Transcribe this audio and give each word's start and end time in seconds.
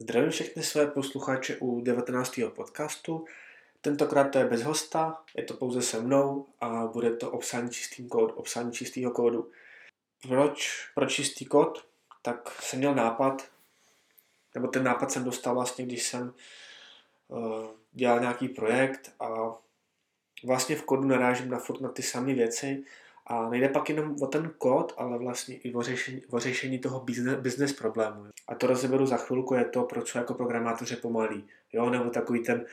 Zdravím 0.00 0.30
všechny 0.30 0.62
své 0.62 0.86
posluchače 0.86 1.56
u 1.56 1.80
19. 1.80 2.40
podcastu. 2.54 3.24
Tentokrát 3.80 4.24
to 4.24 4.38
je 4.38 4.44
bez 4.44 4.62
hosta, 4.62 5.22
je 5.36 5.42
to 5.42 5.54
pouze 5.54 5.82
se 5.82 6.00
mnou 6.00 6.46
a 6.60 6.86
bude 6.86 7.16
to 7.16 7.30
obsání, 7.30 7.70
čistý 7.70 8.08
kód, 8.08 8.32
obsání 8.36 8.72
čistého 8.72 9.12
kódu. 9.12 9.50
Proč, 10.28 10.88
proč 10.94 11.14
čistý 11.14 11.44
kód? 11.44 11.86
Tak 12.22 12.62
jsem 12.62 12.78
měl 12.78 12.94
nápad, 12.94 13.50
nebo 14.54 14.68
ten 14.68 14.84
nápad 14.84 15.12
jsem 15.12 15.24
dostal 15.24 15.54
vlastně, 15.54 15.86
když 15.86 16.02
jsem 16.02 16.34
uh, 17.28 17.66
dělal 17.92 18.20
nějaký 18.20 18.48
projekt 18.48 19.12
a 19.20 19.54
vlastně 20.44 20.76
v 20.76 20.82
kodu 20.82 21.04
narážím 21.04 21.50
na 21.50 21.58
furt 21.58 21.80
na 21.80 21.88
ty 21.88 22.02
samé 22.02 22.34
věci 22.34 22.84
a 23.28 23.48
nejde 23.48 23.68
pak 23.68 23.88
jenom 23.88 24.16
o 24.22 24.26
ten 24.26 24.50
kód, 24.58 24.94
ale 24.96 25.18
vlastně 25.18 25.56
i 25.56 25.74
o 25.74 25.82
řešení, 25.82 26.22
o 26.30 26.38
řešení 26.38 26.78
toho 26.78 27.00
business, 27.00 27.40
business 27.40 27.72
problému. 27.72 28.26
A 28.48 28.54
to 28.54 28.66
rozeberu 28.66 29.06
za 29.06 29.16
chvilku, 29.16 29.54
je 29.54 29.64
to, 29.64 29.82
proč 29.82 30.14
jako 30.14 30.34
programátoři 30.34 30.96
pomalí. 30.96 31.46
Jo, 31.72 31.90
nebo 31.90 32.10
takový 32.10 32.42
ten, 32.42 32.66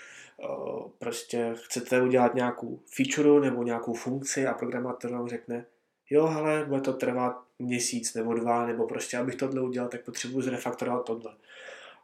uh, 0.50 0.90
prostě 1.00 1.56
chcete 1.56 2.02
udělat 2.02 2.36
nějakou 2.36 2.80
feature 2.86 3.50
nebo 3.50 3.64
nějakou 3.64 3.94
funkci 3.94 4.48
a 4.48 4.54
programátor 4.54 5.12
vám 5.12 5.28
řekne, 5.28 5.66
jo, 6.10 6.28
ale 6.28 6.66
bude 6.68 6.82
to 6.82 6.94
trvat 6.94 7.44
měsíc 7.60 8.14
nebo 8.14 8.34
dva, 8.34 8.66
nebo 8.66 8.88
prostě 8.88 9.18
abych 9.18 9.36
tohle 9.36 9.62
udělal, 9.62 9.90
tak 9.90 10.06
potřebuji 10.06 10.42
zrefaktorovat 10.42 11.06
tohle. 11.06 11.34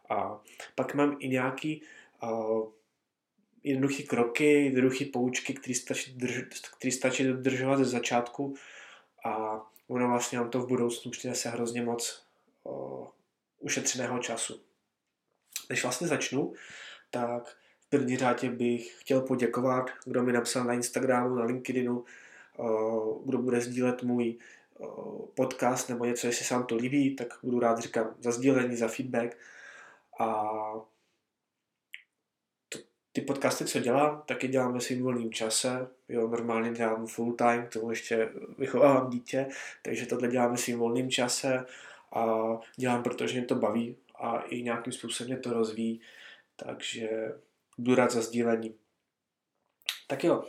A 0.10 0.42
pak 0.76 0.94
mám 0.96 1.16
i 1.20 1.30
nějaký 1.30 1.82
uh, 2.24 2.68
jednoduché 3.64 4.04
kroky, 4.04 4.66
jednoduché 4.66 5.06
poučky, 5.06 5.54
které 5.54 5.76
stačí, 5.76 6.14
drž, 6.14 6.44
stačí 6.90 7.24
dodržovat 7.24 7.78
ze 7.78 7.86
začátku 7.86 8.56
a 9.26 9.62
ono 9.88 10.08
vlastně 10.08 10.38
nám 10.38 10.50
to 10.50 10.60
v 10.60 10.68
budoucnu 10.68 11.12
přinese 11.12 11.50
hrozně 11.50 11.82
moc 11.82 12.24
uh, 12.64 13.08
ušetřeného 13.60 14.20
času. 14.20 14.62
Než 15.70 15.84
vlastně 15.84 16.08
začnu, 16.08 16.54
tak 17.10 17.58
v 17.80 17.90
první 17.90 18.18
řadě 18.18 18.50
bych 18.50 19.02
chtěl 19.02 19.22
poděkovat, 19.22 19.90
kdo 20.06 20.24
mi 20.24 20.34
napsal 20.34 20.64
na 20.64 20.74
Instagramu, 20.74 21.36
na 21.36 21.44
LinkedInu, 21.44 22.04
uh, 22.58 23.26
kdo 23.26 23.38
bude 23.38 23.62
sdílet 23.62 24.04
můj 24.04 24.36
uh, 24.78 25.26
podcast 25.36 25.90
nebo 25.90 26.06
něco, 26.06 26.28
jestli 26.28 26.46
se 26.46 26.54
vám 26.54 26.66
to 26.66 26.76
líbí, 26.76 27.16
tak 27.16 27.28
budu 27.44 27.60
rád 27.60 27.80
říkám 27.80 28.16
za 28.20 28.32
sdílení, 28.32 28.76
za 28.76 28.88
feedback 28.88 29.38
a 30.20 30.52
ty 33.22 33.26
podcasty, 33.28 33.66
co 33.66 33.80
dělám, 33.80 34.24
taky 34.26 34.48
dělám 34.48 34.74
ve 34.74 34.82
svým 34.82 35.04
volným 35.04 35.34
čase. 35.34 35.88
Jo, 36.10 36.28
normálně 36.28 36.72
dělám 36.72 37.08
full 37.08 37.34
time, 37.34 37.68
k 37.68 37.74
tomu 37.74 37.90
ještě 37.90 38.30
vychovávám 38.58 39.10
dítě, 39.10 39.48
takže 39.82 40.06
tohle 40.06 40.28
dělám 40.28 40.52
ve 40.52 40.58
svým 40.58 40.80
volným 40.80 41.12
čase 41.12 41.66
a 42.14 42.26
dělám, 42.76 43.04
protože 43.04 43.38
mě 43.38 43.48
to 43.48 43.56
baví 43.56 43.98
a 44.16 44.40
i 44.40 44.62
nějakým 44.62 44.94
způsobem 44.94 45.28
mě 45.28 45.40
to 45.40 45.54
rozvíjí, 45.54 46.02
takže 46.56 47.10
budu 47.78 47.96
rád 47.96 48.12
za 48.12 48.22
sdílení. 48.22 48.76
Tak 50.08 50.24
jo, 50.24 50.44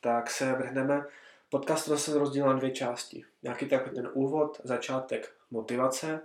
tak 0.00 0.30
se 0.30 0.52
vrhneme. 0.52 1.04
Podcast 1.48 1.98
jsem 1.98 2.14
rozdělil 2.14 2.52
na 2.52 2.58
dvě 2.58 2.70
části. 2.70 3.24
Nějaký 3.42 3.66
takový 3.66 3.96
ten 3.96 4.10
úvod, 4.12 4.60
začátek, 4.64 5.34
motivace, 5.50 6.20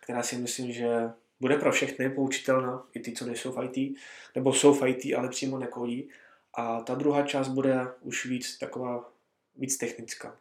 která 0.00 0.22
si 0.22 0.36
myslím, 0.36 0.72
že 0.72 1.10
bude 1.44 1.56
pro 1.56 1.72
všechny 1.72 2.10
poučitelná, 2.10 2.86
i 2.94 3.00
ty, 3.00 3.12
co 3.12 3.26
nejsou 3.26 3.52
v 3.52 3.64
IT, 3.64 3.98
nebo 4.34 4.52
jsou 4.52 4.74
v 4.74 4.88
IT, 4.88 5.14
ale 5.16 5.28
přímo 5.28 5.58
nekodí. 5.58 6.10
A 6.54 6.80
ta 6.80 6.94
druhá 6.94 7.22
část 7.22 7.48
bude 7.48 7.86
už 8.00 8.26
víc 8.26 8.58
taková, 8.58 9.12
víc 9.56 9.76
technická. 9.76 10.36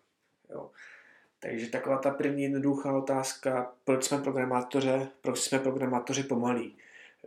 Jo. 0.49 0.71
Takže 1.39 1.67
taková 1.67 1.97
ta 1.97 2.11
první 2.11 2.43
jednoduchá 2.43 2.97
otázka, 2.97 3.73
proč 3.83 4.03
jsme 4.03 4.17
programátoře, 4.17 5.07
proč 5.21 5.39
jsme 5.39 5.59
programátoři 5.59 6.23
pomalí. 6.23 6.77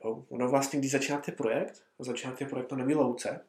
Jo. 0.04 0.24
Ono 0.28 0.48
vlastně, 0.48 0.78
když 0.78 0.90
začínáte 0.92 1.32
projekt, 1.32 1.82
začínáte 1.98 2.44
projekt 2.44 2.72
na 2.72 2.78
nový 2.78 2.94
louce, 2.94 3.40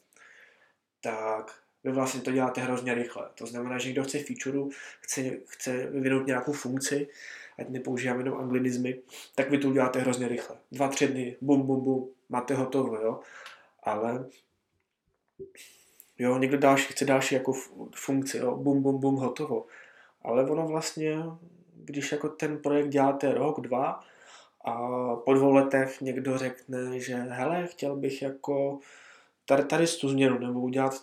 tak 1.02 1.59
vy 1.83 1.92
vlastně 1.92 2.22
to 2.22 2.31
děláte 2.31 2.61
hrozně 2.61 2.94
rychle. 2.94 3.30
To 3.36 3.45
znamená, 3.45 3.77
že 3.77 3.92
kdo 3.92 4.04
chce 4.04 4.20
feature, 4.20 4.76
chce, 5.02 5.21
chce 5.48 5.86
vyvinout 5.86 6.27
nějakou 6.27 6.54
funkci, 6.54 7.08
ať 7.60 7.70
nepoužívám 7.70 8.20
jenom 8.20 8.38
anglinizmy, 8.38 9.02
tak 9.36 9.50
vy 9.50 9.58
to 9.58 9.70
uděláte 9.70 10.00
hrozně 10.00 10.28
rychle. 10.28 10.56
Dva, 10.72 10.88
tři 10.88 11.08
dny, 11.08 11.38
bum, 11.42 11.62
bum, 11.62 11.84
bum, 11.84 12.10
máte 12.30 12.54
hotovo, 12.54 12.95
jo. 12.95 13.20
Ale 13.84 14.26
jo, 16.18 16.38
někdo 16.38 16.58
další 16.58 16.94
chce 16.94 17.06
další 17.06 17.36
jako 17.36 17.54
funkci, 17.95 18.38
jo, 18.38 18.56
bum, 18.56 18.84
bum, 18.84 19.00
bum, 19.00 19.16
hotovo. 19.16 19.66
Ale 20.22 20.50
ono 20.50 20.68
vlastně, 20.68 21.18
když 21.76 22.12
jako 22.12 22.30
ten 22.30 22.58
projekt 22.58 22.90
děláte 22.90 23.34
rok, 23.34 23.62
dva 23.62 24.00
a 24.66 24.76
po 25.16 25.34
dvou 25.34 25.54
letech 25.54 26.02
někdo 26.02 26.38
řekne, 26.38 27.00
že 27.00 27.16
hele, 27.16 27.68
chtěl 27.68 27.95
bych 27.95 28.22
jako 28.22 28.80
tady, 29.45 29.64
tady 29.64 29.88
tu 29.88 30.10
změnu 30.10 30.39
nebo 30.39 30.60
udělat 30.60 30.94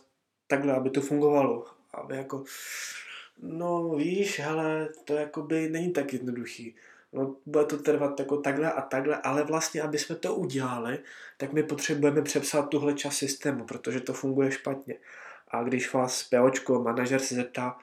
takhle, 0.47 0.75
aby 0.75 0.91
to 0.91 1.01
fungovalo. 1.01 1.65
Aby 1.95 2.17
jako 2.17 2.45
no 3.43 3.95
víš, 3.97 4.41
hele, 4.41 4.89
to 5.05 5.15
jakoby 5.15 5.69
není 5.69 5.93
tak 5.93 6.12
jednoduchý. 6.12 6.75
No, 7.12 7.37
bude 7.47 7.65
to 7.65 7.78
trvat 7.78 8.21
jako 8.21 8.37
takhle 8.37 8.72
a 8.72 8.81
takhle, 8.81 9.17
ale 9.17 9.43
vlastně, 9.43 9.83
aby 9.83 9.99
jsme 9.99 10.17
to 10.17 10.34
udělali, 10.34 10.99
tak 11.37 11.53
my 11.53 11.62
potřebujeme 11.62 12.23
přepsat 12.23 12.69
tuhle 12.69 12.94
čas 12.94 13.17
systému, 13.17 13.65
protože 13.65 14.00
to 14.00 14.12
funguje 14.12 14.50
špatně. 14.50 14.94
A 15.49 15.62
když 15.62 15.93
vás 15.93 16.23
POčko, 16.23 16.83
manažer 16.83 17.21
se 17.21 17.34
zeptá, 17.34 17.78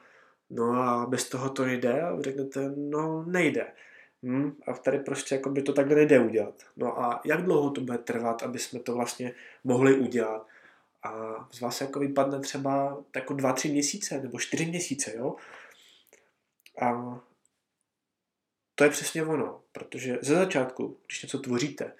no 0.50 0.72
a 0.72 1.06
bez 1.06 1.28
toho 1.28 1.50
to 1.50 1.64
nejde, 1.64 2.02
a 2.02 2.22
řeknete, 2.22 2.72
no 2.76 3.24
nejde. 3.26 3.66
Hmm, 4.22 4.56
a 4.66 4.72
tady 4.72 4.98
prostě 4.98 5.34
jako 5.34 5.50
by 5.50 5.62
to 5.62 5.72
takhle 5.72 5.94
nejde 5.94 6.20
udělat. 6.20 6.54
No 6.76 7.00
a 7.00 7.20
jak 7.24 7.42
dlouho 7.42 7.70
to 7.70 7.80
bude 7.80 7.98
trvat, 7.98 8.42
aby 8.42 8.58
jsme 8.58 8.80
to 8.80 8.94
vlastně 8.94 9.32
mohli 9.64 9.94
udělat? 9.94 10.46
A 11.02 11.48
z 11.52 11.60
vás 11.60 11.80
jako 11.80 12.00
vypadne 12.00 12.40
třeba 12.40 13.04
jako 13.16 13.34
dva, 13.34 13.52
tři 13.52 13.68
měsíce 13.68 14.20
nebo 14.20 14.38
čtyři 14.38 14.66
měsíce, 14.66 15.16
jo. 15.16 15.36
A 16.80 17.20
to 18.74 18.84
je 18.84 18.90
přesně 18.90 19.24
ono, 19.24 19.62
protože 19.72 20.18
ze 20.22 20.34
začátku, 20.34 20.98
když 21.06 21.22
něco 21.22 21.38
tvoříte, 21.38 21.92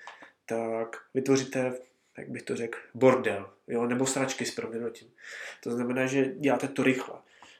tak 0.46 0.96
vytvoříte, 1.14 1.74
jak 2.18 2.28
bych 2.28 2.42
to 2.42 2.56
řekl, 2.56 2.78
bordel, 2.94 3.50
jo, 3.68 3.86
nebo 3.86 4.06
sračky 4.06 4.46
s 4.46 4.54
proměnutím. 4.54 5.08
To 5.62 5.70
znamená, 5.70 6.06
že 6.06 6.24
děláte 6.24 6.68
to 6.68 6.82
rychle. 6.82 7.14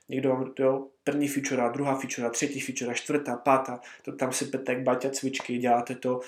Někdo 0.09 0.31
vám, 0.31 0.53
jo, 0.59 0.89
první 1.05 1.29
feature, 1.29 1.71
druhá 1.73 1.99
feature, 1.99 2.31
třetí 2.31 2.61
feature, 2.61 2.95
čtvrtá, 2.95 3.37
pátá, 3.37 3.81
to 4.03 4.13
tam 4.13 4.33
si 4.33 4.45
pete 4.45 4.73
jak 4.73 4.83
baťa 4.83 5.11
cvičky, 5.11 5.59
děláte 5.59 5.95
to 5.95 6.21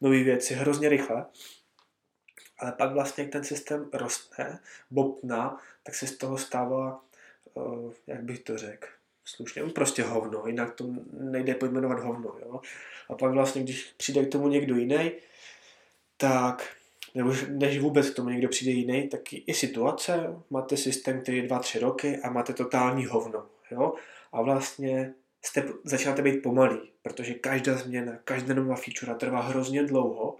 nové 0.00 0.22
věci 0.22 0.54
hrozně 0.54 0.88
rychle 0.88 1.26
ale 2.60 2.72
pak 2.72 2.92
vlastně, 2.92 3.24
jak 3.24 3.32
ten 3.32 3.44
systém 3.44 3.88
roste, 3.92 4.58
bobtná, 4.90 5.60
tak 5.82 5.94
se 5.94 6.06
z 6.06 6.16
toho 6.16 6.38
stává, 6.38 7.04
uh, 7.54 7.92
jak 8.06 8.22
bych 8.22 8.38
to 8.38 8.58
řekl, 8.58 8.86
slušně, 9.24 9.62
prostě 9.62 10.02
hovno, 10.02 10.42
jinak 10.46 10.74
to 10.74 10.84
nejde 11.12 11.54
pojmenovat 11.54 12.00
hovno, 12.00 12.36
jo. 12.46 12.60
A 13.08 13.14
pak 13.14 13.32
vlastně, 13.32 13.62
když 13.62 13.94
přijde 13.96 14.24
k 14.24 14.32
tomu 14.32 14.48
někdo 14.48 14.76
jiný, 14.76 15.12
tak, 16.16 16.68
nebo 17.14 17.34
než 17.48 17.78
vůbec 17.78 18.10
k 18.10 18.14
tomu 18.14 18.28
někdo 18.28 18.48
přijde 18.48 18.72
jiný, 18.72 19.08
tak 19.08 19.20
i 19.32 19.54
situace, 19.54 20.36
máte 20.50 20.76
systém, 20.76 21.22
který 21.22 21.36
je 21.36 21.48
2-3 21.48 21.80
roky 21.80 22.16
a 22.16 22.30
máte 22.30 22.52
totální 22.52 23.06
hovno, 23.06 23.46
jo. 23.70 23.94
A 24.32 24.42
vlastně 24.42 25.14
jste, 25.42 25.64
začínáte 25.84 26.22
být 26.22 26.42
pomalý, 26.42 26.78
protože 27.02 27.34
každá 27.34 27.74
změna, 27.74 28.18
každá 28.24 28.54
nová 28.54 28.76
feature 28.76 29.14
trvá 29.14 29.40
hrozně 29.40 29.82
dlouho 29.82 30.36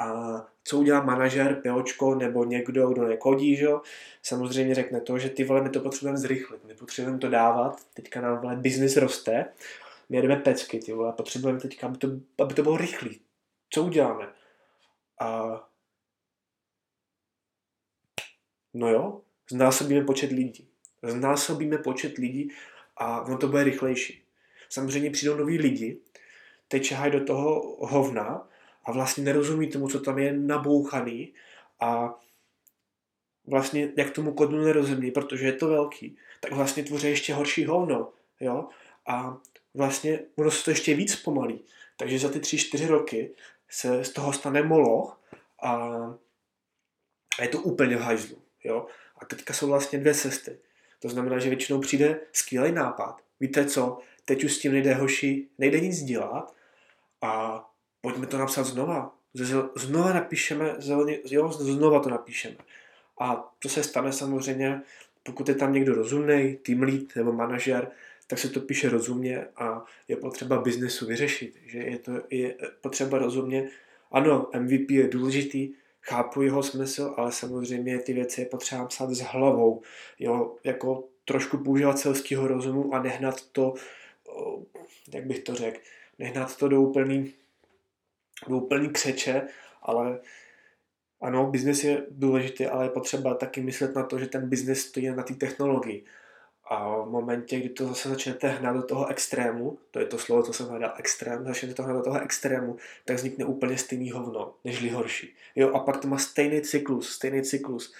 a 0.00 0.40
co 0.64 0.78
udělá 0.78 1.02
manažer, 1.02 1.62
POčko 1.62 2.14
nebo 2.14 2.44
někdo, 2.44 2.88
kdo 2.88 3.04
nekodí, 3.04 3.56
že? 3.56 3.68
samozřejmě 4.22 4.74
řekne 4.74 5.00
to, 5.00 5.18
že 5.18 5.30
ty 5.30 5.44
vole, 5.44 5.62
my 5.62 5.70
to 5.70 5.80
potřebujeme 5.80 6.18
zrychlit, 6.18 6.64
my 6.64 6.74
potřebujeme 6.74 7.18
to 7.18 7.28
dávat, 7.28 7.84
teďka 7.94 8.20
nám 8.20 8.40
vole, 8.40 8.56
biznis 8.56 8.96
roste, 8.96 9.46
my 10.08 10.16
jedeme 10.16 10.36
pecky, 10.36 10.78
ty 10.78 10.92
vole, 10.92 11.12
potřebujeme 11.12 11.60
teďka, 11.60 11.86
aby 11.86 11.98
to, 11.98 12.08
aby 12.38 12.54
to 12.54 12.62
bylo 12.62 12.76
rychlý. 12.76 13.20
Co 13.70 13.84
uděláme? 13.84 14.28
A 15.20 15.60
no 18.74 18.88
jo, 18.88 19.20
znásobíme 19.50 20.04
počet 20.04 20.30
lidí. 20.30 20.68
Znásobíme 21.02 21.78
počet 21.78 22.18
lidí 22.18 22.50
a 22.96 23.20
ono 23.20 23.38
to 23.38 23.48
bude 23.48 23.64
rychlejší. 23.64 24.24
Samozřejmě 24.68 25.10
přijdou 25.10 25.36
noví 25.36 25.58
lidi, 25.58 26.00
teď 26.68 26.82
čahají 26.82 27.12
do 27.12 27.24
toho 27.24 27.76
hovna 27.86 28.48
a 28.84 28.92
vlastně 28.92 29.24
nerozumí 29.24 29.68
tomu, 29.68 29.88
co 29.88 30.00
tam 30.00 30.18
je 30.18 30.32
nabouchaný 30.32 31.34
a 31.80 32.20
vlastně 33.46 33.92
jak 33.96 34.10
tomu 34.10 34.32
kodu 34.32 34.56
nerozumí, 34.58 35.10
protože 35.10 35.46
je 35.46 35.52
to 35.52 35.68
velký, 35.68 36.16
tak 36.40 36.52
vlastně 36.52 36.84
tvoří 36.84 37.08
ještě 37.08 37.34
horší 37.34 37.64
hovno, 37.64 38.12
jo, 38.40 38.68
a 39.08 39.36
vlastně 39.74 40.20
ono 40.36 40.50
se 40.50 40.64
to 40.64 40.70
ještě 40.70 40.94
víc 40.94 41.16
pomalí, 41.16 41.64
takže 41.96 42.18
za 42.18 42.28
ty 42.28 42.40
tři, 42.40 42.58
čtyři 42.58 42.86
roky 42.86 43.34
se 43.68 44.04
z 44.04 44.10
toho 44.10 44.32
stane 44.32 44.62
moloch 44.62 45.20
a, 45.62 45.72
a 47.38 47.42
je 47.42 47.48
to 47.48 47.58
úplně 47.58 47.96
v 47.96 48.00
hajzlu, 48.00 48.42
jo, 48.64 48.86
a 49.18 49.24
teďka 49.24 49.54
jsou 49.54 49.66
vlastně 49.66 49.98
dvě 49.98 50.14
cesty. 50.14 50.58
To 50.98 51.08
znamená, 51.08 51.38
že 51.38 51.48
většinou 51.48 51.80
přijde 51.80 52.20
skvělý 52.32 52.72
nápad. 52.72 53.20
Víte 53.40 53.66
co, 53.66 53.98
teď 54.24 54.44
už 54.44 54.52
s 54.52 54.58
tím 54.58 54.72
nejde 54.72 54.94
hoši, 54.94 55.48
nejde 55.58 55.80
nic 55.80 56.02
dělat 56.02 56.54
a 57.20 57.64
pojďme 58.04 58.26
to 58.26 58.38
napsat 58.38 58.64
znova. 58.64 59.14
znova 59.74 60.12
napíšeme, 60.12 60.74
zeleně, 60.78 61.18
jo, 61.24 61.52
znova 61.52 62.00
to 62.00 62.10
napíšeme. 62.10 62.56
A 63.20 63.54
to 63.58 63.68
se 63.68 63.82
stane 63.82 64.12
samozřejmě, 64.12 64.82
pokud 65.22 65.48
je 65.48 65.54
tam 65.54 65.72
někdo 65.72 65.94
rozumný, 65.94 66.58
team 66.62 66.82
lead 66.82 67.16
nebo 67.16 67.32
manažer, 67.32 67.90
tak 68.26 68.38
se 68.38 68.48
to 68.48 68.60
píše 68.60 68.88
rozumně 68.88 69.46
a 69.56 69.84
je 70.08 70.16
potřeba 70.16 70.60
biznesu 70.60 71.06
vyřešit. 71.06 71.56
Že 71.66 71.78
je, 71.78 71.98
to, 71.98 72.12
je 72.30 72.54
potřeba 72.80 73.18
rozumně, 73.18 73.68
ano, 74.12 74.50
MVP 74.58 74.90
je 74.90 75.08
důležitý, 75.08 75.72
chápu 76.00 76.42
jeho 76.42 76.62
smysl, 76.62 77.14
ale 77.16 77.32
samozřejmě 77.32 77.98
ty 77.98 78.12
věci 78.12 78.40
je 78.40 78.46
potřeba 78.46 78.84
psát 78.84 79.10
s 79.10 79.20
hlavou. 79.20 79.82
Jo, 80.18 80.54
jako 80.64 81.04
trošku 81.24 81.58
používat 81.58 81.98
selského 81.98 82.48
rozumu 82.48 82.94
a 82.94 83.02
nehnat 83.02 83.40
to, 83.52 83.74
jak 85.14 85.26
bych 85.26 85.38
to 85.38 85.54
řekl, 85.54 85.78
nehnat 86.18 86.56
to 86.56 86.68
do 86.68 86.82
úplný, 86.82 87.34
do 88.48 88.56
úplný 88.56 88.88
křeče, 88.88 89.42
ale 89.82 90.20
ano, 91.20 91.46
biznis 91.46 91.84
je 91.84 92.06
důležitý, 92.10 92.66
ale 92.66 92.84
je 92.84 92.90
potřeba 92.90 93.34
taky 93.34 93.60
myslet 93.60 93.94
na 93.94 94.02
to, 94.02 94.18
že 94.18 94.26
ten 94.26 94.48
biznis 94.48 94.86
stojí 94.86 95.10
na 95.10 95.22
té 95.22 95.34
technologii. 95.34 96.04
A 96.70 97.02
v 97.02 97.10
momentě, 97.10 97.60
kdy 97.60 97.68
to 97.68 97.86
zase 97.86 98.08
začnete 98.08 98.48
hnát 98.48 98.76
do 98.76 98.82
toho 98.82 99.06
extrému, 99.06 99.78
to 99.90 99.98
je 99.98 100.06
to 100.06 100.18
slovo, 100.18 100.42
co 100.42 100.52
jsem 100.52 100.66
hledal, 100.66 100.94
extrém, 100.98 101.44
začnete 101.44 101.74
to 101.74 101.82
hnát 101.82 101.96
do 101.96 102.02
toho 102.02 102.20
extrému, 102.20 102.76
tak 103.04 103.16
vznikne 103.16 103.44
úplně 103.44 103.78
stejný 103.78 104.10
hovno, 104.10 104.54
nežli 104.64 104.88
horší. 104.88 105.34
Jo, 105.54 105.74
a 105.74 105.78
pak 105.78 105.96
to 105.96 106.08
má 106.08 106.18
stejný 106.18 106.60
cyklus, 106.60 107.12
stejný 107.12 107.42
cyklus. 107.42 107.94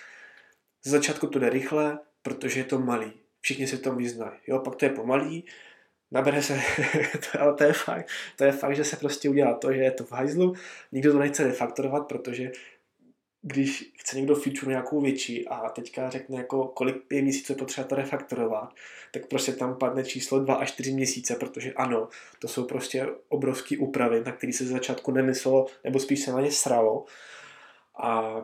Z 0.82 0.90
začátku 0.90 1.26
to 1.26 1.38
jde 1.38 1.50
rychle, 1.50 1.98
protože 2.22 2.60
je 2.60 2.64
to 2.64 2.78
malý. 2.78 3.12
Všichni 3.40 3.66
si 3.66 3.78
to 3.78 3.94
vyznají. 3.94 4.32
Jo, 4.46 4.58
pak 4.58 4.76
to 4.76 4.84
je 4.84 4.90
pomalý, 4.90 5.44
nabere 6.14 6.42
se, 6.42 6.60
ale 7.40 7.54
to 7.54 7.64
je 7.64 7.72
fakt, 7.72 8.08
to 8.36 8.44
je 8.44 8.52
fakt, 8.52 8.76
že 8.76 8.84
se 8.84 8.96
prostě 8.96 9.28
udělá 9.28 9.54
to, 9.54 9.72
že 9.72 9.80
je 9.80 9.90
to 9.90 10.04
v 10.04 10.12
hajzlu, 10.12 10.54
nikdo 10.92 11.12
to 11.12 11.18
nechce 11.18 11.44
refaktorovat, 11.44 12.06
protože 12.06 12.52
když 13.42 13.92
chce 13.98 14.16
někdo 14.16 14.34
feature 14.34 14.70
nějakou 14.70 15.00
větší 15.00 15.48
a 15.48 15.68
teďka 15.68 16.10
řekne, 16.10 16.36
jako 16.36 16.68
kolik 16.68 16.96
je 17.12 17.22
měsíců 17.22 17.54
potřeba 17.54 17.86
to 17.86 17.94
refaktorovat, 17.94 18.74
tak 19.12 19.26
prostě 19.26 19.52
tam 19.52 19.76
padne 19.78 20.04
číslo 20.04 20.38
2 20.38 20.54
až 20.54 20.72
4 20.72 20.92
měsíce, 20.92 21.34
protože 21.34 21.72
ano, 21.72 22.08
to 22.38 22.48
jsou 22.48 22.64
prostě 22.64 23.06
obrovské 23.28 23.78
úpravy, 23.78 24.22
na 24.26 24.32
které 24.32 24.52
se 24.52 24.64
z 24.64 24.68
začátku 24.68 25.12
nemyslelo, 25.12 25.66
nebo 25.84 25.98
spíš 25.98 26.20
se 26.20 26.32
na 26.32 26.40
ně 26.40 26.50
sralo. 26.50 27.04
A, 28.02 28.42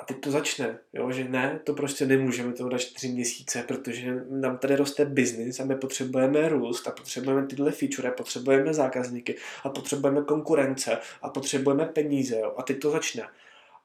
a 0.00 0.04
teď 0.04 0.20
to 0.20 0.30
začne, 0.30 0.78
jo, 0.92 1.12
že 1.12 1.24
ne, 1.24 1.60
to 1.64 1.74
prostě 1.74 2.06
nemůžeme 2.06 2.52
to 2.52 2.68
dát 2.68 2.80
4 2.80 3.08
měsíce, 3.08 3.62
protože 3.62 4.24
nám 4.30 4.58
tady 4.58 4.76
roste 4.76 5.04
biznis 5.04 5.60
a 5.60 5.64
my 5.64 5.76
potřebujeme 5.76 6.48
růst 6.48 6.88
a 6.88 6.90
potřebujeme 6.90 7.46
tyhle 7.46 7.72
feature, 7.72 8.10
potřebujeme 8.10 8.74
zákazníky 8.74 9.36
a 9.64 9.68
potřebujeme 9.68 10.22
konkurence 10.22 10.98
a 11.22 11.28
potřebujeme 11.28 11.84
peníze, 11.84 12.38
jo, 12.38 12.54
a 12.56 12.62
teď 12.62 12.80
to 12.80 12.90
začne. 12.90 13.28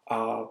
A 0.09 0.47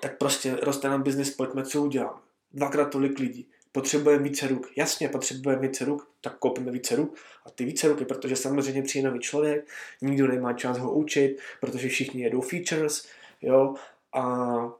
tak 0.00 0.18
prostě 0.18 0.56
roste 0.62 0.88
nám 0.88 1.02
biznis, 1.02 1.30
pojďme, 1.30 1.64
co 1.64 1.82
uděláme. 1.82 2.18
Dvakrát 2.52 2.90
tolik 2.90 3.18
lidí. 3.18 3.48
Potřebujeme 3.72 4.24
více 4.24 4.48
ruk. 4.48 4.66
Jasně, 4.76 5.08
potřebujeme 5.08 5.68
více 5.68 5.84
ruk, 5.84 6.08
tak 6.20 6.38
koupíme 6.38 6.70
více 6.70 6.96
ruk 6.96 7.16
a 7.46 7.50
ty 7.50 7.64
více 7.64 7.88
ruky, 7.88 8.04
protože 8.04 8.36
samozřejmě 8.36 8.82
přijde 8.82 9.08
nový 9.08 9.20
člověk, 9.20 9.68
nikdo 10.02 10.28
nemá 10.28 10.52
čas 10.52 10.78
ho 10.78 10.92
učit, 10.92 11.38
protože 11.60 11.88
všichni 11.88 12.22
jedou 12.22 12.40
features, 12.40 13.06
jo, 13.42 13.74
a 14.12 14.22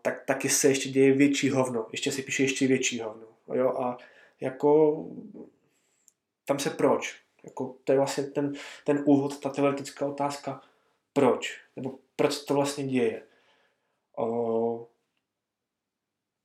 tak 0.03 0.25
taky 0.25 0.49
se 0.49 0.69
ještě 0.69 0.89
děje 0.89 1.13
větší 1.13 1.51
hovno, 1.51 1.87
ještě 1.93 2.13
se 2.13 2.23
píše 2.23 2.43
ještě 2.43 2.67
větší 2.67 3.01
hovno, 3.01 3.27
jo, 3.55 3.69
a 3.69 3.99
jako 4.41 5.05
tam 6.45 6.59
se 6.59 6.71
proč, 6.71 7.17
jako 7.45 7.77
to 7.85 7.93
je 7.93 7.99
vlastně 7.99 8.25
ten, 8.25 8.53
ten 8.85 9.03
úvod, 9.07 9.41
ta 9.41 9.51
teoretická 9.51 10.07
otázka, 10.07 10.61
proč, 11.13 11.61
nebo 11.77 11.99
proč 12.17 12.45
to 12.45 12.55
vlastně 12.55 12.85
děje. 12.85 13.23
O, 14.19 14.89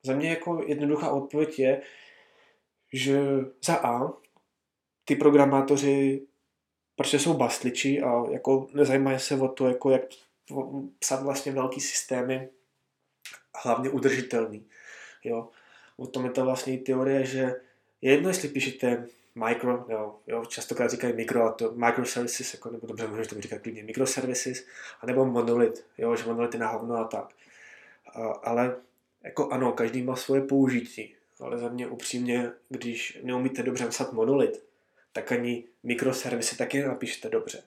za 0.06 0.14
mě 0.14 0.30
jako 0.30 0.64
jednoduchá 0.68 1.12
odpověď 1.12 1.60
je, 1.60 1.82
že 2.94 3.22
za 3.66 3.76
A 3.76 4.14
ty 5.06 5.16
programátoři 5.16 6.28
prostě 6.96 7.20
jsou 7.20 7.34
bastliči 7.34 8.02
a 8.02 8.32
jako 8.32 8.68
nezajímají 8.74 9.20
se 9.20 9.36
o 9.36 9.48
to, 9.48 9.68
jako 9.68 9.90
jak 9.90 10.02
psat 11.00 11.24
vlastně 11.24 11.52
velký 11.52 11.82
systémy, 11.82 12.50
hlavně 13.56 13.90
udržitelný. 13.90 14.66
Jo. 15.24 15.50
O 15.98 16.08
tom 16.08 16.26
je 16.26 16.32
to 16.32 16.46
vlastně 16.46 16.78
teorie, 16.78 17.26
že 17.26 17.56
je 18.02 18.12
jedno, 18.12 18.30
jestli 18.30 18.50
píšete 18.50 19.08
micro, 19.36 19.86
jo, 19.90 20.16
jo, 20.28 20.46
častokrát 20.46 20.92
říkají 20.92 21.14
mikro, 21.14 21.44
a 21.44 21.52
to 21.52 21.72
microservices, 21.72 22.54
jako, 22.54 22.70
nebo 22.70 22.88
dobře, 22.88 23.08
můžeš 23.08 23.28
to 23.28 23.42
říkat 23.42 23.62
klidně 23.62 23.84
microservices, 23.84 24.66
anebo 25.02 25.26
monolit, 25.26 25.86
jo, 25.98 26.16
že 26.16 26.26
monolit 26.26 26.54
je 26.54 26.60
na 26.60 26.68
hovno 26.68 26.96
a 26.96 27.04
tak. 27.04 27.34
A, 28.14 28.22
ale 28.24 28.76
jako 29.24 29.50
ano, 29.50 29.72
každý 29.72 30.02
má 30.02 30.16
svoje 30.16 30.42
použití, 30.42 31.16
ale 31.40 31.58
za 31.58 31.70
mě 31.70 31.88
upřímně, 31.88 32.52
když 32.70 33.20
neumíte 33.24 33.64
dobře 33.64 33.84
napsat 33.84 34.14
monolit, 34.14 34.64
tak 35.14 35.32
ani 35.32 35.64
mikroservisy 35.84 36.58
taky 36.58 36.80
nenapíšete 36.80 37.30
dobře. 37.30 37.64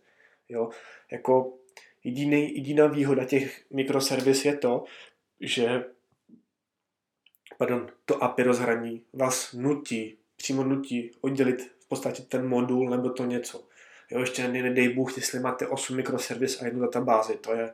Jo? 0.49 0.71
Jako 1.11 1.53
jediný, 2.05 2.55
jediná 2.55 2.87
výhoda 2.87 3.25
těch 3.25 3.63
mikroservis 3.71 4.45
je 4.45 4.57
to, 4.57 4.85
že 5.41 5.85
pardon, 7.59 7.87
to 8.05 8.25
API 8.25 8.43
rozhraní 8.43 9.03
vás 9.13 9.53
nutí, 9.53 10.19
přímo 10.37 10.65
nutí 10.65 11.11
oddělit 11.21 11.63
v 11.81 11.89
podstatě 11.89 12.23
ten 12.23 12.49
modul 12.49 12.91
nebo 12.91 13.11
to 13.11 13.25
něco. 13.25 13.65
Jo, 14.11 14.21
ještě 14.21 14.49
nedej 14.49 14.89
Bůh, 14.89 15.17
jestli 15.17 15.41
máte 15.41 15.67
8 15.67 15.97
mikroservis 15.97 16.63
a 16.63 16.65
jednu 16.65 16.81
databázi, 16.81 17.37
to 17.37 17.55
je, 17.55 17.73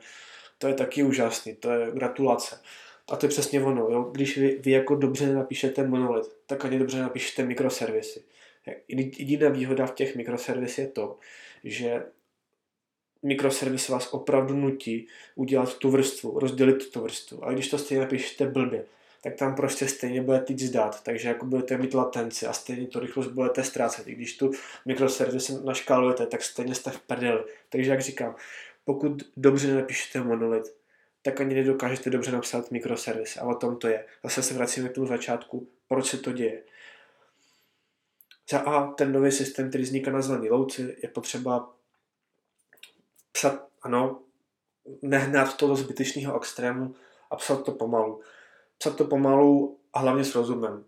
to 0.58 0.68
je 0.68 0.74
taky 0.74 1.02
úžasný, 1.02 1.54
to 1.54 1.70
je 1.70 1.90
gratulace. 1.90 2.62
A 3.08 3.16
to 3.16 3.26
je 3.26 3.30
přesně 3.30 3.62
ono, 3.62 3.88
jo? 3.88 4.02
když 4.02 4.38
vy, 4.38 4.58
vy 4.60 4.70
jako 4.70 4.94
dobře 4.94 5.34
napíšete 5.34 5.86
monolit, 5.86 6.26
tak 6.46 6.64
ani 6.64 6.78
dobře 6.78 7.02
napíšete 7.02 7.44
mikroservisy. 7.44 8.24
Jediná 8.88 9.48
výhoda 9.48 9.86
v 9.86 9.94
těch 9.94 10.16
mikroservis 10.16 10.78
je 10.78 10.88
to, 10.88 11.18
že 11.64 12.02
mikroservis 13.22 13.88
vás 13.88 14.08
opravdu 14.12 14.56
nutí 14.56 15.06
udělat 15.34 15.78
tu 15.78 15.90
vrstvu, 15.90 16.38
rozdělit 16.38 16.90
tu 16.90 17.00
vrstvu. 17.00 17.44
A 17.44 17.52
když 17.52 17.68
to 17.68 17.78
stejně 17.78 18.00
napíšete 18.00 18.46
blbě, 18.46 18.84
tak 19.22 19.34
tam 19.34 19.54
prostě 19.54 19.88
stejně 19.88 20.22
budete 20.22 20.52
jít 20.52 20.60
zdát, 20.60 21.02
takže 21.02 21.28
jako 21.28 21.46
budete 21.46 21.78
mít 21.78 21.94
latenci 21.94 22.46
a 22.46 22.52
stejně 22.52 22.86
to 22.86 23.00
rychlost 23.00 23.28
budete 23.28 23.64
ztrácet. 23.64 24.08
I 24.08 24.14
když 24.14 24.36
tu 24.36 24.50
mikroservis 24.86 25.48
naškálujete, 25.64 26.26
tak 26.26 26.42
stejně 26.42 26.74
jste 26.74 26.90
v 26.90 27.00
prdeli. 27.00 27.44
Takže 27.68 27.90
jak 27.90 28.00
říkám, 28.00 28.36
pokud 28.84 29.22
dobře 29.36 29.74
napíšete 29.74 30.20
monolit, 30.20 30.64
tak 31.22 31.40
ani 31.40 31.54
nedokážete 31.54 32.10
dobře 32.10 32.32
napsat 32.32 32.70
mikroservis. 32.70 33.36
A 33.36 33.42
o 33.42 33.54
tom 33.54 33.76
to 33.76 33.88
je. 33.88 34.04
Zase 34.24 34.42
se 34.42 34.54
vracíme 34.54 34.88
k 34.88 34.92
tomu 34.92 35.06
začátku, 35.06 35.68
proč 35.88 36.06
se 36.06 36.18
to 36.18 36.32
děje. 36.32 36.62
Za 38.50 38.58
A, 38.58 38.92
ten 38.92 39.12
nový 39.12 39.32
systém, 39.32 39.68
který 39.68 39.84
vzniká 39.84 40.10
na 40.10 40.22
zelený 40.22 40.50
louci, 40.50 40.96
je 41.02 41.08
potřeba 41.08 41.74
psat, 43.32 43.68
ano, 43.82 44.22
nehnat 45.02 45.56
to 45.56 45.68
do 45.68 45.76
zbytečného 45.76 46.36
extrému 46.36 46.94
a 47.30 47.36
psat 47.36 47.64
to 47.64 47.72
pomalu. 47.72 48.20
Psat 48.78 48.96
to 48.96 49.04
pomalu 49.04 49.78
a 49.92 49.98
hlavně 49.98 50.24
s 50.24 50.34
rozumem. 50.34 50.84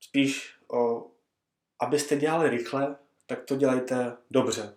Spíš, 0.00 0.54
o, 0.72 1.06
abyste 1.80 2.16
dělali 2.16 2.50
rychle, 2.50 2.96
tak 3.26 3.44
to 3.44 3.56
dělejte 3.56 4.16
dobře. 4.30 4.76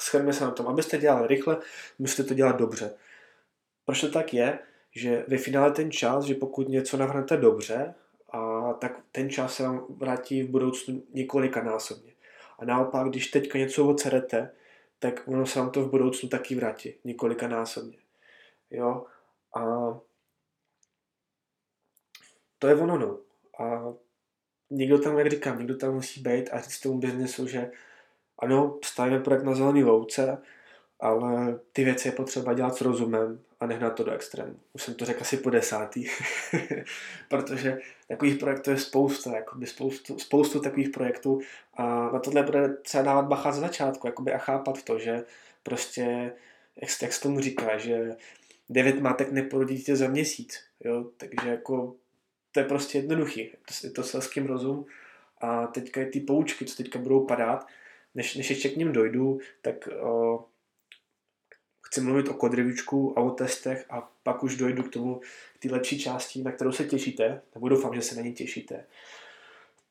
Shrňme 0.00 0.32
se 0.32 0.44
na 0.44 0.50
tom. 0.50 0.66
Abyste 0.66 0.98
dělali 0.98 1.26
rychle, 1.26 1.60
musíte 1.98 2.24
to 2.24 2.34
dělat 2.34 2.56
dobře. 2.56 2.94
Proč 3.84 4.00
to 4.00 4.10
tak 4.10 4.34
je? 4.34 4.58
Že 4.96 5.24
ve 5.28 5.38
finále 5.38 5.70
ten 5.70 5.90
čas, 5.90 6.24
že 6.24 6.34
pokud 6.34 6.68
něco 6.68 6.96
navrhnete 6.96 7.36
dobře, 7.36 7.94
a 8.30 8.72
tak 8.72 9.00
ten 9.12 9.30
čas 9.30 9.54
se 9.54 9.62
vám 9.62 9.86
vrátí 9.88 10.42
v 10.42 10.50
budoucnu 10.50 11.02
několika 11.12 11.62
násobně. 11.62 12.12
A 12.58 12.64
naopak, 12.64 13.08
když 13.08 13.26
teďka 13.26 13.58
něco 13.58 13.88
ocerete, 13.88 14.50
tak 14.98 15.28
ono 15.28 15.46
se 15.46 15.58
vám 15.58 15.70
to 15.70 15.82
v 15.82 15.90
budoucnu 15.90 16.28
taky 16.28 16.54
vrátí 16.54 16.94
několika 17.04 17.48
násobně. 17.48 17.98
Jo? 18.70 19.06
A 19.56 19.64
to 22.58 22.68
je 22.68 22.74
ono, 22.74 22.98
no. 22.98 23.18
A 23.64 23.94
někdo 24.70 24.98
tam, 24.98 25.18
jak 25.18 25.30
říkám, 25.30 25.58
někdo 25.58 25.76
tam 25.76 25.94
musí 25.94 26.20
být 26.20 26.50
a 26.50 26.60
říct 26.60 26.80
tomu 26.80 26.98
biznesu, 26.98 27.46
že 27.46 27.70
ano, 28.38 28.78
stavíme 28.84 29.20
projekt 29.20 29.44
na 29.44 29.54
zelený 29.54 29.84
louce, 29.84 30.42
ale 31.00 31.60
ty 31.72 31.84
věci 31.84 32.08
je 32.08 32.12
potřeba 32.12 32.54
dělat 32.54 32.76
s 32.76 32.80
rozumem 32.80 33.44
a 33.64 33.66
nehnat 33.66 33.94
to 33.94 34.04
do 34.04 34.12
extrému. 34.12 34.54
Už 34.72 34.82
jsem 34.82 34.94
to 34.94 35.04
řekl 35.04 35.20
asi 35.20 35.36
po 35.36 35.50
desátý, 35.50 36.06
protože 37.28 37.78
takových 38.08 38.38
projektů 38.38 38.70
je 38.70 38.78
spousta, 38.78 39.36
jakoby 39.36 39.66
spoustu, 39.66 40.18
spoustu 40.18 40.60
takových 40.60 40.88
projektů 40.88 41.40
a 41.74 42.10
na 42.12 42.18
tohle 42.18 42.42
bude 42.42 42.76
třeba 42.76 43.04
dávat 43.04 43.26
bacha 43.26 43.52
z 43.52 43.60
začátku 43.60 44.06
jakoby 44.06 44.32
a 44.32 44.38
chápat 44.38 44.82
to, 44.82 44.98
že 44.98 45.24
prostě, 45.62 46.32
jak, 46.82 46.90
jak 47.02 47.12
se 47.12 47.20
tomu 47.20 47.40
říká, 47.40 47.78
že 47.78 48.10
devět 48.68 49.00
mátek 49.00 49.32
neporodí 49.32 49.76
dítě 49.76 49.96
za 49.96 50.08
měsíc, 50.08 50.60
jo? 50.80 51.04
takže 51.16 51.50
jako 51.50 51.94
to 52.52 52.60
je 52.60 52.66
prostě 52.66 52.98
jednoduchý, 52.98 53.50
je 53.84 53.90
to 53.90 54.02
selským 54.02 54.46
rozum 54.46 54.86
a 55.38 55.66
teďka 55.66 56.00
ty 56.12 56.20
poučky, 56.20 56.64
co 56.64 56.76
teďka 56.76 56.98
budou 56.98 57.26
padat, 57.26 57.66
než, 58.14 58.34
než 58.34 58.50
ještě 58.50 58.68
k 58.68 58.76
ním 58.76 58.92
dojdu, 58.92 59.38
tak 59.62 59.88
o, 60.00 60.44
chci 61.94 62.00
mluvit 62.00 62.28
o 62.28 62.34
code 62.34 62.56
reviewčku 62.56 63.18
a 63.18 63.22
o 63.22 63.30
testech 63.30 63.84
a 63.90 64.10
pak 64.22 64.42
už 64.42 64.56
dojdu 64.56 64.82
k 64.82 64.92
tomu, 64.92 65.20
k 65.54 65.58
té 65.62 65.68
lepší 65.70 66.00
části, 66.00 66.42
na 66.42 66.52
kterou 66.52 66.72
se 66.72 66.84
těšíte, 66.84 67.42
nebo 67.54 67.68
doufám, 67.68 67.94
že 67.94 68.02
se 68.02 68.14
na 68.14 68.22
ní 68.22 68.32
těšíte. 68.32 68.86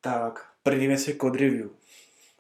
Tak, 0.01 0.50
první 0.63 0.88
věc 0.88 1.07
je 1.07 1.15
code 1.15 1.39
review. 1.39 1.69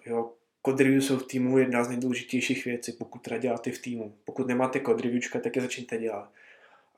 Jo, 0.05 0.31
code 0.65 0.83
review 0.83 1.01
jsou 1.01 1.17
v 1.17 1.27
týmu 1.27 1.57
jedna 1.57 1.83
z 1.83 1.89
nejdůležitějších 1.89 2.65
věcí, 2.65 2.91
pokud 2.91 3.21
teda 3.21 3.37
děláte 3.37 3.71
v 3.71 3.79
týmu. 3.79 4.15
Pokud 4.25 4.47
nemáte 4.47 4.79
code 4.79 5.03
reviewčka, 5.03 5.39
tak 5.39 5.55
je 5.55 5.61
začněte 5.61 5.97
dělat. 5.97 6.29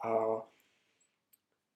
A 0.01 0.15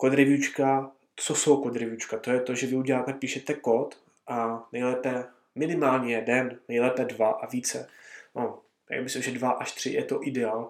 code 0.02 0.16
reviewčka, 0.16 0.92
co 1.16 1.36
jsou 1.36 1.64
code 1.64 1.80
reviewčka? 1.80 2.18
To 2.18 2.32
je 2.32 2.42
to, 2.42 2.56
že 2.56 2.68
vy 2.68 2.76
uděláte, 2.76 3.14
píšete 3.14 3.54
kód 3.54 3.98
a 4.28 4.68
nejlépe 4.72 5.26
minimálně 5.56 6.16
jeden, 6.16 6.60
nejlépe 6.68 7.06
dva 7.06 7.30
a 7.30 7.48
více. 7.48 7.90
No, 8.36 8.62
tak 8.90 9.04
myslím, 9.04 9.22
že 9.22 9.32
dva 9.32 9.52
až 9.52 9.72
tři 9.72 9.90
je 9.90 10.04
to 10.04 10.28
ideál. 10.28 10.70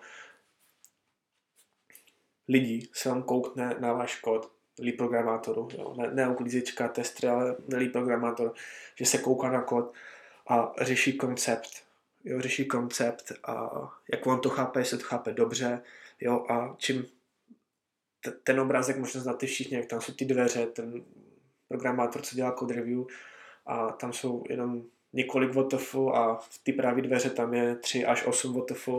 Lidí 2.48 2.90
se 2.94 3.10
vám 3.10 3.24
koukne 3.24 3.76
na 3.80 3.94
váš 3.94 4.20
kód, 4.20 4.52
milý 4.80 4.92
programátoru, 4.92 5.68
jo, 5.78 5.96
ne, 5.98 6.12
ne 6.14 6.30
uklízečka, 6.30 6.88
testry, 6.88 7.28
ale 7.28 7.56
milý 7.68 7.90
programátor, 7.90 8.54
že 8.96 9.06
se 9.06 9.18
kouká 9.18 9.52
na 9.52 9.62
kód 9.62 9.94
a 10.48 10.74
řeší 10.82 11.18
koncept. 11.18 11.90
Jo, 12.24 12.42
řeší 12.42 12.66
koncept 12.66 13.32
a 13.44 13.70
jak 14.14 14.28
on 14.28 14.42
to 14.42 14.50
chápe, 14.50 14.80
jestli 14.80 14.98
to 14.98 15.04
chápe 15.04 15.32
dobře, 15.32 15.82
jo, 16.20 16.46
a 16.50 16.76
čím 16.78 17.06
t- 18.24 18.32
ten 18.32 18.60
obrázek 18.60 18.98
možná 18.98 19.22
znáte 19.22 19.46
všichni, 19.46 19.78
jak 19.78 19.86
tam 19.86 20.02
jsou 20.02 20.14
ty 20.14 20.26
dveře, 20.26 20.66
ten 20.66 21.06
programátor, 21.68 22.22
co 22.22 22.36
dělá 22.36 22.56
code 22.56 22.76
review 22.76 23.04
a 23.66 23.92
tam 23.92 24.14
jsou 24.14 24.44
jenom 24.50 24.84
několik 25.13 25.51
WTF 25.54 25.96
a 26.13 26.36
v 26.36 26.60
ty 26.63 26.74
právě 26.74 27.04
dveře 27.04 27.30
tam 27.30 27.54
je 27.54 27.75
3 27.75 28.06
až 28.06 28.25
8 28.25 28.62
WTF, 28.62 28.89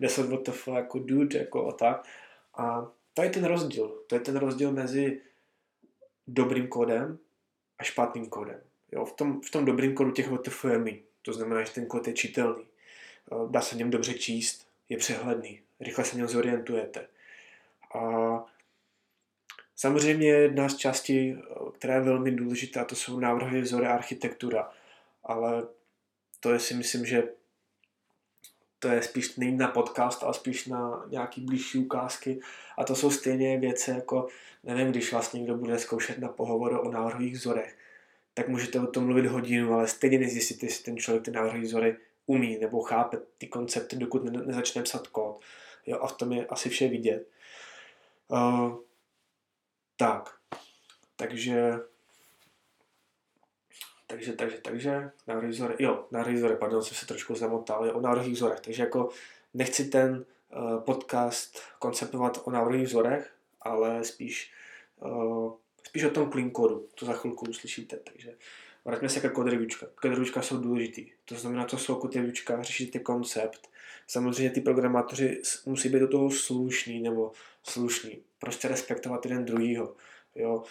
10 0.00 0.26
WTF 0.26 0.68
jako 0.68 0.98
dude, 0.98 1.38
jako 1.38 1.68
a 1.68 1.72
tak. 1.72 2.06
A 2.54 2.86
to 3.14 3.22
je 3.22 3.30
ten 3.30 3.44
rozdíl. 3.44 3.88
To 4.06 4.14
je 4.14 4.20
ten 4.20 4.36
rozdíl 4.36 4.72
mezi 4.72 5.20
dobrým 6.26 6.68
kódem 6.68 7.18
a 7.78 7.84
špatným 7.84 8.26
kódem. 8.26 8.60
Jo, 8.92 9.04
v, 9.04 9.12
tom, 9.12 9.40
v 9.40 9.50
tom 9.50 9.64
dobrým 9.64 9.94
kódu 9.94 10.10
těch 10.10 10.30
WTF 10.30 10.64
je 10.64 10.78
mi. 10.78 11.02
To 11.22 11.32
znamená, 11.32 11.62
že 11.62 11.72
ten 11.72 11.86
kód 11.86 12.06
je 12.06 12.12
čitelný. 12.12 12.64
Eh, 13.32 13.50
dá 13.50 13.60
se 13.60 13.76
něm 13.76 13.90
dobře 13.90 14.14
číst, 14.14 14.66
je 14.88 14.96
přehledný, 14.96 15.60
rychle 15.80 16.04
se 16.04 16.16
něm 16.16 16.28
zorientujete. 16.28 17.06
A 17.94 18.00
samozřejmě 19.76 20.28
jedna 20.28 20.68
z 20.68 20.76
částí, 20.76 21.30
eh, 21.30 21.70
která 21.72 21.94
je 21.94 22.00
velmi 22.00 22.30
důležitá, 22.30 22.84
to 22.84 22.94
jsou 22.94 23.20
návrhy, 23.20 23.60
vzory 23.60 23.86
architektura. 23.86 24.72
Ale 25.26 25.68
to 26.40 26.52
je 26.52 26.60
si 26.60 26.74
myslím, 26.74 27.06
že 27.06 27.22
to 28.78 28.88
je 28.88 29.02
spíš 29.02 29.36
není 29.36 29.56
na 29.56 29.68
podcast, 29.68 30.22
ale 30.22 30.34
spíš 30.34 30.66
na 30.66 31.04
nějaký 31.08 31.40
blížší 31.40 31.78
ukázky. 31.78 32.40
A 32.78 32.84
to 32.84 32.94
jsou 32.94 33.10
stejně 33.10 33.58
věci 33.58 33.90
jako, 33.90 34.28
nevím, 34.64 34.90
když 34.90 35.12
vás 35.12 35.32
někdo 35.32 35.54
bude 35.54 35.78
zkoušet 35.78 36.18
na 36.18 36.28
pohovoru 36.28 36.80
o 36.80 36.90
návrhových 36.90 37.34
vzorech, 37.34 37.78
tak 38.34 38.48
můžete 38.48 38.80
o 38.80 38.86
tom 38.86 39.04
mluvit 39.04 39.26
hodinu, 39.26 39.74
ale 39.74 39.88
stejně 39.88 40.18
nezjistíte, 40.18 40.66
jestli 40.66 40.84
ten 40.84 40.96
člověk 40.96 41.24
ty 41.24 41.30
návrhové 41.30 41.64
vzory 41.64 41.96
umí 42.26 42.58
nebo 42.58 42.82
chápe 42.82 43.18
ty 43.38 43.46
koncepty, 43.46 43.96
dokud 43.96 44.24
ne, 44.24 44.30
nezačne 44.30 44.82
psat 44.82 45.06
kód. 45.06 45.40
Jo, 45.86 45.98
a 46.00 46.06
v 46.06 46.12
tom 46.12 46.32
je 46.32 46.46
asi 46.46 46.68
vše 46.68 46.88
vidět. 46.88 47.28
Uh, 48.28 48.76
tak, 49.96 50.34
takže 51.16 51.72
takže, 54.06 54.32
takže, 54.32 54.58
takže, 54.58 55.10
návrhy 55.26 55.48
vzory, 55.50 55.74
jo, 55.78 56.06
návrhy 56.10 56.34
vzory, 56.34 56.56
pardon, 56.56 56.82
jsem 56.82 56.96
se 56.96 57.06
trošku 57.06 57.34
zamotal, 57.34 57.86
jo, 57.86 57.92
o 57.92 58.00
návrhových 58.00 58.34
vzorech, 58.34 58.60
takže 58.60 58.82
jako 58.82 59.08
nechci 59.54 59.84
ten 59.84 60.24
uh, 60.56 60.80
podcast 60.80 61.58
konceptovat 61.78 62.42
o 62.44 62.50
návrhových 62.50 62.86
vzorech, 62.86 63.34
ale 63.60 64.04
spíš, 64.04 64.52
uh, 65.00 65.52
spíš 65.86 66.04
o 66.04 66.10
tom 66.10 66.30
clean 66.30 66.50
kodu, 66.50 66.88
to 66.94 67.06
za 67.06 67.12
chvilku 67.12 67.46
uslyšíte, 67.48 67.96
takže 67.96 68.34
vraťme 68.84 69.08
se 69.08 69.20
ke. 69.20 69.30
Code 69.30 69.50
reviewčka 70.04 70.42
jsou 70.42 70.56
důležitý, 70.56 71.12
to 71.24 71.34
znamená, 71.34 71.64
co 71.64 71.78
jsou 71.78 72.00
code 72.00 72.16
reviewčka, 72.16 72.62
řešíte 72.62 72.98
koncept, 72.98 73.68
samozřejmě 74.06 74.50
ty 74.50 74.60
programátoři 74.60 75.42
musí 75.66 75.88
být 75.88 76.00
do 76.00 76.08
toho 76.08 76.30
slušní 76.30 77.00
nebo 77.00 77.32
slušní, 77.62 78.22
prostě 78.38 78.68
respektovat 78.68 79.24
jeden 79.24 79.44
druhýho, 79.44 79.94
jo, 80.34 80.64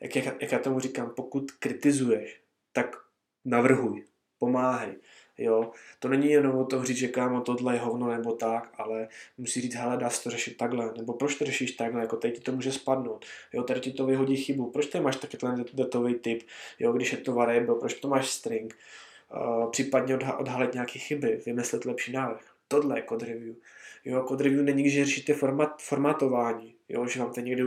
jak, 0.00 0.16
jak, 0.16 0.42
jak 0.42 0.52
já 0.52 0.58
tomu 0.58 0.80
říkám, 0.80 1.10
pokud 1.10 1.50
kritizuješ, 1.50 2.40
tak 2.82 2.96
navrhuj, 3.44 4.04
pomáhej. 4.38 4.96
Jo, 5.38 5.70
to 5.98 6.08
není 6.08 6.30
jenom 6.30 6.58
o 6.58 6.64
tom 6.64 6.84
říct, 6.84 6.96
že 6.96 7.08
kámo, 7.08 7.40
tohle 7.40 7.74
je 7.74 7.80
hovno 7.80 8.08
nebo 8.08 8.32
tak, 8.32 8.74
ale 8.78 9.08
musí 9.38 9.60
říct, 9.60 9.74
hele, 9.74 9.96
dá 9.96 10.10
se 10.10 10.22
to 10.22 10.30
řešit 10.30 10.56
takhle, 10.56 10.92
nebo 10.96 11.12
proč 11.12 11.34
to 11.34 11.44
řešíš 11.44 11.72
takhle, 11.72 12.00
jako 12.00 12.16
tady 12.16 12.32
ti 12.32 12.40
to 12.40 12.52
může 12.52 12.72
spadnout, 12.72 13.24
jo, 13.52 13.62
tady 13.62 13.80
ti 13.80 13.92
to 13.92 14.06
vyhodí 14.06 14.36
chybu, 14.36 14.70
proč 14.70 14.86
ty 14.86 15.00
máš 15.00 15.16
takový 15.16 15.64
datový 15.72 16.14
typ, 16.14 16.42
jo, 16.78 16.92
když 16.92 17.12
je 17.12 17.18
to 17.18 17.32
variable, 17.32 17.74
proč 17.74 17.94
to 17.94 18.08
máš 18.08 18.30
string, 18.30 18.76
uh, 19.34 19.70
případně 19.70 20.16
odha- 20.16 20.40
odhalit 20.40 20.74
nějaké 20.74 20.98
chyby, 20.98 21.40
vymyslet 21.46 21.84
lepší 21.84 22.12
návrh. 22.12 22.44
Tohle 22.68 22.98
je 22.98 23.04
code 23.08 23.26
review. 23.26 23.54
Jo, 24.04 24.24
code 24.28 24.44
review 24.44 24.62
není, 24.62 24.90
že 24.90 25.04
řešíte 25.04 25.34
format, 25.34 25.82
formatování, 25.82 26.74
jo, 26.88 27.06
že 27.06 27.20
vám 27.20 27.32
to 27.32 27.40
někde 27.40 27.64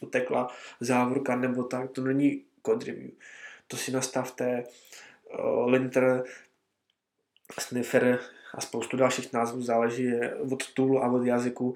utekla 0.00 0.48
závorka 0.80 1.36
nebo 1.36 1.62
tak, 1.62 1.90
to 1.90 2.04
není 2.04 2.44
code 2.66 2.86
review 2.86 3.10
to 3.72 3.78
si 3.78 3.92
nastavte, 3.92 4.64
uh, 5.38 5.70
linter, 5.70 6.24
sniffer 7.60 8.20
a 8.54 8.60
spoustu 8.60 8.96
dalších 8.96 9.32
názvů 9.32 9.62
záleží 9.62 10.12
od 10.52 10.72
toolu 10.72 11.02
a 11.02 11.12
od 11.12 11.24
jazyku. 11.24 11.74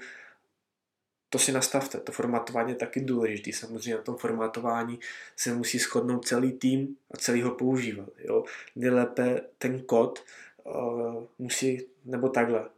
To 1.29 1.39
si 1.39 1.53
nastavte, 1.53 2.01
to 2.01 2.13
formatování 2.13 2.71
je 2.71 2.77
taky 2.77 3.01
důležité. 3.01 3.53
Samozřejmě 3.53 3.95
na 3.95 4.03
tom 4.03 4.17
formatování 4.17 5.01
se 5.37 5.55
musí 5.55 5.79
shodnout 5.79 6.27
celý 6.27 6.53
tým 6.53 6.97
a 7.11 7.17
celý 7.17 7.43
ho 7.43 7.51
používat. 7.51 8.09
Jo? 8.19 8.45
Nejlépe 8.77 9.41
ten 9.59 9.83
kód 9.83 10.25
uh, 10.65 11.25
musí, 11.39 11.87
nebo 12.05 12.29
takhle. 12.29 12.69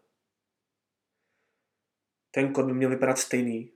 Ten 2.31 2.53
kód 2.53 2.67
by 2.67 2.73
měl 2.73 2.91
vypadat 2.91 3.19
stejný, 3.19 3.71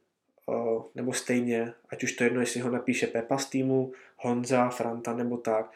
nebo 0.95 1.13
stejně, 1.13 1.75
ať 1.89 2.05
už 2.05 2.13
to 2.13 2.25
jedno, 2.25 2.41
jestli 2.41 2.61
ho 2.61 2.71
napíše 2.71 3.07
Pepa 3.07 3.39
z 3.39 3.47
týmu, 3.47 3.93
Honza, 4.23 4.69
Franta 4.69 5.15
nebo 5.15 5.37
tak. 5.37 5.73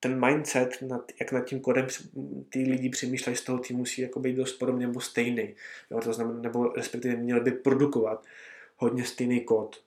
Ten 0.00 0.26
mindset, 0.26 0.84
jak 1.20 1.32
nad 1.32 1.44
tím 1.44 1.60
kodem 1.60 1.86
ty 2.48 2.58
lidi 2.58 2.88
přemýšlejí 2.88 3.36
z 3.36 3.44
toho 3.44 3.58
týmu, 3.58 3.78
musí 3.78 4.02
jako 4.02 4.20
být 4.20 4.36
dost 4.36 4.52
podobný 4.52 4.86
nebo 4.86 5.00
stejný. 5.00 5.54
Jo, 5.90 6.00
to 6.00 6.12
znamená, 6.12 6.40
nebo 6.40 6.68
respektive 6.68 7.16
měli 7.16 7.40
by 7.40 7.50
produkovat 7.50 8.24
hodně 8.76 9.04
stejný 9.04 9.40
kód. 9.40 9.84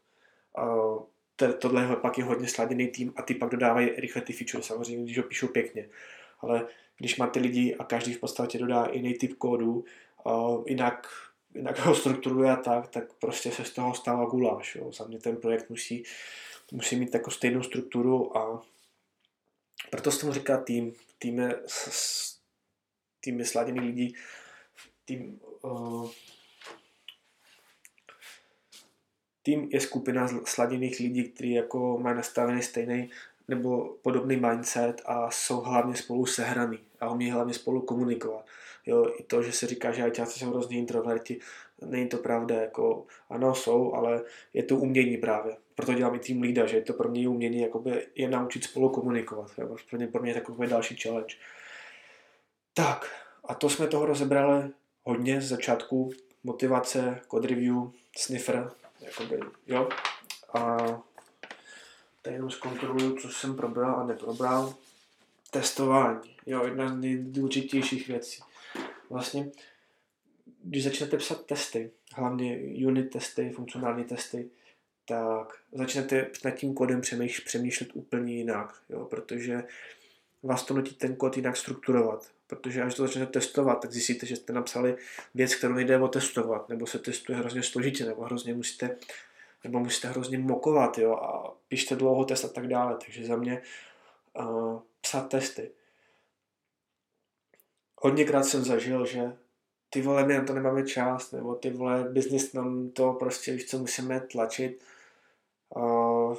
Tohle 1.59 1.95
pak 1.95 2.17
je 2.17 2.23
hodně 2.23 2.47
sladěný 2.47 2.87
tým 2.87 3.13
a 3.15 3.21
ty 3.21 3.33
pak 3.33 3.49
dodávají 3.49 3.89
rychle 3.89 4.21
ty 4.21 4.33
feature, 4.33 4.63
samozřejmě, 4.63 5.03
když 5.03 5.17
ho 5.17 5.23
píšou 5.23 5.47
pěkně. 5.47 5.89
Ale 6.39 6.67
když 6.97 7.17
máte 7.17 7.39
lidi 7.39 7.75
a 7.75 7.83
každý 7.83 8.13
v 8.13 8.19
podstatě 8.19 8.57
dodá 8.57 8.87
jiný 8.91 9.13
typ 9.13 9.33
kódu, 9.33 9.85
jinak 10.65 11.07
jinak 11.57 11.79
ho 11.79 11.95
strukturuje 11.95 12.51
a 12.51 12.55
tak, 12.55 12.87
tak 12.87 13.13
prostě 13.13 13.51
se 13.51 13.65
z 13.65 13.71
toho 13.71 13.93
stává 13.93 14.25
guláš. 14.25 14.75
Jo. 14.75 14.91
Za 14.91 15.05
mě 15.05 15.19
ten 15.19 15.37
projekt 15.37 15.69
musí, 15.69 16.03
musí 16.71 16.95
mít 16.95 17.13
jako 17.13 17.31
stejnou 17.31 17.63
strukturu 17.63 18.37
a 18.37 18.63
proto 19.89 20.11
se 20.11 20.19
tomu 20.19 20.33
říká 20.33 20.57
tým. 20.57 20.93
Tým 21.19 21.39
je, 21.39 21.61
tým 23.19 23.39
je 23.39 23.45
sladěný 23.45 23.79
lidí, 23.79 24.15
tým, 25.05 25.39
uh, 25.61 26.09
tým 29.43 29.69
je 29.71 29.81
skupina 29.81 30.27
sladěných 30.45 30.99
lidí, 30.99 31.23
kteří 31.23 31.51
jako 31.51 31.97
mají 31.97 32.15
nastavený 32.15 32.63
stejný 32.63 33.09
nebo 33.47 33.95
podobný 34.01 34.37
mindset 34.37 35.01
a 35.05 35.31
jsou 35.31 35.61
hlavně 35.61 35.95
spolu 35.95 36.25
sehraný 36.25 36.79
a 36.99 37.09
umí 37.11 37.31
hlavně 37.31 37.53
spolu 37.53 37.81
komunikovat. 37.81 38.45
Jo, 38.85 39.05
i 39.17 39.23
to, 39.23 39.43
že 39.43 39.51
se 39.51 39.67
říká, 39.67 39.91
že 39.91 40.03
ajťáci 40.03 40.39
jsou 40.39 40.49
hrozně 40.49 40.77
introverti, 40.77 41.39
není 41.81 42.07
to 42.07 42.17
pravda, 42.17 42.55
jako 42.55 43.05
ano, 43.29 43.55
jsou, 43.55 43.93
ale 43.93 44.23
je 44.53 44.63
to 44.63 44.75
umění 44.75 45.17
právě. 45.17 45.57
Proto 45.75 45.93
dělám 45.93 46.15
i 46.15 46.19
tým 46.19 46.41
lída, 46.41 46.65
že 46.65 46.77
je 46.77 46.81
to 46.81 46.93
pro 46.93 47.09
mě 47.09 47.29
umění 47.29 47.61
jakoby 47.61 48.07
je 48.15 48.29
naučit 48.29 48.63
spolu 48.63 48.89
komunikovat. 48.89 49.51
Jo. 49.57 49.75
Pro 49.89 49.97
mě, 49.97 50.07
pro 50.07 50.21
mě 50.21 50.31
je 50.31 50.35
takový 50.35 50.67
další 50.67 50.95
challenge. 50.95 51.35
Tak, 52.73 53.11
a 53.45 53.55
to 53.55 53.69
jsme 53.69 53.87
toho 53.87 54.05
rozebrali 54.05 54.69
hodně 55.03 55.41
z 55.41 55.47
začátku. 55.47 56.11
Motivace, 56.43 57.21
code 57.31 57.47
review, 57.47 57.75
sniffer, 58.17 58.71
jakoby, 59.01 59.39
jo. 59.67 59.89
A 60.53 60.77
tady 62.27 62.35
jenom 62.35 62.51
zkontroluju, 62.51 63.15
co 63.15 63.29
jsem 63.29 63.55
probral 63.55 63.95
a 63.95 64.05
neprobral. 64.05 64.75
Testování, 65.51 66.35
jo, 66.45 66.65
jedna 66.65 66.87
z 66.87 66.97
nejdůležitějších 66.97 68.07
věcí. 68.07 68.41
Vlastně, 69.09 69.51
když 70.63 70.83
začnete 70.83 71.17
psat 71.17 71.45
testy, 71.45 71.91
hlavně 72.13 72.59
unit 72.87 73.09
testy, 73.09 73.49
funkcionální 73.49 74.03
testy, 74.03 74.49
tak 75.07 75.57
začnete 75.71 76.27
nad 76.45 76.51
tím 76.51 76.73
kodem 76.73 77.01
přemýšlet 77.45 77.89
úplně 77.93 78.33
jinak, 78.33 78.81
jo, 78.89 79.05
protože 79.05 79.63
vás 80.43 80.63
to 80.63 80.73
nutí 80.73 80.95
ten 80.95 81.15
kód 81.15 81.37
jinak 81.37 81.57
strukturovat. 81.57 82.31
protože 82.47 82.81
až 82.81 82.95
to 82.95 83.01
začnete 83.01 83.31
testovat, 83.31 83.81
tak 83.81 83.91
zjistíte, 83.91 84.25
že 84.25 84.35
jste 84.35 84.53
napsali 84.53 84.97
věc, 85.35 85.55
kterou 85.55 85.73
nejde 85.73 85.99
otestovat, 85.99 86.69
nebo 86.69 86.87
se 86.87 86.99
testuje 86.99 87.37
hrozně 87.37 87.63
složitě, 87.63 88.05
nebo 88.05 88.23
hrozně 88.23 88.53
musíte, 88.53 88.97
nebo 89.63 89.79
musíte 89.79 90.07
hrozně 90.07 90.37
mokovat, 90.37 90.97
jo, 90.97 91.13
a 91.13 91.57
píšte 91.67 91.95
dlouho 91.95 92.25
test 92.25 92.45
a 92.45 92.47
tak 92.47 92.67
dále. 92.67 92.97
Takže 93.05 93.25
za 93.25 93.35
mě 93.35 93.61
uh, 94.39 94.81
psát 95.01 95.29
testy. 95.29 95.71
Hodněkrát 98.01 98.45
jsem 98.45 98.63
zažil, 98.63 99.05
že 99.05 99.37
ty 99.89 100.01
vole, 100.01 100.25
my 100.25 100.33
na 100.33 100.45
to 100.45 100.53
nemáme 100.53 100.85
čas, 100.85 101.31
nebo 101.31 101.55
ty 101.55 101.69
vole, 101.69 102.03
biznis 102.03 102.53
nám 102.53 102.89
to 102.89 103.13
prostě, 103.13 103.51
víš 103.51 103.65
co, 103.65 103.77
musíme 103.77 104.19
tlačit. 104.19 104.83
Uh, 105.75 106.37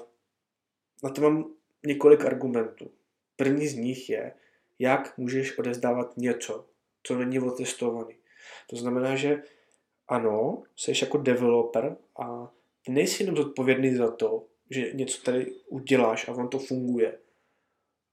na 1.02 1.10
to 1.10 1.20
mám 1.20 1.50
několik 1.87 2.25
argumentů. 2.25 2.90
První 3.37 3.68
z 3.68 3.75
nich 3.75 4.10
je, 4.10 4.32
jak 4.78 5.18
můžeš 5.18 5.58
odezdávat 5.58 6.16
něco, 6.16 6.66
co 7.02 7.18
není 7.18 7.40
otestovaný. 7.40 8.14
To 8.66 8.76
znamená, 8.76 9.16
že 9.16 9.42
ano, 10.08 10.62
jsi 10.76 10.92
jako 11.02 11.18
developer 11.18 11.96
a 12.18 12.50
ty 12.88 12.92
nejsi 12.95 13.23
jenom 13.23 13.37
zodpovědný 13.37 13.95
za 13.95 14.11
to, 14.11 14.47
že 14.71 14.92
něco 14.92 15.23
tady 15.23 15.52
uděláš 15.68 16.28
a 16.28 16.33
on 16.33 16.49
to 16.49 16.59
funguje, 16.59 17.18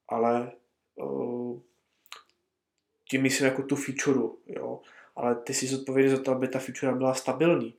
ale 0.07 0.51
uh, 0.95 1.59
tím 3.09 3.21
myslím 3.21 3.47
jako 3.47 3.63
tu 3.63 3.75
feature, 3.75 4.19
jo, 4.45 4.81
ale 5.15 5.35
ty 5.35 5.53
jsi 5.53 5.67
zodpovědný 5.67 6.11
za 6.11 6.23
to, 6.23 6.31
aby 6.31 6.47
ta 6.47 6.59
feature 6.59 6.93
byla 6.93 7.13
stabilní. 7.13 7.73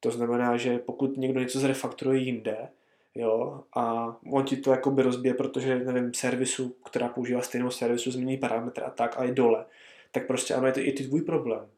To 0.00 0.10
znamená, 0.10 0.56
že 0.56 0.78
pokud 0.78 1.16
někdo 1.16 1.40
něco 1.40 1.60
zrefakturuje 1.60 2.20
jinde, 2.20 2.68
jo, 3.14 3.64
a 3.76 4.16
on 4.32 4.44
ti 4.44 4.56
to 4.56 4.70
jakoby 4.70 5.02
rozbije, 5.02 5.34
protože, 5.34 5.78
nevím, 5.78 6.14
servisu, 6.14 6.76
která 6.84 7.08
používá 7.08 7.42
stejnou 7.42 7.70
servisu, 7.70 8.10
změní 8.10 8.38
parametry 8.38 8.84
a 8.84 8.90
tak, 8.90 9.18
a 9.18 9.24
je 9.24 9.32
dole, 9.32 9.66
tak 10.10 10.26
prostě 10.26 10.54
ano, 10.54 10.66
je 10.66 10.72
to 10.72 10.80
i 10.80 10.92
ty 10.92 11.04
tvůj 11.04 11.22
problém. 11.22 11.70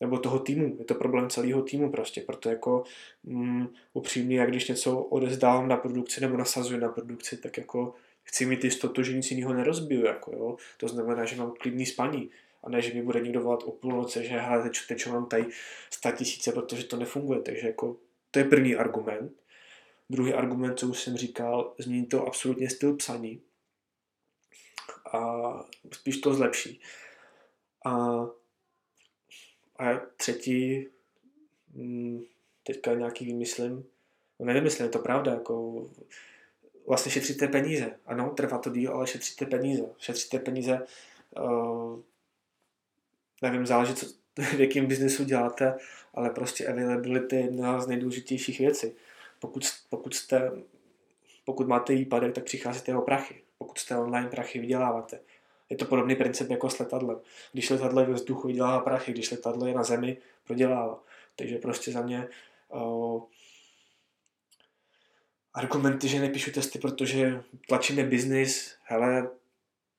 Nebo 0.00 0.18
toho 0.18 0.38
týmu, 0.38 0.76
je 0.78 0.84
to 0.84 0.94
problém 0.94 1.30
celého 1.30 1.62
týmu 1.62 1.90
prostě, 1.90 2.20
proto 2.20 2.48
jako 2.48 2.84
mm, 3.24 3.68
upřímně, 3.92 4.38
jak 4.38 4.50
když 4.50 4.68
něco 4.68 4.98
odezdávám 4.98 5.68
na 5.68 5.76
produkci 5.76 6.20
nebo 6.20 6.36
nasazuji 6.36 6.80
na 6.80 6.88
produkci, 6.88 7.36
tak 7.36 7.56
jako 7.56 7.94
chci 8.22 8.46
mít 8.46 8.64
jistotu, 8.64 9.02
že 9.02 9.12
nic 9.12 9.30
jiného 9.30 9.54
nerozbiju, 9.54 10.04
jako 10.04 10.32
jo. 10.32 10.56
To 10.76 10.88
znamená, 10.88 11.24
že 11.24 11.36
mám 11.36 11.52
klidný 11.58 11.86
spaní, 11.86 12.30
a 12.64 12.70
ne, 12.70 12.82
že 12.82 12.94
mi 12.94 13.02
bude 13.02 13.20
někdo 13.20 13.40
volat 13.40 13.62
o 13.62 13.72
půlnoci, 13.72 14.24
že 14.24 14.38
hele, 14.38 14.62
teď, 14.62 14.78
teď 14.88 15.06
mám 15.06 15.26
tady 15.26 15.46
100 15.90 16.12
tisíce, 16.12 16.52
protože 16.52 16.84
to 16.84 16.96
nefunguje, 16.96 17.40
takže 17.40 17.66
jako 17.66 17.96
to 18.30 18.38
je 18.38 18.44
první 18.44 18.76
argument. 18.76 19.32
Druhý 20.10 20.34
argument, 20.34 20.78
co 20.78 20.88
už 20.88 21.00
jsem 21.00 21.16
říkal, 21.16 21.74
změní 21.78 22.06
to 22.06 22.26
absolutně 22.26 22.70
styl 22.70 22.96
psaní 22.96 23.42
a 25.12 25.42
spíš 25.92 26.20
to 26.20 26.34
zlepší. 26.34 26.80
A, 27.86 28.24
a 29.78 30.00
třetí, 30.16 30.88
hm, 31.74 32.22
teďka 32.62 32.94
nějaký 32.94 33.26
vymyslím, 33.26 33.84
no 34.40 34.46
nevymyslím, 34.46 34.84
je 34.84 34.90
to 34.90 34.98
pravda, 34.98 35.32
jako 35.32 35.86
vlastně 36.86 37.12
šetříte 37.12 37.48
peníze. 37.48 37.98
Ano, 38.06 38.30
trvá 38.30 38.58
to 38.58 38.70
díl, 38.70 38.92
ale 38.92 39.06
šetříte 39.06 39.46
peníze. 39.46 39.82
Šetříte 39.98 40.38
peníze, 40.38 40.86
uh, 41.40 42.00
nevím, 43.42 43.66
záleží, 43.66 43.94
co, 43.94 44.06
v 44.56 44.60
jakém 44.60 44.86
biznesu 44.86 45.24
děláte, 45.24 45.74
ale 46.14 46.30
prostě 46.30 46.66
availability 46.66 47.36
je 47.36 47.42
jedna 47.42 47.80
z 47.80 47.86
nejdůležitějších 47.86 48.58
věcí. 48.58 48.92
Pokud, 49.38 49.64
pokud, 49.90 50.14
jste, 50.14 50.52
pokud 51.44 51.68
máte 51.68 51.94
výpadek, 51.94 52.34
tak 52.34 52.44
přicházíte 52.44 52.96
o 52.96 53.02
prachy. 53.02 53.42
Pokud 53.58 53.78
jste 53.78 53.96
online, 53.96 54.28
prachy 54.28 54.58
vyděláváte. 54.58 55.20
Je 55.70 55.76
to 55.76 55.84
podobný 55.84 56.16
princip 56.16 56.50
jako 56.50 56.70
s 56.70 56.78
letadlem. 56.78 57.20
Když 57.52 57.70
letadlo 57.70 58.00
je 58.00 58.06
ve 58.06 58.14
vzduchu, 58.14 58.46
vydělává 58.46 58.80
prachy, 58.80 59.12
když 59.12 59.30
letadlo 59.30 59.66
je 59.66 59.74
na 59.74 59.84
zemi, 59.84 60.16
prodělává. 60.44 61.02
Takže 61.36 61.58
prostě 61.58 61.92
za 61.92 62.02
mě 62.02 62.28
uh, 62.68 63.22
argumenty, 65.54 66.08
že 66.08 66.20
nepíšu 66.20 66.52
testy, 66.52 66.78
protože 66.78 67.42
tlačíme 67.68 68.04
biznis, 68.04 68.74
hele, 68.82 69.30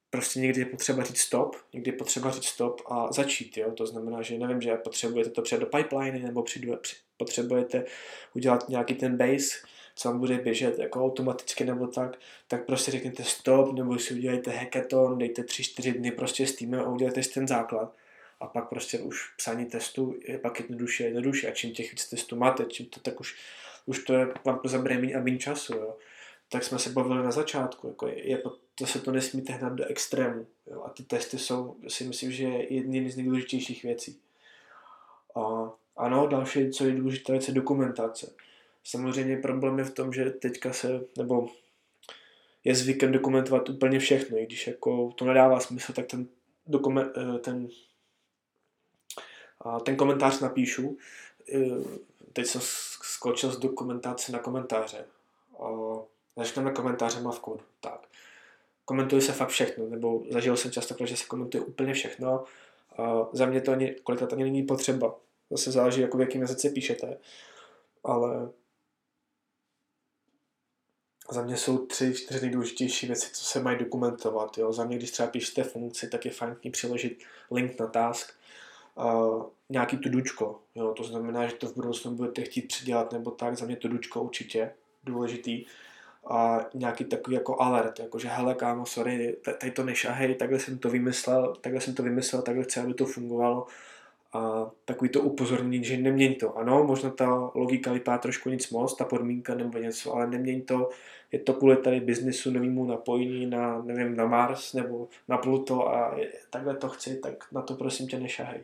prostě 0.09 0.39
někdy 0.39 0.61
je 0.61 0.65
potřeba 0.65 1.03
říct 1.03 1.19
stop, 1.19 1.55
někdy 1.73 1.91
je 1.91 1.97
potřeba 1.97 2.31
říct 2.31 2.45
stop 2.45 2.81
a 2.85 3.11
začít, 3.11 3.57
jo? 3.57 3.71
to 3.71 3.87
znamená, 3.87 4.21
že 4.21 4.37
nevím, 4.37 4.61
že 4.61 4.75
potřebujete 4.75 5.29
to 5.29 5.41
přidat 5.41 5.59
do 5.59 5.77
pipeliny, 5.77 6.19
nebo 6.19 6.43
přijdu, 6.43 6.77
potřebujete 7.17 7.85
udělat 8.33 8.69
nějaký 8.69 8.95
ten 8.95 9.17
base, 9.17 9.57
co 9.95 10.09
vám 10.09 10.19
bude 10.19 10.37
běžet 10.37 10.79
jako 10.79 11.05
automaticky 11.05 11.63
nebo 11.65 11.87
tak, 11.87 12.17
tak 12.47 12.65
prostě 12.65 12.91
řekněte 12.91 13.23
stop, 13.23 13.73
nebo 13.73 13.99
si 13.99 14.13
udělejte 14.13 14.51
hackathon, 14.51 15.17
dejte 15.17 15.41
3-4 15.41 15.93
dny 15.93 16.11
prostě 16.11 16.47
s 16.47 16.55
týmem 16.55 16.81
a 16.81 16.89
udělejte 16.89 17.23
si 17.23 17.33
ten 17.33 17.47
základ. 17.47 17.93
A 18.39 18.47
pak 18.47 18.69
prostě 18.69 18.99
už 18.99 19.33
psání 19.37 19.65
testu 19.65 20.15
je 20.27 20.37
pak 20.37 20.59
jednoduše, 20.59 21.03
jednoduše. 21.03 21.47
A 21.47 21.51
čím 21.51 21.71
těch 21.71 21.91
víc 21.91 22.09
testů 22.09 22.35
máte, 22.35 22.65
čím 22.65 22.85
to 22.85 22.99
tak 22.99 23.19
už, 23.19 23.35
už 23.85 23.99
to 23.99 24.13
je, 24.13 24.27
vám 24.45 24.59
to 24.59 24.67
zabere 24.67 24.97
méně 24.97 25.15
a 25.15 25.21
méně 25.21 25.37
času. 25.37 25.73
Jo 25.73 25.95
tak 26.49 26.63
jsme 26.63 26.79
se 26.79 26.89
bavili 26.89 27.23
na 27.23 27.31
začátku. 27.31 27.87
Jako 27.87 28.07
je, 28.07 28.29
je, 28.29 28.41
to 28.75 28.85
se 28.85 28.99
to 28.99 29.11
nesmíte 29.11 29.53
hnat 29.53 29.73
do 29.73 29.85
extrému. 29.85 30.47
Jo? 30.67 30.83
A 30.85 30.89
ty 30.89 31.03
testy 31.03 31.39
jsou, 31.39 31.75
si 31.87 32.03
myslím, 32.03 32.31
že 32.31 32.43
je 32.43 33.09
z 33.11 33.15
nejdůležitějších 33.15 33.83
věcí. 33.83 34.19
A 35.35 35.71
ano, 35.97 36.27
další, 36.27 36.69
co 36.69 36.85
je 36.85 36.91
důležité, 36.91 37.33
je 37.33 37.53
dokumentace. 37.53 38.33
Samozřejmě 38.85 39.37
problém 39.37 39.79
je 39.79 39.85
v 39.85 39.93
tom, 39.93 40.13
že 40.13 40.29
teďka 40.29 40.73
se, 40.73 41.01
nebo 41.17 41.47
je 42.63 42.75
zvykem 42.75 43.11
dokumentovat 43.11 43.69
úplně 43.69 43.99
všechno, 43.99 44.37
i 44.37 44.45
když 44.45 44.67
jako 44.67 45.11
to 45.15 45.25
nedává 45.25 45.59
smysl, 45.59 45.93
tak 45.93 46.05
ten, 46.05 46.27
dokument, 46.67 47.11
eh, 47.17 47.39
ten, 47.39 47.67
ten 49.83 49.95
komentář 49.95 50.39
napíšu. 50.39 50.97
Eh, 51.53 51.59
teď 52.33 52.45
jsem 52.45 52.61
skočil 53.01 53.51
z 53.51 53.59
dokumentace 53.59 54.31
na 54.31 54.39
komentáře 54.39 55.05
začneme 56.35 56.71
komentářema 56.71 57.31
v 57.31 57.39
kódu. 57.39 57.63
Tak. 57.81 58.07
Komentuje 58.85 59.21
se 59.21 59.31
fakt 59.31 59.49
všechno, 59.49 59.87
nebo 59.87 60.23
zažil 60.29 60.57
jsem 60.57 60.71
často, 60.71 61.05
že 61.05 61.17
se 61.17 61.25
komentuje 61.25 61.63
úplně 61.63 61.93
všechno. 61.93 62.43
Za 63.33 63.45
mě 63.45 63.61
to 63.61 63.71
ani, 63.71 63.95
kolikrát 64.03 64.33
ani 64.33 64.43
není 64.43 64.63
potřeba. 64.63 65.15
Zase 65.49 65.71
záleží, 65.71 66.01
jako 66.01 66.17
v 66.17 66.21
jakém 66.21 66.41
jazyce 66.41 66.69
píšete. 66.69 67.17
Ale 68.03 68.49
za 71.31 71.41
mě 71.41 71.57
jsou 71.57 71.77
tři, 71.85 72.13
čtyři 72.13 72.41
nejdůležitější 72.41 73.07
věci, 73.07 73.27
co 73.33 73.45
se 73.45 73.59
mají 73.59 73.77
dokumentovat. 73.77 74.57
Jo. 74.57 74.73
Za 74.73 74.83
mě, 74.83 74.97
když 74.97 75.11
třeba 75.11 75.29
píšete 75.29 75.63
funkci, 75.63 76.09
tak 76.09 76.25
je 76.25 76.31
fajn 76.31 76.55
k 76.55 76.63
ní 76.63 76.71
přiložit 76.71 77.23
link 77.51 77.79
na 77.79 77.87
task, 77.87 78.33
uh, 78.95 79.43
nějaký 79.69 79.97
tudučko. 79.97 80.59
Jo. 80.75 80.93
To 80.93 81.03
znamená, 81.03 81.47
že 81.47 81.55
to 81.55 81.67
v 81.67 81.75
budoucnu 81.75 82.11
budete 82.11 82.41
chtít 82.41 82.67
přidělat 82.67 83.11
nebo 83.11 83.31
tak. 83.31 83.57
Za 83.57 83.65
mě 83.65 83.75
tudučko 83.75 84.21
určitě 84.21 84.71
důležitý 85.03 85.65
a 86.29 86.65
nějaký 86.73 87.05
takový 87.05 87.35
jako 87.35 87.61
alert, 87.61 87.99
jako 87.99 88.19
že 88.19 88.27
hele 88.27 88.55
kámo, 88.55 88.85
sorry, 88.85 89.37
tady 89.59 89.71
to 89.71 89.83
nešahej, 89.83 90.35
takhle 90.35 90.59
jsem 90.59 90.77
to 90.77 90.89
vymyslel, 90.89 91.55
takhle 91.61 91.81
jsem 91.81 91.93
to 91.93 92.03
vymyslel, 92.03 92.41
takhle 92.41 92.63
chci, 92.63 92.79
aby 92.79 92.93
to 92.93 93.05
fungovalo 93.05 93.67
a 94.35 94.71
takový 94.85 95.09
to 95.09 95.21
upozornění, 95.21 95.85
že 95.85 95.97
neměň 95.97 96.35
to. 96.35 96.57
Ano, 96.57 96.83
možná 96.83 97.09
ta 97.09 97.51
logika 97.55 97.93
vypadá 97.93 98.17
trošku 98.17 98.49
nic 98.49 98.69
moc, 98.69 98.95
ta 98.95 99.05
podmínka 99.05 99.55
nebo 99.55 99.77
něco, 99.77 100.13
ale 100.13 100.27
neměň 100.27 100.61
to, 100.61 100.89
je 101.31 101.39
to 101.39 101.53
kvůli 101.53 101.77
tady 101.77 101.99
biznisu, 101.99 102.51
novýmu 102.51 102.85
napojení 102.85 103.45
na, 103.45 103.81
nevím, 103.81 104.15
na 104.15 104.25
Mars 104.25 104.73
nebo 104.73 105.07
na 105.27 105.37
Pluto 105.37 105.89
a 105.89 106.17
takhle 106.49 106.75
to 106.75 106.89
chci, 106.89 107.15
tak 107.17 107.51
na 107.51 107.61
to 107.61 107.73
prosím 107.75 108.07
tě 108.07 108.19
nešahej. 108.19 108.63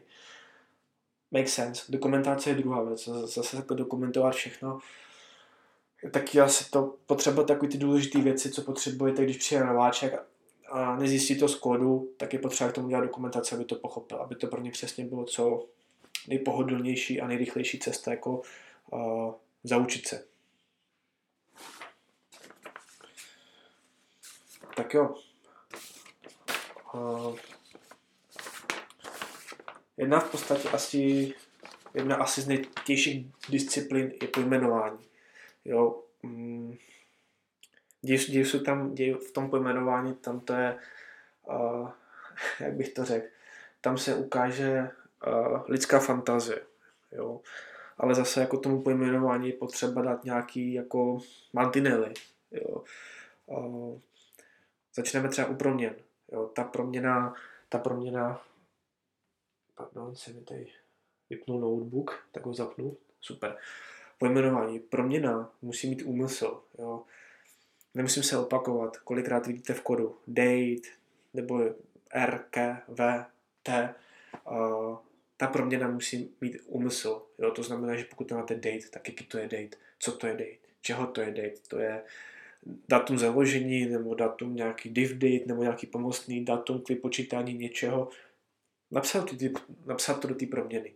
Make 1.31 1.47
sense. 1.47 1.91
Dokumentace 1.91 2.49
je 2.49 2.55
druhá 2.55 2.83
věc, 2.83 3.07
zase 3.07 3.57
jako 3.57 3.73
dokumentovat 3.73 4.31
všechno, 4.31 4.79
taky 6.11 6.39
asi 6.39 6.71
to 6.71 6.95
potřeba 7.05 7.43
takový 7.43 7.71
ty 7.71 7.77
důležité 7.77 8.21
věci, 8.21 8.51
co 8.51 8.61
potřebujete, 8.61 9.23
když 9.23 9.37
přijde 9.37 9.65
nováček 9.65 10.23
a 10.71 10.95
nezjistí 10.95 11.39
to 11.39 11.47
z 11.47 11.55
kódu, 11.55 12.11
tak 12.17 12.33
je 12.33 12.39
potřeba 12.39 12.71
k 12.71 12.73
tomu 12.73 12.89
dělat 12.89 13.01
dokumentaci, 13.01 13.55
aby 13.55 13.65
to 13.65 13.75
pochopil, 13.75 14.17
aby 14.17 14.35
to 14.35 14.47
pro 14.47 14.61
ně 14.61 14.71
přesně 14.71 15.05
bylo 15.05 15.25
co 15.25 15.65
nejpohodlnější 16.27 17.21
a 17.21 17.27
nejrychlejší 17.27 17.79
cesta 17.79 18.11
jako 18.11 18.41
uh, 18.91 19.33
zaučit 19.63 20.07
se. 20.07 20.25
Tak 24.75 24.93
jo. 24.93 25.15
Uh, 26.93 27.35
jedna 29.97 30.19
v 30.19 30.31
podstatě 30.31 30.69
asi, 30.69 31.33
jedna 31.93 32.15
asi 32.15 32.41
z 32.41 32.47
nejtěžších 32.47 33.27
disciplín 33.49 34.11
je 34.21 34.27
pojmenování. 34.27 34.99
Jo, 35.65 36.03
mm, 36.23 36.77
děj, 38.01 38.45
jsou 38.45 38.59
tam, 38.59 38.93
děj 38.93 39.13
v 39.13 39.31
tom 39.31 39.49
pojmenování, 39.49 40.13
tam 40.13 40.39
to 40.39 40.53
je, 40.53 40.77
uh, 41.47 41.89
jak 42.59 42.73
bych 42.73 42.93
to 42.93 43.05
řekl, 43.05 43.27
tam 43.81 43.97
se 43.97 44.15
ukáže 44.15 44.89
uh, 45.27 45.61
lidská 45.67 45.99
fantazie, 45.99 46.61
jo. 47.11 47.41
Ale 47.97 48.15
zase 48.15 48.39
jako 48.39 48.57
tomu 48.57 48.81
pojmenování 48.81 49.47
je 49.47 49.53
potřeba 49.53 50.01
dát 50.01 50.23
nějaký 50.23 50.73
jako 50.73 51.19
mantinely, 51.53 52.13
jo. 52.51 52.83
Uh, 53.45 53.99
začneme 54.95 55.29
třeba 55.29 55.47
u 55.47 55.55
proměn. 55.55 55.95
Jo. 56.31 56.51
Ta 56.55 56.63
proměna 56.63 57.35
ta 57.71 57.79
proměna, 57.79 58.41
pardon, 59.75 60.15
se 60.15 60.33
mi 60.33 60.41
tady 60.41 60.71
vypnul 61.29 61.59
notebook, 61.59 62.27
tak 62.31 62.45
ho 62.45 62.53
zapnu, 62.53 62.97
super. 63.21 63.57
Pojmenování, 64.17 64.79
proměna 64.79 65.51
musí 65.61 65.89
mít 65.89 66.03
úmysl, 66.03 66.61
jo. 66.79 67.03
Nemusím 67.93 68.23
se 68.23 68.37
opakovat, 68.37 68.97
kolikrát 68.97 69.47
vidíte 69.47 69.73
v 69.73 69.81
kodu 69.81 70.17
date, 70.27 70.89
nebo 71.33 71.61
R, 72.11 72.45
K, 72.49 72.81
V, 72.87 73.25
T, 73.63 73.95
uh, 74.51 74.97
ta 75.37 75.47
proměna 75.47 75.87
musí 75.87 76.31
mít 76.41 76.57
úmysl. 76.65 77.21
Jo? 77.39 77.51
To 77.51 77.63
znamená, 77.63 77.95
že 77.95 78.05
pokud 78.09 78.31
máte 78.31 78.55
date, 78.55 78.89
tak 78.91 79.07
jaký 79.07 79.25
to 79.25 79.37
je 79.37 79.43
date? 79.43 79.77
Co 79.99 80.11
to 80.11 80.27
je 80.27 80.33
date? 80.33 80.71
Čeho 80.81 81.07
to 81.07 81.21
je 81.21 81.27
date? 81.27 81.61
To 81.67 81.79
je 81.79 82.03
datum 82.89 83.17
založení, 83.17 83.85
nebo 83.85 84.15
datum 84.15 84.55
nějaký 84.55 84.89
div 84.89 85.11
date, 85.11 85.45
nebo 85.45 85.61
nějaký 85.61 85.87
pomocný 85.87 86.45
datum 86.45 86.81
k 86.81 86.89
vypočítání 86.89 87.53
něčeho. 87.53 88.09
Napsat, 88.91 89.37
ty, 89.37 89.53
napsat 89.85 90.21
to 90.21 90.27
do 90.27 90.35
té 90.35 90.45
proměny. 90.45 90.93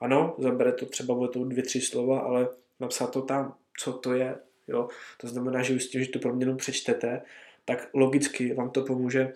Ano, 0.00 0.36
zabere 0.38 0.72
to 0.72 0.86
třeba, 0.86 1.14
bude 1.14 1.28
to 1.28 1.44
dvě, 1.44 1.62
tři 1.62 1.80
slova, 1.80 2.20
ale 2.20 2.48
napsat 2.80 3.06
to 3.06 3.22
tam, 3.22 3.56
co 3.78 3.92
to 3.92 4.12
je. 4.12 4.38
Jo? 4.68 4.88
To 5.16 5.28
znamená, 5.28 5.62
že 5.62 5.74
už 5.74 5.84
s 5.84 5.88
tím, 5.88 6.04
že 6.04 6.10
tu 6.10 6.18
proměnu 6.18 6.56
přečtete, 6.56 7.22
tak 7.64 7.88
logicky 7.94 8.54
vám 8.54 8.70
to 8.70 8.82
pomůže 8.82 9.32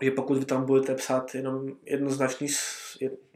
že 0.00 0.10
pokud 0.10 0.38
vy 0.38 0.44
tam 0.44 0.66
budete 0.66 0.94
psát 0.94 1.34
jenom 1.34 1.68
jednoznačný 1.84 2.48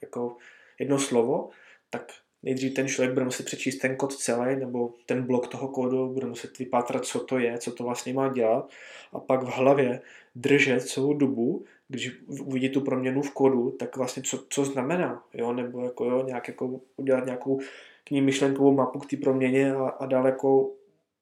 jako 0.02 0.36
jedno 0.78 0.98
slovo, 0.98 1.50
tak 1.90 2.12
nejdřív 2.42 2.74
ten 2.74 2.88
člověk 2.88 3.12
bude 3.12 3.24
muset 3.24 3.46
přečíst 3.46 3.78
ten 3.78 3.96
kód 3.96 4.14
celý, 4.14 4.56
nebo 4.56 4.94
ten 5.06 5.22
blok 5.22 5.48
toho 5.48 5.68
kódu, 5.68 6.08
bude 6.08 6.26
muset 6.26 6.58
vypátrat, 6.58 7.04
co 7.04 7.20
to 7.20 7.38
je, 7.38 7.58
co 7.58 7.72
to 7.72 7.84
vlastně 7.84 8.14
má 8.14 8.28
dělat, 8.28 8.70
a 9.12 9.20
pak 9.20 9.42
v 9.42 9.46
hlavě 9.46 10.00
držet 10.34 10.82
celou 10.82 11.14
dobu, 11.14 11.64
když 11.88 12.22
uvidí 12.28 12.68
tu 12.68 12.80
proměnu 12.80 13.22
v 13.22 13.30
kódu, 13.30 13.70
tak 13.70 13.96
vlastně 13.96 14.22
co, 14.22 14.44
co 14.48 14.64
znamená, 14.64 15.24
jo, 15.34 15.52
nebo 15.52 15.84
jako 15.84 16.04
jo, 16.04 16.24
nějak 16.26 16.48
jako 16.48 16.80
udělat 16.96 17.24
nějakou 17.24 17.60
k 18.04 18.10
ní 18.10 18.20
myšlenkovou 18.20 18.72
mapu 18.74 18.98
k 18.98 19.10
té 19.10 19.16
proměně 19.16 19.74
a, 19.74 19.88
a 19.88 20.06
dál 20.06 20.26
jako 20.26 20.70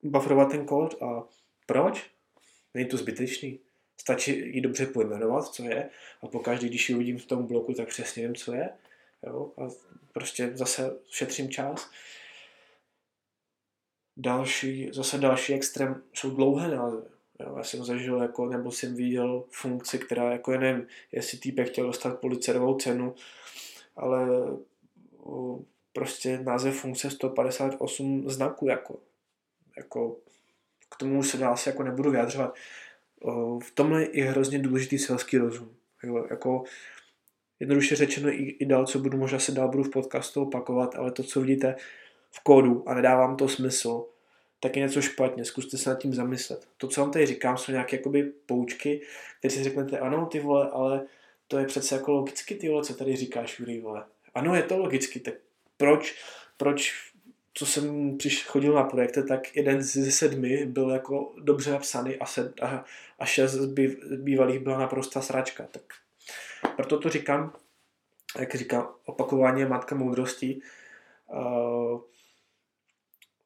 bufferovat 0.03 0.51
ten 0.51 0.67
kód 0.67 1.03
a 1.03 1.25
proč? 1.67 2.11
Není 2.75 2.89
to 2.89 2.97
zbytečný. 2.97 3.61
Stačí 4.01 4.55
ji 4.55 4.61
dobře 4.61 4.87
pojmenovat, 4.87 5.49
co 5.49 5.63
je, 5.63 5.91
a 6.23 6.27
pokaždé, 6.27 6.69
když 6.69 6.89
ji 6.89 6.95
uvidím 6.95 7.19
v 7.19 7.27
tom 7.27 7.47
bloku, 7.47 7.75
tak 7.75 7.89
přesně 7.89 8.27
vím, 8.27 8.37
co 8.37 8.55
je. 8.55 8.71
Jo? 9.27 9.53
A 9.59 9.69
prostě 10.13 10.51
zase 10.55 10.99
šetřím 11.11 11.51
čas. 11.51 11.91
Další, 14.17 14.91
zase 14.93 15.19
další 15.19 15.55
extrém 15.55 16.03
jsou 16.13 16.31
dlouhé 16.31 16.69
názvy. 16.69 17.03
Jo, 17.41 17.55
já 17.57 17.65
jsem 17.65 17.85
zažil, 17.85 18.23
jako, 18.23 18.47
nebo 18.47 18.71
jsem 18.71 18.95
viděl 18.95 19.45
funkci, 19.51 19.99
která, 19.99 20.33
jako 20.33 20.51
nevím, 20.51 20.87
jestli 21.13 21.39
týpek 21.39 21.69
chtěl 21.69 21.87
dostat 21.87 22.21
policerovou 22.21 22.79
cenu, 22.79 23.15
ale 23.97 24.29
prostě 25.93 26.39
název 26.39 26.81
funkce 26.81 27.11
158 27.11 28.31
znaků, 28.31 28.69
jako, 28.69 28.99
jako 29.77 30.17
k 30.91 30.97
tomu 30.97 31.23
se 31.23 31.37
dál 31.37 31.57
se 31.57 31.71
jako 31.71 31.83
nebudu 31.83 32.11
vyjadřovat 32.11 32.55
v 33.63 33.71
tomhle 33.75 34.07
je 34.13 34.25
hrozně 34.25 34.59
důležitý 34.59 34.99
selský 34.99 35.39
rozum. 35.39 35.75
Jo, 36.03 36.27
jako 36.31 36.65
jednoduše 37.61 37.97
řečeno 37.97 38.29
i, 38.29 38.57
i 38.61 38.67
dál, 38.67 38.87
co 38.87 38.99
budu, 38.99 39.19
možná 39.19 39.39
se 39.39 39.53
dál 39.53 39.69
budu 39.69 39.83
v 39.83 39.91
podcastu 39.91 40.43
opakovat, 40.43 40.95
ale 40.95 41.13
to, 41.13 41.23
co 41.23 41.41
vidíte 41.41 41.77
v 42.31 42.41
kódu 42.41 42.89
a 42.89 42.95
nedávám 42.95 43.37
to 43.37 43.49
smysl, 43.49 44.07
tak 44.61 44.77
je 44.77 44.83
něco 44.83 45.03
špatně, 45.03 45.45
zkuste 45.45 45.79
se 45.79 45.91
nad 45.91 45.99
tím 45.99 46.15
zamyslet. 46.15 46.69
To, 46.77 46.89
co 46.89 47.01
vám 47.01 47.11
tady 47.11 47.27
říkám, 47.27 47.59
jsou 47.59 47.73
nějaké 47.73 47.97
jakoby 47.97 48.23
poučky, 48.47 49.01
které 49.39 49.55
si 49.55 49.65
řeknete, 49.65 49.99
ano, 49.99 50.27
ty 50.27 50.41
vole, 50.41 50.71
ale 50.71 51.07
to 51.49 51.59
je 51.59 51.65
přece 51.65 51.95
jako 51.95 52.13
logicky, 52.13 52.55
ty 52.55 52.69
vole, 52.69 52.85
co 52.85 52.95
tady 52.95 53.17
říkáš, 53.17 53.61
Juri, 53.61 53.81
vole. 53.81 54.05
Ano, 54.35 54.55
je 54.55 54.63
to 54.63 54.79
logicky, 54.79 55.21
tak 55.21 55.35
proč, 55.77 56.15
proč 56.57 57.10
co 57.61 57.67
jsem 57.67 58.17
přiš, 58.19 58.47
chodil 58.47 58.75
na 58.75 58.85
projekty, 58.85 59.23
tak 59.23 59.57
jeden 59.57 59.83
z 59.83 60.11
sedmi 60.11 60.67
byl 60.67 60.91
jako 60.91 61.33
dobře 61.39 61.71
napsaný 61.71 62.17
a, 62.17 62.27
sed, 62.27 62.63
a, 62.63 62.85
a 63.19 63.27
šest 63.27 63.53
z 63.53 63.67
bývalých 64.17 64.61
byla 64.61 64.79
naprosta 64.79 65.21
sračka. 65.21 65.67
Tak 65.71 65.83
proto 66.77 66.99
to 66.99 67.09
říkám, 67.09 67.53
jak 68.39 68.55
říkám, 68.55 68.89
opakování 69.05 69.65
matka 69.65 69.95
moudrosti. 69.95 70.61
Uh, 71.27 72.01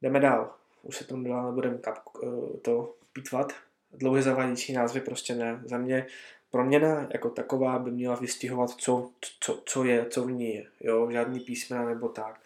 jdeme 0.02 0.20
dál. 0.20 0.54
Už 0.82 0.96
se 0.96 1.04
tomu 1.04 1.28
dál 1.28 1.46
nebudeme 1.46 1.78
kap, 1.78 1.98
uh, 2.22 2.56
to 2.62 2.94
pítvat. 3.12 3.52
Dlouhé 3.92 4.22
zavádějící 4.22 4.72
názvy 4.72 5.00
prostě 5.00 5.34
ne. 5.34 5.62
Za 5.64 5.78
mě 5.78 6.06
proměna 6.50 7.08
jako 7.12 7.30
taková 7.30 7.78
by 7.78 7.90
měla 7.90 8.14
vystihovat, 8.14 8.70
co, 8.70 9.10
co, 9.40 9.62
co 9.66 9.84
je, 9.84 10.06
co 10.06 10.24
v 10.24 10.30
ní 10.30 10.54
je. 10.54 10.66
Jo? 10.80 11.10
Žádný 11.10 11.40
písmena 11.40 11.84
nebo 11.84 12.08
tak. 12.08 12.40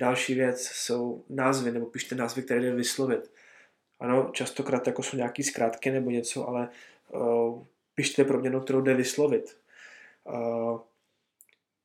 Další 0.00 0.34
věc 0.34 0.60
jsou 0.62 1.24
názvy, 1.28 1.72
nebo 1.72 1.86
pište 1.86 2.14
názvy, 2.14 2.42
které 2.42 2.60
jde 2.60 2.74
vyslovit. 2.74 3.30
Ano, 4.00 4.30
častokrát 4.32 4.86
jako 4.86 5.02
jsou 5.02 5.16
nějaký 5.16 5.42
zkrátky 5.42 5.90
nebo 5.90 6.10
něco, 6.10 6.48
ale 6.48 6.68
uh, 7.08 7.64
pište 7.94 8.24
proměnu, 8.24 8.60
kterou 8.60 8.80
jde 8.80 8.94
vyslovit. 8.94 9.58
Uh, 10.24 10.80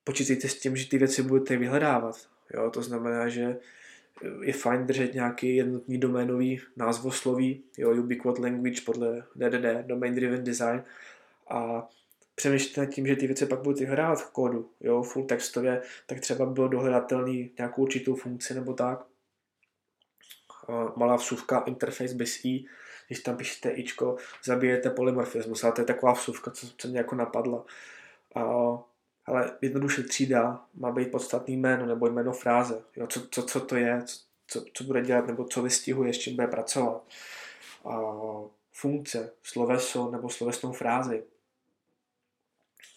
počítejte 0.04 0.48
s 0.48 0.60
tím, 0.60 0.76
že 0.76 0.90
ty 0.90 0.98
věci 0.98 1.24
budete 1.24 1.58
vyhledávat. 1.58 2.28
Jo? 2.54 2.70
To 2.70 2.82
znamená, 2.82 3.30
že 3.30 3.58
je 4.42 4.54
fajn 4.54 4.86
držet 4.86 5.14
nějaký 5.14 5.56
jednotný 5.56 5.98
doménový 5.98 6.62
názvosloví, 6.76 7.64
jo, 7.78 7.96
ubiquit 7.96 8.40
language 8.40 8.82
podle 8.86 9.24
DDD, 9.36 9.88
Domain 9.88 10.16
Driven 10.16 10.44
Design, 10.44 10.84
a 11.50 11.90
přemýšlíte 12.36 12.82
nad 12.82 12.88
tím, 12.88 13.08
že 13.08 13.16
ty 13.16 13.28
věci 13.28 13.46
pak 13.46 13.62
budete 13.62 13.86
hrát 13.86 14.22
v 14.22 14.32
kódu, 14.32 14.70
jo, 14.80 15.04
full 15.04 15.26
textově, 15.26 15.82
tak 16.06 16.20
třeba 16.20 16.46
bylo 16.46 16.68
dohledatelný 16.68 17.52
nějakou 17.58 17.82
určitou 17.82 18.16
funkci 18.16 18.54
nebo 18.54 18.74
tak. 18.74 19.06
Malá 20.96 21.16
vsuvka 21.16 21.64
interface 21.68 22.14
bez 22.14 22.46
i, 22.46 22.66
když 23.08 23.20
tam 23.20 23.38
píšete 23.38 23.70
ičko, 23.70 24.16
zabijete 24.44 24.90
polymorfismus, 24.90 25.64
ale 25.64 25.74
to 25.74 25.82
je 25.82 25.86
taková 25.86 26.14
vsuvka, 26.14 26.52
co, 26.52 26.68
co 26.78 26.88
mě 26.88 26.98
jako 26.98 27.16
napadla. 27.16 27.66
Ale 29.26 29.58
jednoduše 29.62 30.04
třída 30.04 30.66
má 30.74 30.92
být 30.92 31.12
podstatný 31.12 31.58
jméno 31.58 31.86
nebo 31.86 32.08
jméno 32.08 32.34
fráze, 32.34 32.84
jo, 32.96 33.08
co, 33.08 33.28
co, 33.32 33.44
co 33.44 33.60
to 33.60 33.76
je, 33.76 34.04
co, 34.48 34.66
co 34.74 34.84
bude 34.84 35.02
dělat 35.02 35.28
nebo 35.28 35.46
co 35.46 35.62
vystihuje, 35.62 36.14
s 36.14 36.18
čím 36.18 36.36
bude 36.36 36.48
pracovat. 36.48 37.04
A, 37.86 38.02
funkce, 38.72 39.32
sloveso 39.44 40.12
nebo 40.12 40.30
slovesnou 40.30 40.72
frázi, 40.72 41.24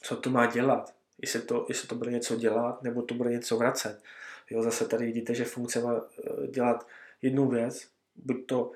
co 0.02 0.16
to 0.16 0.30
má 0.30 0.46
dělat. 0.46 0.94
Jestli 1.22 1.42
to, 1.42 1.66
jestli 1.68 1.88
to 1.88 1.94
bude 1.94 2.10
něco 2.10 2.36
dělat, 2.36 2.82
nebo 2.82 3.02
to 3.02 3.14
bude 3.14 3.30
něco 3.30 3.56
vracet. 3.56 4.02
Jo, 4.50 4.62
zase 4.62 4.88
tady 4.88 5.06
vidíte, 5.06 5.34
že 5.34 5.44
funkce 5.44 5.80
má 5.80 5.94
eh, 5.96 6.46
dělat 6.46 6.86
jednu 7.22 7.48
věc, 7.48 7.88
buď 8.16 8.46
to 8.46 8.72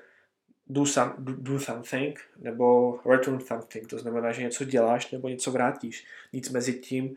do, 0.67 0.85
some, 0.85 1.13
do, 1.17 1.59
something, 1.59 2.19
nebo 2.37 2.99
return 3.05 3.39
something, 3.39 3.87
to 3.87 3.99
znamená, 3.99 4.31
že 4.31 4.41
něco 4.41 4.63
děláš, 4.63 5.11
nebo 5.11 5.29
něco 5.29 5.51
vrátíš. 5.51 6.05
Nic 6.33 6.49
mezi 6.49 6.73
tím, 6.73 7.15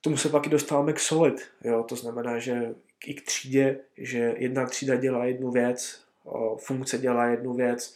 tomu 0.00 0.16
se 0.16 0.28
pak 0.28 0.46
i 0.46 0.50
dostáváme 0.50 0.92
k 0.92 1.00
solid, 1.00 1.50
jo, 1.64 1.82
to 1.82 1.96
znamená, 1.96 2.38
že 2.38 2.74
i 3.06 3.14
k 3.14 3.26
třídě, 3.26 3.80
že 3.96 4.34
jedna 4.38 4.66
třída 4.66 4.96
dělá 4.96 5.24
jednu 5.24 5.50
věc, 5.50 6.04
funkce 6.58 6.98
dělá 6.98 7.26
jednu 7.26 7.54
věc 7.54 7.94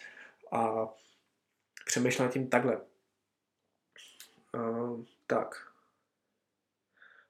a 0.53 0.89
přemýšlím 1.87 2.27
nad 2.27 2.33
tím 2.33 2.47
takhle. 2.47 2.81
Uh, 4.57 5.05
tak. 5.27 5.55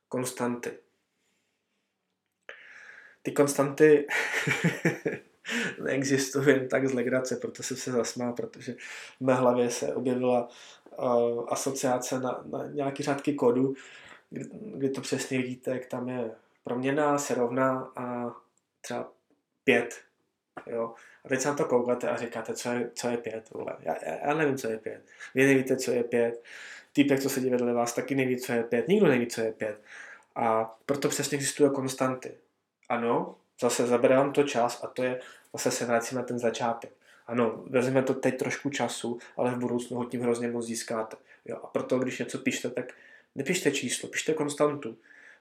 Konstanty. 0.08 0.78
Ty 3.22 3.32
konstanty 3.32 4.06
neexistují 5.82 6.48
jen 6.48 6.68
tak 6.68 6.88
z 6.88 6.92
legrace, 6.92 7.36
proto 7.36 7.62
jsem 7.62 7.76
se 7.76 7.92
zasmál, 7.92 8.32
protože 8.32 8.72
v 9.20 9.20
mé 9.20 9.34
hlavě 9.34 9.70
se 9.70 9.94
objevila 9.94 10.48
uh, 10.98 11.46
asociace 11.48 12.20
na, 12.20 12.44
na 12.44 12.66
nějaký 12.66 13.02
řádky 13.02 13.34
kodu, 13.34 13.74
kdy, 14.30 14.44
kdy 14.52 14.90
to 14.90 15.00
přesně 15.00 15.38
vidíte, 15.38 15.70
jak 15.70 15.86
tam 15.86 16.08
je 16.08 16.30
proměna, 16.64 17.18
se 17.18 17.34
rovná 17.34 17.92
a 17.96 18.34
třeba 18.80 19.12
pět. 19.64 20.00
Jo. 20.66 20.94
A 21.24 21.28
teď 21.28 21.40
se 21.40 21.48
na 21.48 21.54
to 21.54 21.64
koukáte 21.64 22.08
a 22.08 22.16
říkáte, 22.16 22.54
co 22.54 22.68
je, 22.68 22.90
co 22.94 23.08
je 23.08 23.16
pět. 23.16 23.50
Já, 23.80 23.96
já, 24.06 24.26
já 24.26 24.34
nevím, 24.34 24.56
co 24.56 24.68
je 24.68 24.78
pět. 24.78 25.06
Vy 25.34 25.46
nevíte, 25.46 25.76
co 25.76 25.90
je 25.90 26.04
pět 26.04 26.42
týpek, 26.92 27.20
co 27.20 27.28
sedí 27.28 27.50
vedle 27.50 27.72
vás, 27.72 27.92
taky 27.92 28.14
neví, 28.14 28.36
co 28.36 28.52
je 28.52 28.62
pět. 28.62 28.88
Nikdo 28.88 29.06
neví, 29.06 29.26
co 29.26 29.40
je 29.40 29.52
pět. 29.52 29.80
A 30.34 30.76
proto 30.86 31.08
přesně 31.08 31.36
existují 31.36 31.70
konstanty. 31.70 32.34
Ano, 32.88 33.36
zase 33.60 33.86
zabere 33.86 34.16
vám 34.16 34.32
to 34.32 34.42
čas 34.42 34.84
a 34.84 34.86
to 34.86 35.02
je, 35.02 35.20
zase 35.52 35.70
se 35.70 35.84
vracíme 35.84 36.20
na 36.20 36.26
ten 36.26 36.38
začátek. 36.38 36.92
Ano, 37.26 37.64
vezmeme 37.70 38.02
to 38.02 38.14
teď 38.14 38.38
trošku 38.38 38.70
času, 38.70 39.18
ale 39.36 39.50
v 39.50 39.58
budoucnu 39.58 39.96
ho 39.96 40.04
tím 40.04 40.20
hrozně 40.20 40.48
moc 40.50 40.66
získáte. 40.66 41.16
Jo, 41.44 41.56
a 41.62 41.66
proto, 41.66 41.98
když 41.98 42.18
něco 42.18 42.38
píšte, 42.38 42.70
tak 42.70 42.92
nepište 43.34 43.70
číslo, 43.70 44.08
pište 44.08 44.34
konstantu. 44.34 44.96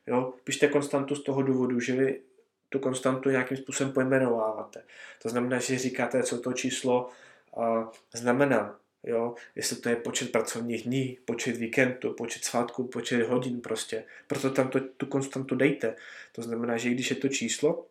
Jo, 0.07 0.33
pište 0.43 0.67
konstantu 0.67 1.15
z 1.15 1.23
toho 1.23 1.41
důvodu, 1.41 1.79
že 1.79 1.95
vy 1.95 2.21
tu 2.69 2.79
konstantu 2.79 3.29
nějakým 3.29 3.57
způsobem 3.57 3.93
pojmenováváte. 3.93 4.83
To 5.21 5.29
znamená, 5.29 5.59
že 5.59 5.77
říkáte, 5.77 6.23
co 6.23 6.39
to 6.39 6.53
číslo 6.53 7.09
uh, 7.57 7.87
znamená 8.13 8.79
Jo, 9.03 9.35
jestli 9.55 9.75
to 9.75 9.89
je 9.89 9.95
počet 9.95 10.31
pracovních 10.31 10.83
dní, 10.83 11.17
počet 11.25 11.57
víkendů, 11.57 12.13
počet 12.13 12.43
svátků, 12.43 12.87
počet 12.87 13.27
hodin 13.27 13.61
prostě. 13.61 14.03
Proto 14.27 14.49
tam 14.49 14.69
to, 14.69 14.79
tu 14.79 15.05
konstantu 15.05 15.55
dejte. 15.55 15.95
To 16.31 16.41
znamená, 16.41 16.77
že 16.77 16.89
když 16.89 17.09
je 17.09 17.15
to 17.15 17.27
číslo, 17.27 17.85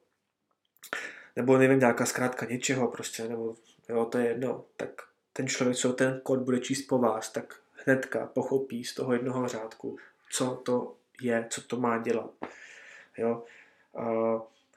nebo 1.36 1.58
nevím, 1.58 1.78
nějaká 1.78 2.06
zkrátka 2.06 2.46
něčeho 2.46 2.88
prostě, 2.88 3.28
nebo 3.28 3.54
jo, 3.88 4.04
to 4.04 4.18
je 4.18 4.28
jedno, 4.28 4.64
tak 4.76 4.90
ten 5.32 5.48
člověk, 5.48 5.76
co 5.76 5.92
ten 5.92 6.20
kód 6.22 6.38
bude 6.38 6.58
číst 6.58 6.82
po 6.82 6.98
vás, 6.98 7.32
tak 7.32 7.60
hnedka 7.72 8.26
pochopí 8.26 8.84
z 8.84 8.94
toho 8.94 9.12
jednoho 9.12 9.48
řádku, 9.48 9.98
co 10.30 10.62
to 10.64 10.96
je, 11.20 11.46
co 11.50 11.62
to 11.62 11.76
má 11.76 11.98
dělat. 11.98 12.30
Jo? 13.18 13.44
A 13.94 14.06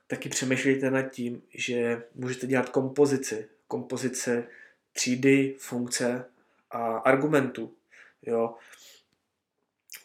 taky 0.08 0.30
přemýšlejte 0.30 0.92
nad 0.92 1.02
tím, 1.02 1.42
že 1.54 2.04
můžete 2.16 2.48
dělat 2.48 2.70
kompozici. 2.70 3.50
Kompozice 3.68 4.48
třídy, 4.94 5.56
funkce 5.60 6.26
a 6.72 6.98
argumentu. 6.98 7.74
Jo? 8.22 8.56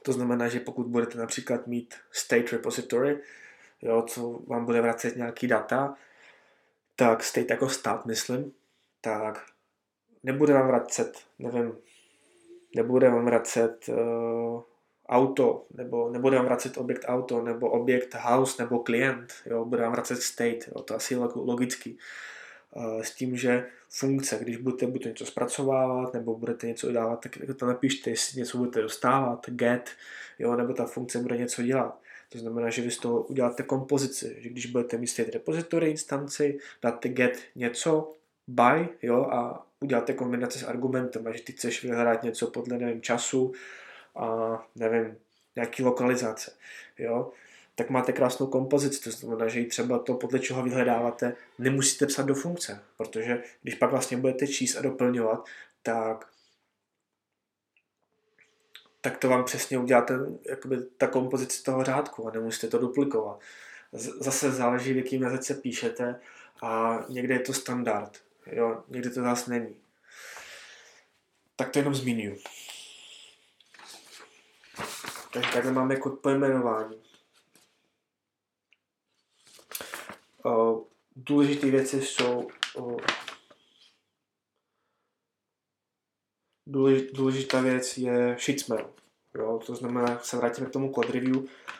To 0.02 0.12
znamená, 0.12 0.48
že 0.48 0.60
pokud 0.60 0.86
budete 0.86 1.18
například 1.18 1.66
mít 1.66 1.94
state 2.12 2.52
repository, 2.52 3.18
jo, 3.82 4.02
co 4.02 4.40
vám 4.46 4.64
bude 4.64 4.80
vracet 4.80 5.16
nějaký 5.16 5.46
data, 5.46 5.94
tak 6.96 7.24
state 7.24 7.50
jako 7.50 7.68
stát, 7.68 8.06
myslím, 8.06 8.52
tak 9.00 9.46
nebude 10.22 10.54
vám 10.54 10.66
vracet, 10.66 11.18
nevím, 11.38 11.78
nebude 12.76 13.10
vám 13.10 13.24
vracet 13.24 13.88
uh, 13.88 14.62
auto, 15.08 15.66
nebo 15.74 16.10
nebude 16.10 16.36
vám 16.36 16.44
vracet 16.44 16.76
objekt 16.76 17.04
auto, 17.06 17.42
nebo 17.42 17.70
objekt 17.70 18.14
house, 18.14 18.62
nebo 18.62 18.78
klient, 18.78 19.34
jo, 19.46 19.64
bude 19.64 19.82
vám 19.82 19.92
vracet 19.92 20.16
state, 20.16 20.68
jo, 20.68 20.82
to 20.82 20.94
asi 20.94 21.16
logicky. 21.16 21.90
Uh, 21.90 21.98
s 23.02 23.14
tím, 23.14 23.36
že 23.36 23.66
funkce, 23.88 24.38
když 24.40 24.56
budete 24.56 24.86
buď 24.86 25.04
něco 25.04 25.26
zpracovávat, 25.26 26.14
nebo 26.14 26.36
budete 26.36 26.66
něco 26.66 26.92
dávat, 26.92 27.20
tak 27.20 27.38
to 27.56 27.66
napište, 27.66 28.10
jestli 28.10 28.40
něco 28.40 28.58
budete 28.58 28.82
dostávat, 28.82 29.50
get, 29.50 29.90
jo, 30.38 30.56
nebo 30.56 30.72
ta 30.72 30.84
funkce 30.84 31.18
bude 31.18 31.36
něco 31.36 31.62
dělat. 31.62 32.00
To 32.28 32.38
znamená, 32.38 32.70
že 32.70 32.82
vy 32.82 32.90
z 32.90 32.98
toho 32.98 33.22
uděláte 33.22 33.62
kompozici, 33.62 34.36
že 34.38 34.48
když 34.48 34.66
budete 34.66 34.98
mít 34.98 35.06
state 35.06 35.28
repository 35.28 35.90
instanci, 35.90 36.58
dáte 36.82 37.08
get 37.08 37.38
něco, 37.54 38.12
by, 38.46 38.88
jo, 39.02 39.22
a 39.22 39.66
uděláte 39.80 40.12
kombinaci 40.12 40.58
s 40.58 40.62
argumentem, 40.62 41.26
a 41.26 41.32
že 41.32 41.42
ty 41.42 41.52
chceš 41.52 41.82
vyhrát 41.82 42.22
něco 42.22 42.46
podle, 42.46 42.78
nevím, 42.78 43.02
času 43.02 43.52
a 44.16 44.48
nevím, 44.76 45.16
nějaký 45.56 45.82
lokalizace, 45.82 46.52
jo, 46.98 47.32
tak 47.78 47.90
máte 47.90 48.12
krásnou 48.12 48.46
kompozici, 48.46 49.00
to 49.00 49.10
znamená, 49.10 49.48
že 49.48 49.60
i 49.60 49.66
třeba 49.66 49.98
to, 49.98 50.14
podle 50.14 50.38
čeho 50.38 50.62
vyhledáváte, 50.62 51.36
nemusíte 51.58 52.06
psat 52.06 52.26
do 52.26 52.34
funkce, 52.34 52.82
protože 52.96 53.42
když 53.62 53.74
pak 53.74 53.90
vlastně 53.90 54.16
budete 54.16 54.46
číst 54.46 54.76
a 54.76 54.82
doplňovat, 54.82 55.44
tak 55.82 56.28
tak 59.00 59.18
to 59.18 59.28
vám 59.28 59.44
přesně 59.44 59.78
udělá 59.78 60.02
ten, 60.02 60.38
jakoby, 60.48 60.76
ta 60.96 61.06
kompozice 61.06 61.62
toho 61.62 61.84
řádku 61.84 62.28
a 62.28 62.30
nemusíte 62.30 62.68
to 62.68 62.78
duplikovat. 62.78 63.40
Zase 64.20 64.52
záleží, 64.52 64.92
v 64.92 64.96
jakým 64.96 65.22
jazyce 65.22 65.54
píšete 65.54 66.20
a 66.62 66.98
někde 67.08 67.34
je 67.34 67.40
to 67.40 67.52
standard, 67.52 68.18
jo, 68.46 68.84
někde 68.88 69.10
to 69.10 69.22
zase 69.22 69.50
není. 69.50 69.76
Tak 71.56 71.70
to 71.70 71.78
jenom 71.78 71.94
zmiňuji. 71.94 72.38
Takže 75.32 75.50
takhle 75.52 75.72
máme 75.72 75.94
jako 75.94 76.10
pojmenování. 76.10 77.07
Důležité 81.16 81.70
věci 81.70 82.02
jsou 82.02 82.48
důležitá 87.12 87.60
věc 87.60 87.98
je 87.98 88.36
sheet 88.38 88.60
smell. 88.60 88.90
Jo, 89.34 89.60
to 89.66 89.74
znamená, 89.74 90.18
se 90.18 90.36
vrátíme 90.36 90.66
k 90.66 90.72
tomu 90.72 90.92
code 90.92 91.12
review 91.12 91.36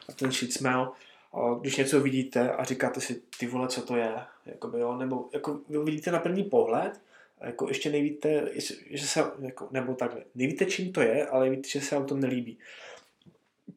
a 0.08 0.12
ten 0.12 0.32
sheet 0.32 0.52
smell, 0.52 0.92
když 1.60 1.76
něco 1.76 2.00
vidíte 2.00 2.52
a 2.52 2.64
říkáte 2.64 3.00
si, 3.00 3.22
ty 3.38 3.46
vole, 3.46 3.68
co 3.68 3.82
to 3.82 3.96
je, 3.96 4.14
jakoby, 4.46 4.80
jo, 4.80 4.96
nebo 4.96 5.28
jako 5.32 5.60
vy 5.68 5.78
vidíte 5.78 6.10
na 6.10 6.18
první 6.18 6.44
pohled, 6.44 7.00
jako 7.40 7.68
ještě 7.68 7.90
nevíte, 7.90 8.50
že 8.90 9.06
se, 9.06 9.24
jako, 9.38 9.68
nebo 9.70 9.94
takhle, 9.94 10.24
nevíte, 10.34 10.66
čím 10.66 10.92
to 10.92 11.00
je, 11.00 11.26
ale 11.26 11.50
víte, 11.50 11.68
že 11.68 11.80
se 11.80 11.94
vám 11.94 12.06
to 12.06 12.16
nelíbí. 12.16 12.58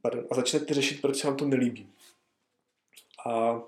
Pardon, 0.02 0.26
a 0.32 0.36
začnete 0.36 0.74
řešit, 0.74 1.02
proč 1.02 1.18
se 1.18 1.28
vám 1.28 1.38
to 1.38 1.46
nelíbí. 1.46 1.90
A 3.28 3.62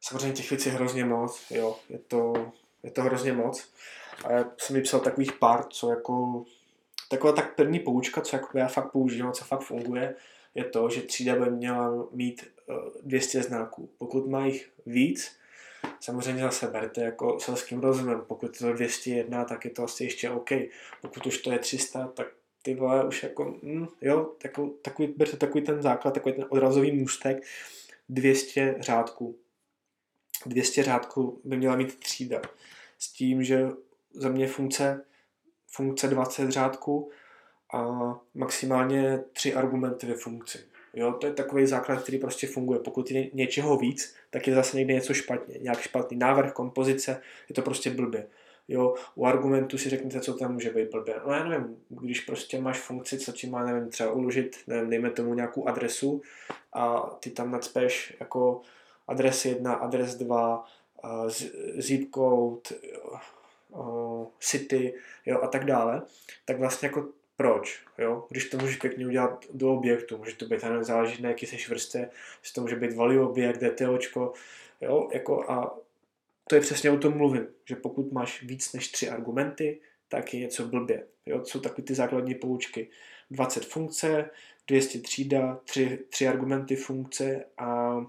samozřejmě 0.00 0.32
těch 0.32 0.50
věcí 0.50 0.68
je 0.68 0.74
hrozně 0.74 1.04
moc, 1.04 1.42
jo, 1.50 1.76
je 1.88 1.98
to, 1.98 2.52
je 2.82 2.90
to 2.90 3.02
hrozně 3.02 3.32
moc. 3.32 3.68
A 4.24 4.32
já 4.32 4.44
jsem 4.58 4.76
vypsal 4.76 5.00
takových 5.00 5.32
pár, 5.32 5.64
co 5.64 5.90
jako, 5.90 6.44
taková 7.08 7.32
tak 7.32 7.56
první 7.56 7.80
poučka, 7.80 8.20
co 8.20 8.36
jako 8.36 8.58
já 8.58 8.68
fakt 8.68 8.92
používám, 8.92 9.32
co 9.32 9.44
fakt 9.44 9.62
funguje, 9.62 10.14
je 10.54 10.64
to, 10.64 10.90
že 10.90 11.02
třída 11.02 11.36
by 11.36 11.50
měla 11.50 12.06
mít 12.12 12.44
200 13.02 13.38
eh, 13.38 13.42
znaků. 13.42 13.90
Pokud 13.98 14.28
má 14.28 14.46
jich 14.46 14.70
víc, 14.86 15.36
samozřejmě 16.00 16.42
zase 16.42 16.66
berte 16.66 17.02
jako 17.02 17.40
selským 17.40 17.80
rozumem. 17.80 18.22
Pokud 18.26 18.46
je 18.46 18.58
to 18.58 18.72
201, 18.72 19.44
tak 19.44 19.64
je 19.64 19.70
to 19.70 19.84
asi 19.84 20.04
ještě 20.04 20.30
OK. 20.30 20.50
Pokud 21.00 21.26
už 21.26 21.38
to 21.38 21.52
je 21.52 21.58
300, 21.58 22.06
tak 22.06 22.26
ty 22.62 22.74
vole 22.74 23.04
už 23.04 23.22
jako, 23.22 23.54
mm, 23.62 23.88
jo, 24.00 24.32
takový, 24.42 24.70
takový, 24.82 25.08
berte 25.16 25.36
takový 25.36 25.64
ten 25.64 25.82
základ, 25.82 26.14
takový 26.14 26.34
ten 26.34 26.46
odrazový 26.48 26.92
můstek, 26.92 27.42
200 28.08 28.76
řádků. 28.80 29.36
200 30.46 30.82
řádků 30.82 31.40
by 31.44 31.56
měla 31.56 31.76
mít 31.76 31.98
třída. 31.98 32.42
S 32.98 33.12
tím, 33.12 33.42
že 33.42 33.68
za 34.14 34.28
mě 34.28 34.46
funkce, 34.48 35.04
funkce 35.66 36.08
20 36.08 36.50
řádků 36.50 37.10
a 37.74 37.88
maximálně 38.34 39.20
tři 39.32 39.54
argumenty 39.54 40.06
ve 40.06 40.14
funkci. 40.14 40.58
Jo, 40.94 41.12
to 41.12 41.26
je 41.26 41.32
takový 41.32 41.66
základ, 41.66 42.02
který 42.02 42.18
prostě 42.18 42.46
funguje. 42.46 42.80
Pokud 42.80 43.10
je 43.10 43.30
něčeho 43.32 43.76
víc, 43.76 44.14
tak 44.30 44.48
je 44.48 44.54
zase 44.54 44.76
někde 44.76 44.94
něco 44.94 45.14
špatně. 45.14 45.58
Nějak 45.58 45.80
špatný 45.80 46.16
návrh, 46.16 46.52
kompozice, 46.52 47.22
je 47.48 47.54
to 47.54 47.62
prostě 47.62 47.90
blbě. 47.90 48.26
Jo, 48.68 48.94
u 49.14 49.26
argumentu 49.26 49.78
si 49.78 49.90
řeknete, 49.90 50.20
co 50.20 50.34
tam 50.34 50.52
může 50.52 50.70
být 50.70 50.90
blbě. 50.90 51.14
No 51.26 51.32
já 51.32 51.44
nevím, 51.44 51.76
když 51.88 52.20
prostě 52.20 52.60
máš 52.60 52.78
funkci, 52.78 53.18
co 53.18 53.32
ti 53.32 53.46
má, 53.46 53.64
nevím, 53.64 53.90
třeba 53.90 54.12
uložit, 54.12 54.56
nevím, 54.66 54.90
dejme 54.90 55.10
tomu 55.10 55.34
nějakou 55.34 55.68
adresu 55.68 56.22
a 56.72 57.00
ty 57.20 57.30
tam 57.30 57.50
nadspeš 57.50 58.16
jako 58.20 58.62
adres 59.10 59.44
1, 59.44 59.74
adres 59.74 60.14
2, 60.14 60.64
zip 61.76 62.14
code, 62.14 62.70
city 64.40 64.94
jo, 65.26 65.40
a 65.42 65.46
tak 65.46 65.64
dále, 65.64 66.02
tak 66.44 66.58
vlastně 66.58 66.88
jako 66.88 67.08
proč, 67.36 67.84
jo? 67.98 68.26
Když 68.28 68.48
to 68.48 68.56
můžeš 68.56 68.76
pěkně 68.76 69.06
udělat 69.06 69.44
do 69.52 69.72
objektu, 69.72 70.18
může 70.18 70.36
to 70.36 70.44
být, 70.44 70.62
nevím, 70.62 70.84
záleží 70.84 71.22
na 71.22 71.28
jaký 71.28 71.46
seš 71.46 71.68
vrstě, 71.68 72.10
že 72.42 72.52
to 72.52 72.60
může 72.60 72.76
být 72.76 72.96
value 72.96 73.20
objekt, 73.20 73.58
DTOčko, 73.58 74.32
jo, 74.80 75.08
jako 75.12 75.50
a 75.50 75.78
to 76.48 76.54
je 76.54 76.60
přesně 76.60 76.90
o 76.90 76.96
tom 76.96 77.16
mluvím, 77.16 77.46
že 77.64 77.76
pokud 77.76 78.12
máš 78.12 78.42
víc 78.42 78.72
než 78.72 78.88
tři 78.88 79.08
argumenty, 79.08 79.80
tak 80.08 80.34
je 80.34 80.40
něco 80.40 80.66
blbě. 80.66 81.06
Jo? 81.26 81.44
Jsou 81.44 81.60
takové 81.60 81.82
ty 81.82 81.94
základní 81.94 82.34
poučky. 82.34 82.88
20 83.30 83.64
funkce, 83.64 84.30
200 84.66 84.98
třída, 84.98 85.60
3, 85.64 85.98
3 86.08 86.28
argumenty 86.28 86.76
funkce 86.76 87.44
a 87.58 88.00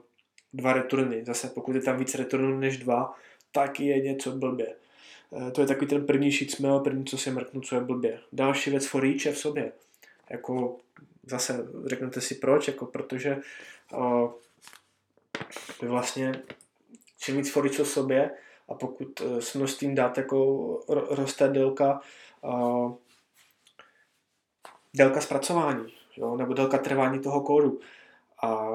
dva 0.53 0.73
returny. 0.73 1.25
Zase 1.25 1.47
pokud 1.47 1.75
je 1.75 1.81
tam 1.81 1.97
víc 1.97 2.15
returnů 2.15 2.59
než 2.59 2.77
dva, 2.77 3.13
tak 3.51 3.79
je 3.79 4.01
něco 4.01 4.31
blbě. 4.31 4.75
Eh, 5.47 5.51
to 5.51 5.61
je 5.61 5.67
takový 5.67 5.87
ten 5.87 6.05
první 6.05 6.31
sheet 6.31 6.51
smell, 6.51 6.79
první, 6.79 7.05
co 7.05 7.17
si 7.17 7.31
mrknu, 7.31 7.61
co 7.61 7.75
je 7.75 7.81
blbě. 7.81 8.19
Další 8.33 8.69
věc 8.69 8.87
for 8.87 9.05
each 9.05 9.25
je 9.25 9.31
v 9.31 9.37
sobě. 9.37 9.71
Jako 10.29 10.77
zase 11.23 11.67
řeknete 11.85 12.21
si 12.21 12.35
proč, 12.35 12.67
jako 12.67 12.85
protože 12.85 13.37
uh, 13.93 14.31
vy 15.81 15.87
vlastně 15.87 16.43
čím 17.19 17.37
víc 17.37 17.51
for 17.51 17.69
o 17.81 17.85
sobě 17.85 18.31
a 18.69 18.73
pokud 18.73 19.21
uh, 19.21 19.39
s 19.39 19.53
množstvím 19.53 19.95
dát 19.95 20.17
jako 20.17 20.79
roste 21.09 21.47
délka 21.47 22.01
uh, 22.41 22.95
délka 24.93 25.21
zpracování, 25.21 25.93
jo, 26.17 26.37
nebo 26.37 26.53
délka 26.53 26.77
trvání 26.77 27.19
toho 27.19 27.41
kódu. 27.41 27.79
A 28.43 28.71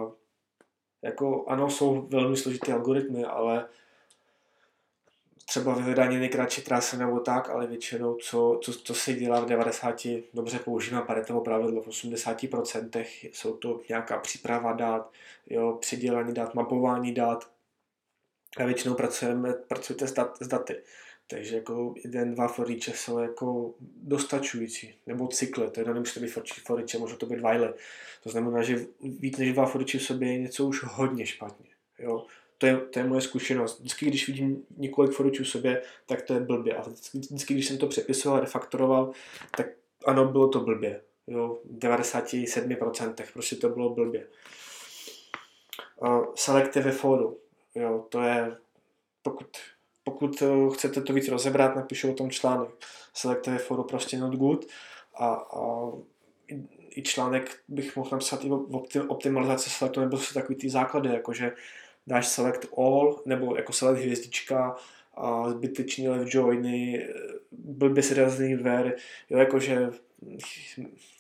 jako 1.03 1.45
ano, 1.49 1.71
jsou 1.71 2.07
velmi 2.11 2.37
složité 2.37 2.73
algoritmy, 2.73 3.25
ale 3.25 3.67
třeba 5.47 5.75
vyhledání 5.75 6.17
nejkratší 6.17 6.63
trasy 6.63 6.97
nebo 6.97 7.21
tak, 7.21 7.51
ale 7.51 7.67
většinou, 7.67 8.15
co, 8.15 8.61
co, 8.63 8.73
co 8.73 8.95
se 8.95 9.13
dělá 9.13 9.41
v 9.41 9.47
90, 9.47 10.07
dobře 10.35 10.59
používám 10.59 11.07
Paretovo 11.07 11.41
pravidlo, 11.41 11.83
v 11.83 11.89
80% 11.89 13.07
jsou 13.33 13.57
to 13.57 13.81
nějaká 13.89 14.19
příprava 14.19 14.73
dát, 14.73 15.11
jo, 15.47 15.79
přidělání 15.81 16.35
dát, 16.35 16.55
mapování 16.55 17.15
dát 17.15 17.51
a 18.57 18.65
většinou 18.65 18.95
pracujeme, 18.95 19.53
pracujete 19.53 20.07
s, 20.07 20.13
dat, 20.13 20.37
s 20.41 20.49
daty. 20.49 20.83
Takže 21.27 21.57
jako 21.57 21.95
jeden, 22.05 22.35
dva 22.35 22.49
foriče 22.49 22.93
jsou 22.93 23.19
jako 23.19 23.75
dostačující, 24.03 24.95
nebo 25.07 25.29
cykle, 25.29 25.71
to 25.71 25.81
je 25.81 25.87
nemusí 25.87 26.21
být 26.21 26.33
foriče, 26.67 26.99
může 26.99 27.17
to 27.17 27.27
být 27.27 27.41
while. 27.41 27.75
To 28.23 28.31
znamená, 28.31 28.63
že 28.63 28.87
víc 29.03 29.39
než 29.39 29.53
dva 29.53 29.67
foriče 29.67 29.99
v 29.99 30.03
sobě 30.03 30.33
je 30.33 30.39
něco 30.39 30.67
už 30.67 30.83
hodně 30.83 31.27
špatně. 31.27 31.71
Jo? 31.99 32.27
to 32.59 32.67
je, 32.67 32.77
to 32.77 32.99
je 32.99 33.05
moje 33.05 33.21
zkušenost. 33.21 33.79
Vždycky, 33.79 34.07
když 34.07 34.27
vidím 34.27 34.67
několik 34.77 35.13
foručů 35.13 35.45
sobě, 35.45 35.83
tak 36.07 36.23
to 36.23 36.35
je 36.35 36.41
blbě. 36.41 36.77
A 36.77 36.83
vždycky, 36.83 37.19
vždycky, 37.19 37.55
když 37.55 37.69
jsem 37.69 37.79
to 37.79 37.87
přepisoval, 37.87 38.41
refaktoroval, 38.41 39.13
tak 39.57 39.67
ano, 40.07 40.25
bylo 40.25 40.49
to 40.49 40.61
blbě. 40.61 41.01
Jo, 41.27 41.59
v 41.65 41.79
97% 41.79 43.15
prostě 43.33 43.57
to 43.57 43.69
bylo 43.69 43.95
blbě. 43.95 44.27
Uh, 46.01 46.27
selektivy 46.35 46.91
fóru. 46.91 47.39
Jo, 47.75 48.07
to 48.09 48.23
je, 48.23 48.57
pokud, 49.23 49.47
pokud 50.07 50.43
chcete 50.75 51.01
to 51.01 51.13
víc 51.13 51.29
rozebrat, 51.29 51.77
napíšu 51.77 52.11
o 52.11 52.15
tom 52.15 52.31
článek. 52.31 52.69
Selektivy 53.15 53.59
fóru 53.59 53.85
prostě 53.85 54.19
not 54.19 54.35
good 54.35 54.67
a, 55.15 55.27
a 55.35 55.93
i 56.97 57.03
článek 57.03 57.59
bych 57.69 57.97
mohl 57.97 58.11
napsat 58.13 58.45
i 58.45 58.51
o 58.51 58.63
optimalizaci 59.09 59.71
selectu, 59.71 60.01
nebo 60.01 60.19
jsou 60.19 60.35
takový 60.35 60.59
ty 60.59 60.71
základy, 60.71 61.09
jakože 61.09 61.53
dáš 62.07 62.27
select 62.27 62.67
all, 62.79 63.23
nebo 63.27 63.57
jako 63.57 63.73
select 63.73 64.01
hvězdička, 64.01 64.77
a 65.17 65.51
zbytečný 65.51 66.09
left 66.09 66.35
joiny, 66.35 67.09
blbě 67.53 68.03
se 68.03 68.25
ver, 68.57 68.97
jo, 69.31 69.39
jakože 69.39 69.91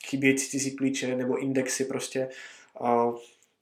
chybějící 0.06 0.50
cizí 0.50 0.76
klíče 0.76 1.16
nebo 1.16 1.38
indexy 1.38 1.84
prostě. 1.84 2.28
A 2.80 3.12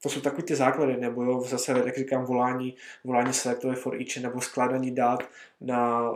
to 0.05 0.09
jsou 0.09 0.21
takový 0.21 0.43
ty 0.43 0.55
základy, 0.55 0.97
nebo 0.97 1.23
jo, 1.23 1.41
zase, 1.41 1.71
jak 1.85 1.97
říkám, 1.97 2.25
volání, 2.25 2.75
volání 3.03 3.33
selectové 3.33 3.75
for 3.75 3.95
each, 3.95 4.17
nebo 4.17 4.41
skládání 4.41 4.95
dát 4.95 5.23
na 5.61 6.11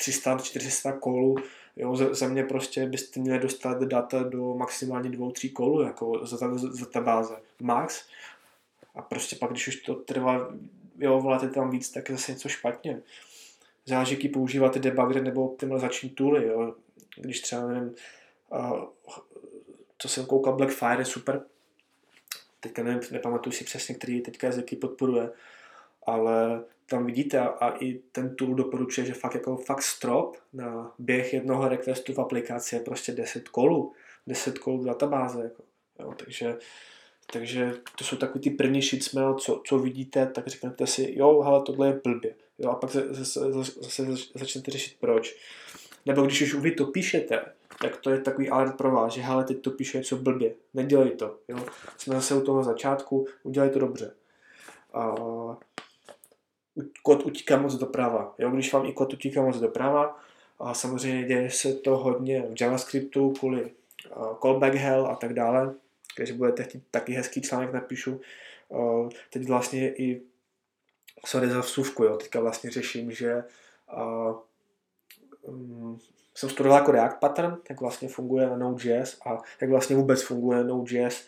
300-400 0.00 0.98
kolů, 0.98 1.36
Jo, 1.76 1.96
za, 1.96 2.28
mě 2.28 2.44
prostě 2.44 2.86
byste 2.86 3.20
měli 3.20 3.38
dostat 3.38 3.82
data 3.82 4.22
do 4.22 4.54
maximálně 4.54 5.10
dvou, 5.10 5.30
tří 5.30 5.50
kolů, 5.50 5.82
jako 5.82 6.26
za, 6.26 6.36
za, 6.36 6.58
za 6.58 6.86
ta 6.86 7.00
báze. 7.00 7.36
Max. 7.60 8.08
A 8.94 9.02
prostě 9.02 9.36
pak, 9.36 9.50
když 9.50 9.68
už 9.68 9.76
to 9.76 9.94
trvá, 9.94 10.54
jo, 10.98 11.20
voláte 11.20 11.48
tam 11.48 11.70
víc, 11.70 11.90
tak 11.90 12.08
je 12.08 12.16
zase 12.16 12.32
něco 12.32 12.48
špatně. 12.48 13.02
Záleží, 13.86 14.14
jaký 14.14 14.28
používáte 14.28 14.78
debugger 14.78 15.22
nebo 15.22 15.50
optimalizační 15.50 16.10
tooly, 16.10 16.46
jo. 16.46 16.74
Když 17.16 17.40
třeba, 17.40 17.66
nevím, 17.66 17.94
uh, 18.50 18.84
co 19.98 20.08
jsem 20.08 20.26
koukal, 20.26 20.56
Blackfire 20.56 21.00
je 21.00 21.04
super. 21.04 21.42
Teďka 22.60 22.82
nevím, 22.82 23.00
nepamatuju 23.10 23.52
si 23.52 23.64
přesně, 23.64 23.94
který 23.94 24.20
teďka 24.20 24.46
jazyky 24.46 24.76
podporuje, 24.76 25.30
ale 26.06 26.64
tam 26.86 27.06
vidíte 27.06 27.40
a, 27.40 27.76
i 27.80 27.94
ten 28.12 28.36
tool 28.36 28.54
doporučuje, 28.54 29.06
že 29.06 29.14
fakt 29.14 29.34
jako 29.34 29.56
fakt 29.56 29.82
strop 29.82 30.36
na 30.52 30.94
běh 30.98 31.34
jednoho 31.34 31.68
requestu 31.68 32.12
v 32.14 32.18
aplikaci 32.18 32.76
je 32.76 32.80
prostě 32.80 33.12
10 33.12 33.48
kolů, 33.48 33.92
10 34.26 34.58
kolů 34.58 34.78
v 34.78 34.84
databáze, 34.84 35.42
jako, 35.42 35.62
jo, 35.98 36.14
takže, 36.24 36.58
takže 37.32 37.74
to 37.98 38.04
jsou 38.04 38.16
takový 38.16 38.40
ty 38.40 38.50
první 38.50 38.82
shitsmail, 38.82 39.34
co, 39.34 39.62
co 39.66 39.78
vidíte, 39.78 40.26
tak 40.26 40.46
řeknete 40.46 40.86
si, 40.86 41.14
jo, 41.16 41.40
hele, 41.42 41.62
tohle 41.62 41.86
je 41.86 42.00
blbě, 42.04 42.34
jo, 42.58 42.70
a 42.70 42.74
pak 42.74 42.90
zase, 42.90 43.14
zase, 43.14 43.52
zase 43.80 44.06
začnete 44.34 44.70
řešit 44.70 44.96
proč. 45.00 45.36
Nebo 46.06 46.22
když 46.22 46.42
už 46.42 46.54
vy 46.54 46.70
to 46.70 46.86
píšete, 46.86 47.44
tak 47.80 47.96
to 47.96 48.10
je 48.10 48.20
takový 48.20 48.50
alert 48.50 48.76
pro 48.76 48.90
vás, 48.90 49.12
že 49.12 49.20
hele, 49.20 49.44
teď 49.44 49.62
to 49.62 49.70
píše 49.70 49.98
něco 49.98 50.16
blbě, 50.16 50.54
nedělej 50.74 51.10
to, 51.10 51.38
jo. 51.48 51.58
Jsme 51.96 52.14
zase 52.14 52.34
u 52.34 52.40
toho 52.40 52.64
začátku, 52.64 53.26
udělej 53.42 53.70
to 53.70 53.78
dobře. 53.78 54.14
A 54.92 55.14
kód 57.02 57.26
utíká 57.26 57.56
moc 57.56 57.74
doprava. 57.74 58.34
Jo? 58.38 58.50
Když 58.50 58.72
vám 58.72 58.86
i 58.86 58.92
kód 58.92 59.12
utíká 59.12 59.42
moc 59.42 59.56
doprava, 59.56 60.20
a 60.58 60.74
samozřejmě 60.74 61.24
děje 61.24 61.50
se 61.50 61.74
to 61.74 61.96
hodně 61.96 62.42
v 62.42 62.60
JavaScriptu 62.60 63.30
kvůli 63.30 63.70
callback 64.42 64.74
hell 64.74 65.06
a 65.06 65.16
tak 65.16 65.32
dále, 65.32 65.74
když 66.16 66.30
budete 66.30 66.62
chtít 66.62 66.84
taky 66.90 67.12
hezký 67.12 67.42
článek 67.42 67.72
napíšu. 67.72 68.20
Teď 69.30 69.46
vlastně 69.46 69.94
i 69.94 70.22
sorry 71.26 71.48
za 71.50 71.60
vsuvku, 71.60 72.04
jo, 72.04 72.16
teďka 72.16 72.40
vlastně 72.40 72.70
řeším, 72.70 73.12
že 73.12 73.44
um, 75.42 75.98
jsem 76.38 76.50
studoval 76.50 76.78
jako 76.78 76.92
React 76.92 77.20
pattern, 77.20 77.56
jak 77.68 77.80
vlastně 77.80 78.08
funguje 78.08 78.46
na 78.46 78.56
Node.js 78.56 79.18
a 79.26 79.38
jak 79.60 79.70
vlastně 79.70 79.96
vůbec 79.96 80.22
funguje 80.22 80.64
Node.js 80.64 81.26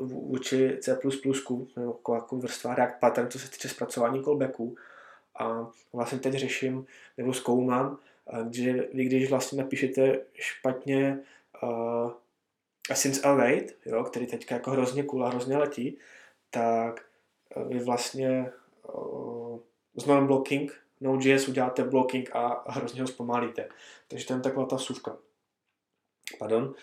vůči 0.00 0.78
C++, 0.80 0.98
nebo 1.76 1.98
jako 2.14 2.36
vrstva 2.36 2.74
React 2.74 3.00
pattern, 3.00 3.28
co 3.28 3.38
se 3.38 3.50
týče 3.50 3.68
zpracování 3.68 4.24
callbacků. 4.24 4.76
A 5.38 5.66
vlastně 5.92 6.18
teď 6.18 6.34
řeším, 6.34 6.86
nebo 7.18 7.32
zkoumám, 7.32 7.98
že 8.50 8.88
vy 8.94 9.04
když 9.04 9.30
vlastně 9.30 9.62
napíšete 9.62 10.20
špatně 10.34 11.18
uh, 11.62 12.10
since 12.94 13.22
await, 13.22 13.76
jo, 13.86 14.04
který 14.04 14.26
teďka 14.26 14.54
jako 14.54 14.70
hrozně 14.70 15.02
cool 15.02 15.26
a 15.26 15.28
hrozně 15.28 15.56
letí, 15.56 15.98
tak 16.50 17.04
vy 17.68 17.78
vlastně 17.78 18.52
uh, 18.94 19.58
s 19.96 20.06
non-blocking 20.06 20.72
Node.js 21.02 21.48
uděláte 21.48 21.84
blocking 21.84 22.36
a 22.36 22.64
hrozně 22.66 23.00
ho 23.00 23.06
zpomalíte. 23.06 23.68
Takže 24.08 24.26
to 24.26 24.34
je 24.34 24.40
taková 24.40 24.66
ta 24.66 24.78
suvka. 24.78 25.16
Pardon 26.38 26.74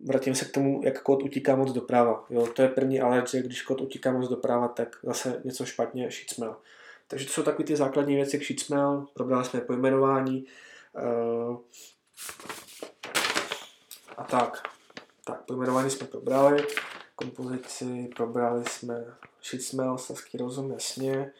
vrátím 0.00 0.34
se 0.34 0.44
k 0.44 0.52
tomu, 0.52 0.80
jak 0.84 1.02
kód 1.02 1.22
utíká 1.22 1.56
moc 1.56 1.72
doprava. 1.72 2.24
Jo, 2.30 2.46
to 2.46 2.62
je 2.62 2.68
první 2.68 3.00
alergie, 3.00 3.42
když 3.42 3.62
kód 3.62 3.80
utíká 3.80 4.12
moc 4.12 4.28
doprava, 4.28 4.68
tak 4.68 4.96
zase 5.02 5.40
něco 5.44 5.64
špatně, 5.64 6.10
shitsmail. 6.10 6.56
Takže 7.08 7.26
to 7.26 7.32
jsou 7.32 7.42
takové 7.42 7.64
ty 7.64 7.76
základní 7.76 8.14
věci 8.14 8.38
k 8.38 8.44
shitsmail, 8.44 9.06
probrali 9.14 9.44
jsme 9.44 9.60
pojmenování 9.60 10.44
uh, 10.94 11.56
a 14.16 14.24
tak. 14.24 14.68
Tak, 15.24 15.44
pojmenování 15.44 15.90
jsme 15.90 16.06
probrali, 16.06 16.66
kompozici 17.14 18.10
probrali 18.16 18.64
jsme 18.64 19.04
shitsmail, 19.42 19.98
selský 19.98 20.38
rozum, 20.38 20.70
jasně, 20.70 21.32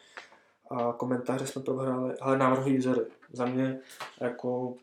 a 0.71 0.93
komentáře 0.93 1.47
jsme 1.47 1.61
probrali, 1.61 2.17
ale 2.19 2.37
návrhy 2.37 2.77
vzory. 2.77 3.01
Za 3.31 3.45
mě 3.45 3.79
jako 4.21 4.75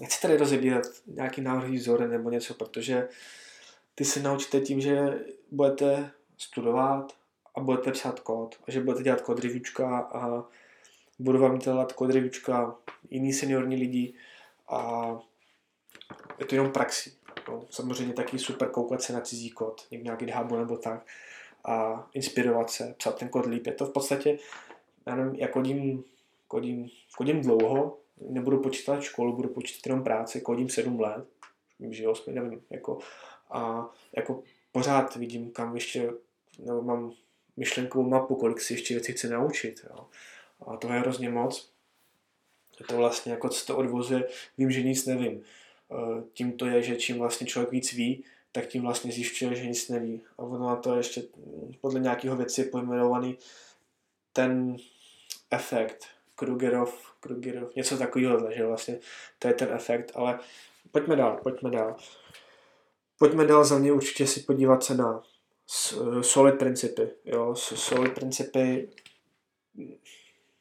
nechci 0.00 0.22
tady 0.22 0.36
rozebírat 0.36 0.82
nějaký 1.06 1.40
návrh 1.40 1.70
vzory 1.70 2.08
nebo 2.08 2.30
něco, 2.30 2.54
protože 2.54 3.08
ty 3.94 4.04
se 4.04 4.20
naučíte 4.22 4.60
tím, 4.60 4.80
že 4.80 5.24
budete 5.50 6.10
studovat 6.38 7.12
a 7.54 7.60
budete 7.60 7.92
psát 7.92 8.20
kód 8.20 8.56
a 8.68 8.70
že 8.70 8.80
budete 8.80 9.02
dělat 9.02 9.20
kód 9.20 9.40
a 9.84 10.44
budu 11.18 11.38
vám 11.38 11.58
dělat 11.58 11.92
kód 11.92 12.10
reviewčka 12.10 12.76
jiný 13.10 13.32
seniorní 13.32 13.76
lidi 13.76 14.14
a 14.68 15.10
je 16.38 16.46
to 16.46 16.54
jenom 16.54 16.72
praxi. 16.72 17.12
No, 17.48 17.64
samozřejmě 17.70 18.14
taky 18.14 18.38
super 18.38 18.68
koukat 18.68 19.02
se 19.02 19.12
na 19.12 19.20
cizí 19.20 19.50
kód, 19.50 19.86
nějaký 19.90 20.24
GitHubu 20.24 20.56
nebo 20.56 20.76
tak 20.76 21.06
a 21.64 22.06
inspirovat 22.14 22.70
se, 22.70 22.94
psát 22.98 23.18
ten 23.18 23.28
kód 23.28 23.46
líp. 23.46 23.66
Je 23.66 23.72
to 23.72 23.86
v 23.86 23.92
podstatě, 23.92 24.38
já 25.06 25.16
nevím, 25.16 25.34
já 25.34 25.48
kodím, 25.48 26.04
kodím, 26.48 26.88
kodím 27.16 27.42
dlouho, 27.42 27.98
nebudu 28.20 28.62
počítat 28.62 29.00
školu, 29.00 29.36
budu 29.36 29.48
počítat 29.48 29.86
jenom 29.86 30.04
práci, 30.04 30.40
kodím 30.40 30.68
sedm 30.68 31.00
let, 31.00 31.26
že 31.90 32.08
osmi, 32.08 32.32
nevím, 32.32 32.62
jako, 32.70 32.98
a 33.50 33.90
jako 34.16 34.42
pořád 34.72 35.16
vidím, 35.16 35.50
kam 35.50 35.74
ještě, 35.74 36.10
nebo 36.58 36.82
mám 36.82 37.12
myšlenkovou 37.56 38.08
mapu, 38.08 38.34
kolik 38.34 38.60
si 38.60 38.74
ještě 38.74 38.94
věcí 38.94 39.12
chci 39.12 39.28
naučit, 39.28 39.86
jo. 39.90 40.06
A 40.66 40.76
to 40.76 40.92
je 40.92 41.00
hrozně 41.00 41.30
moc. 41.30 41.70
Je 42.80 42.86
to 42.86 42.96
vlastně, 42.96 43.32
jako 43.32 43.48
co 43.48 43.66
to 43.66 43.76
odvozuje, 43.76 44.28
vím, 44.58 44.70
že 44.70 44.82
nic 44.82 45.06
nevím. 45.06 45.32
E, 45.32 45.42
tím 46.32 46.52
to 46.52 46.66
je, 46.66 46.82
že 46.82 46.96
čím 46.96 47.18
vlastně 47.18 47.46
člověk 47.46 47.70
víc 47.70 47.92
ví, 47.92 48.24
tak 48.52 48.66
tím 48.66 48.82
vlastně 48.82 49.12
zjišťuje, 49.12 49.54
že 49.54 49.66
nic 49.66 49.88
neví. 49.88 50.22
A 50.38 50.42
ono 50.42 50.66
na 50.68 50.76
to 50.76 50.96
ještě 50.96 51.22
podle 51.80 52.00
nějakého 52.00 52.36
věci 52.36 52.60
je 52.60 52.64
pojmenovaný 52.64 53.38
ten 54.32 54.76
efekt, 55.50 56.04
Krugerov, 56.34 57.14
Krugerov, 57.20 57.74
něco 57.76 57.98
takového, 57.98 58.50
že 58.50 58.66
vlastně 58.66 58.98
to 59.38 59.48
je 59.48 59.54
ten 59.54 59.68
efekt, 59.72 60.12
ale 60.14 60.38
pojďme 60.90 61.16
dál, 61.16 61.40
pojďme 61.42 61.70
dál. 61.70 61.96
Pojďme 63.18 63.46
dál 63.46 63.64
za 63.64 63.78
mě 63.78 63.92
určitě 63.92 64.26
si 64.26 64.40
podívat 64.40 64.84
se 64.84 64.94
na 64.94 65.22
solid 66.20 66.58
principy, 66.58 67.08
jo, 67.24 67.54
solid 67.56 68.14
principy, 68.14 68.88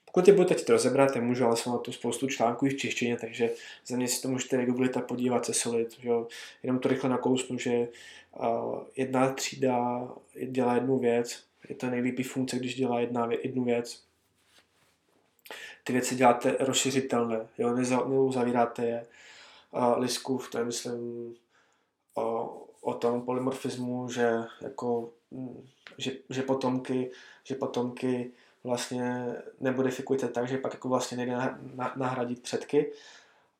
pokud 0.05 0.27
je 0.27 0.33
budete 0.33 0.53
chtít 0.53 0.69
rozebrat, 0.69 1.15
můžu, 1.15 1.45
ale 1.45 1.57
jsem 1.57 1.71
na 1.71 1.77
to 1.77 1.91
spoustu 1.91 2.27
článků 2.27 2.65
i 2.65 2.69
v 2.69 2.77
češtině, 2.77 3.17
takže 3.17 3.51
za 3.87 3.95
mě 3.95 4.07
si 4.07 4.21
to 4.21 4.27
můžete 4.27 4.57
vygooglit 4.57 4.97
a 4.97 5.01
podívat 5.01 5.45
se 5.45 5.53
solid, 5.53 5.95
jo. 6.03 6.27
jenom 6.63 6.79
to 6.79 6.89
rychle 6.89 7.09
nakousnu, 7.09 7.57
že 7.57 7.87
jedna 8.95 9.33
třída 9.33 10.07
dělá 10.47 10.75
jednu 10.75 10.99
věc, 10.99 11.43
je 11.69 11.75
to 11.75 11.89
nejlepší 11.89 12.23
funkce, 12.23 12.59
když 12.59 12.75
dělá 12.75 12.99
jedna, 12.99 13.29
jednu 13.41 13.63
věc, 13.63 14.03
ty 15.83 15.93
věci 15.93 16.15
děláte 16.15 16.57
rozšiřitelné, 16.59 17.47
jo, 17.57 17.75
neuzavíráte 18.07 18.85
je. 18.85 19.05
A 19.73 19.97
Liskův, 19.97 20.49
to 20.49 20.57
je 20.57 20.63
myslím 20.65 21.35
o, 22.13 22.59
o 22.81 22.93
tom 22.93 23.21
polymorfismu, 23.21 24.09
že 24.09 24.39
jako, 24.61 25.09
mm, 25.31 25.67
že, 25.97 26.11
že 26.29 26.41
potomky, 26.41 27.11
že 27.43 27.55
potomky 27.55 28.31
vlastně 28.63 29.35
nemodifikujete 29.59 30.27
tak, 30.27 30.47
že 30.47 30.57
pak 30.57 30.73
jako 30.73 30.89
vlastně 30.89 31.17
nejde 31.17 31.35
nahradit 31.95 32.41
předky. 32.41 32.91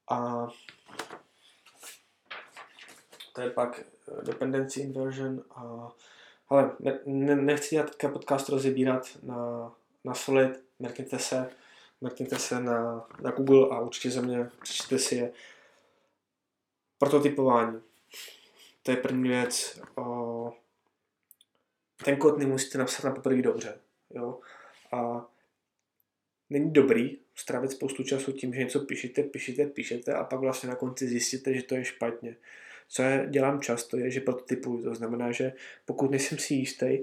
A 0.10 0.48
to 3.34 3.42
je 3.42 3.50
pak 3.50 3.84
dependency 4.24 4.82
inversion. 4.82 5.44
A, 5.56 5.92
ale 6.50 6.72
ne, 6.80 7.00
ne, 7.06 7.36
nechci 7.36 7.76
dělat 7.76 7.96
podcast 8.14 8.50
rozebírat 8.50 9.10
na 9.24 9.72
nasolit, 10.04 10.64
mrkněte 10.80 11.20
se, 11.20 11.50
mrkněte 12.02 12.40
se 12.40 12.60
na, 12.60 13.08
na 13.22 13.32
Google 13.32 13.78
a 13.78 13.80
určitě 13.80 14.12
ze 14.12 14.22
mě 14.22 14.50
přečtěte 14.62 15.00
si 15.00 15.16
je. 15.16 15.32
Prototypování. 16.98 17.82
To 18.84 18.92
je 18.92 18.98
první 18.98 19.30
věc. 19.30 19.82
Ten 22.06 22.18
kód 22.18 22.38
nemusíte 22.38 22.78
napsat 22.78 23.04
na 23.04 23.16
poprvé 23.16 23.42
dobře. 23.42 23.80
Jo? 24.10 24.40
A 24.92 25.30
není 26.50 26.74
dobrý 26.74 27.18
strávit 27.36 27.72
spoustu 27.72 28.04
času 28.04 28.32
tím, 28.32 28.54
že 28.54 28.60
něco 28.60 28.80
píšete, 28.80 29.24
píšete, 29.24 29.66
píšete 29.66 30.14
a 30.14 30.24
pak 30.24 30.40
vlastně 30.40 30.70
na 30.70 30.76
konci 30.76 31.08
zjistíte, 31.08 31.54
že 31.54 31.64
to 31.64 31.76
je 31.76 31.86
špatně. 31.86 32.36
Co 32.88 33.02
já 33.02 33.26
dělám 33.26 33.62
často, 33.62 33.98
je, 33.98 34.12
že 34.12 34.20
prototypuju. 34.20 34.84
To 34.84 34.96
znamená, 34.96 35.32
že 35.32 35.54
pokud 35.86 36.12
nejsem 36.12 36.38
si 36.38 36.54
jistý, 36.54 37.00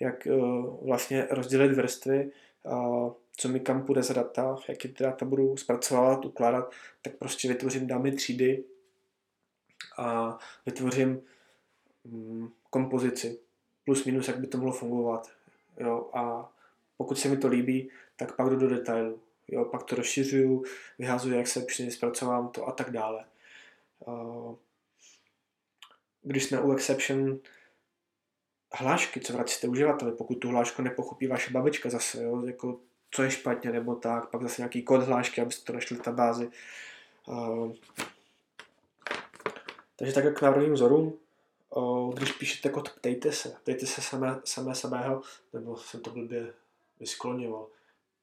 jak 0.00 0.26
uh, 0.26 0.86
vlastně 0.86 1.26
rozdělit 1.30 1.72
vrstvy, 1.72 2.30
uh, 2.62 3.12
co 3.40 3.48
mi 3.48 3.60
kam 3.60 3.86
půjde 3.86 4.02
z 4.02 4.14
data, 4.14 4.56
jak 4.68 4.78
ty 4.78 4.88
data 4.88 5.24
budu 5.24 5.56
zpracovávat, 5.56 6.24
ukládat, 6.24 6.72
tak 7.02 7.16
prostě 7.16 7.48
vytvořím 7.48 7.86
dámy 7.86 8.12
třídy 8.12 8.64
a 9.98 10.38
vytvořím 10.66 11.20
um, 12.02 12.52
kompozici 12.70 13.38
plus 13.84 14.04
minus, 14.04 14.28
jak 14.28 14.38
by 14.38 14.46
to 14.46 14.58
mohlo 14.58 14.72
fungovat. 14.72 15.30
Jo? 15.80 16.10
A 16.14 16.52
pokud 16.96 17.18
se 17.18 17.28
mi 17.28 17.36
to 17.36 17.48
líbí, 17.48 17.90
tak 18.16 18.36
pak 18.36 18.48
jdu 18.48 18.56
do 18.56 18.68
detailu. 18.68 19.20
Jo? 19.48 19.64
Pak 19.64 19.82
to 19.82 19.96
rozšiřuju, 19.96 20.64
vyhazuju 20.98 21.38
exceptiony, 21.38 21.92
zpracovám 21.92 22.48
to 22.48 22.66
a 22.66 22.72
tak 22.72 22.90
dále. 22.90 23.24
Když 26.22 26.44
jsme 26.44 26.60
u 26.60 26.72
exception, 26.72 27.38
hlášky, 28.72 29.20
co 29.20 29.32
vracíte 29.32 29.68
uživateli, 29.68 30.12
pokud 30.12 30.34
tu 30.34 30.48
hlášku 30.48 30.82
nepochopí 30.82 31.26
vaše 31.26 31.50
babička 31.50 31.90
zase, 31.90 32.22
jo? 32.22 32.46
Jako, 32.46 32.80
co 33.10 33.22
je 33.22 33.30
špatně 33.30 33.72
nebo 33.72 33.94
tak, 33.94 34.30
pak 34.30 34.42
zase 34.42 34.62
nějaký 34.62 34.82
kód 34.82 35.02
hlášky, 35.02 35.40
abyste 35.40 35.64
to 35.64 35.72
našli 35.72 35.96
v 35.96 35.98
databázi. 35.98 36.50
takže 39.96 40.14
tak 40.14 40.38
k 40.38 40.42
návrhovým 40.42 40.74
vzorům, 40.74 41.18
když 42.14 42.32
píšete 42.32 42.68
kód, 42.68 42.90
ptejte 42.90 43.32
se. 43.32 43.56
Ptejte 43.62 43.86
se 43.86 44.02
samé, 44.02 44.40
samé 44.44 44.74
samého, 44.74 45.22
nebo 45.52 45.76
jsem 45.76 46.00
to 46.00 46.10
blbě 46.10 46.54
vyskloňoval. 47.00 47.66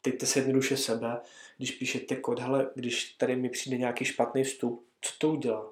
Ptejte 0.02 0.26
se 0.26 0.40
jednoduše 0.40 0.78
sebe, 0.78 1.22
když 1.58 1.72
píšete 1.72 2.16
kód, 2.16 2.40
hele, 2.40 2.70
když 2.76 3.14
tady 3.14 3.36
mi 3.36 3.50
přijde 3.50 3.78
nějaký 3.78 4.06
špatný 4.06 4.44
vstup, 4.44 4.86
co 5.02 5.14
to 5.18 5.30
udělá? 5.30 5.72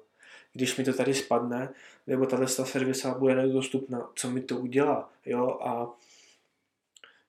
Když 0.52 0.76
mi 0.76 0.84
to 0.84 0.92
tady 0.92 1.14
spadne, 1.14 1.74
nebo 2.06 2.26
tahle 2.26 2.48
servisa 2.48 3.14
bude 3.14 3.34
nedostupná, 3.34 4.10
co 4.14 4.30
mi 4.30 4.40
to 4.40 4.56
udělá? 4.56 5.10
Jo? 5.26 5.58
A 5.60 5.94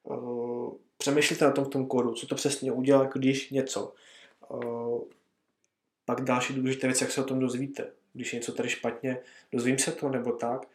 uh, 0.04 0.74
přemýšlíte 1.06 1.46
na 1.46 1.52
tom 1.52 1.66
v 1.66 1.70
tom 1.70 1.88
kódu, 1.88 2.14
co 2.14 2.28
to 2.28 2.36
přesně 2.36 2.72
udělá, 2.72 3.10
když 3.14 3.50
něco. 3.50 3.94
Pak 6.06 6.22
další 6.22 6.54
důležité 6.54 6.88
věc, 6.88 7.02
jak 7.02 7.12
se 7.12 7.22
o 7.22 7.24
tom 7.24 7.40
dozvíte 7.40 7.92
když 8.16 8.34
je 8.34 8.40
něco 8.40 8.54
tady 8.54 8.70
špatně, 8.70 9.18
dozvím 9.52 9.80
se 9.80 9.92
to 9.92 10.10
nebo 10.10 10.32
tak. 10.32 10.68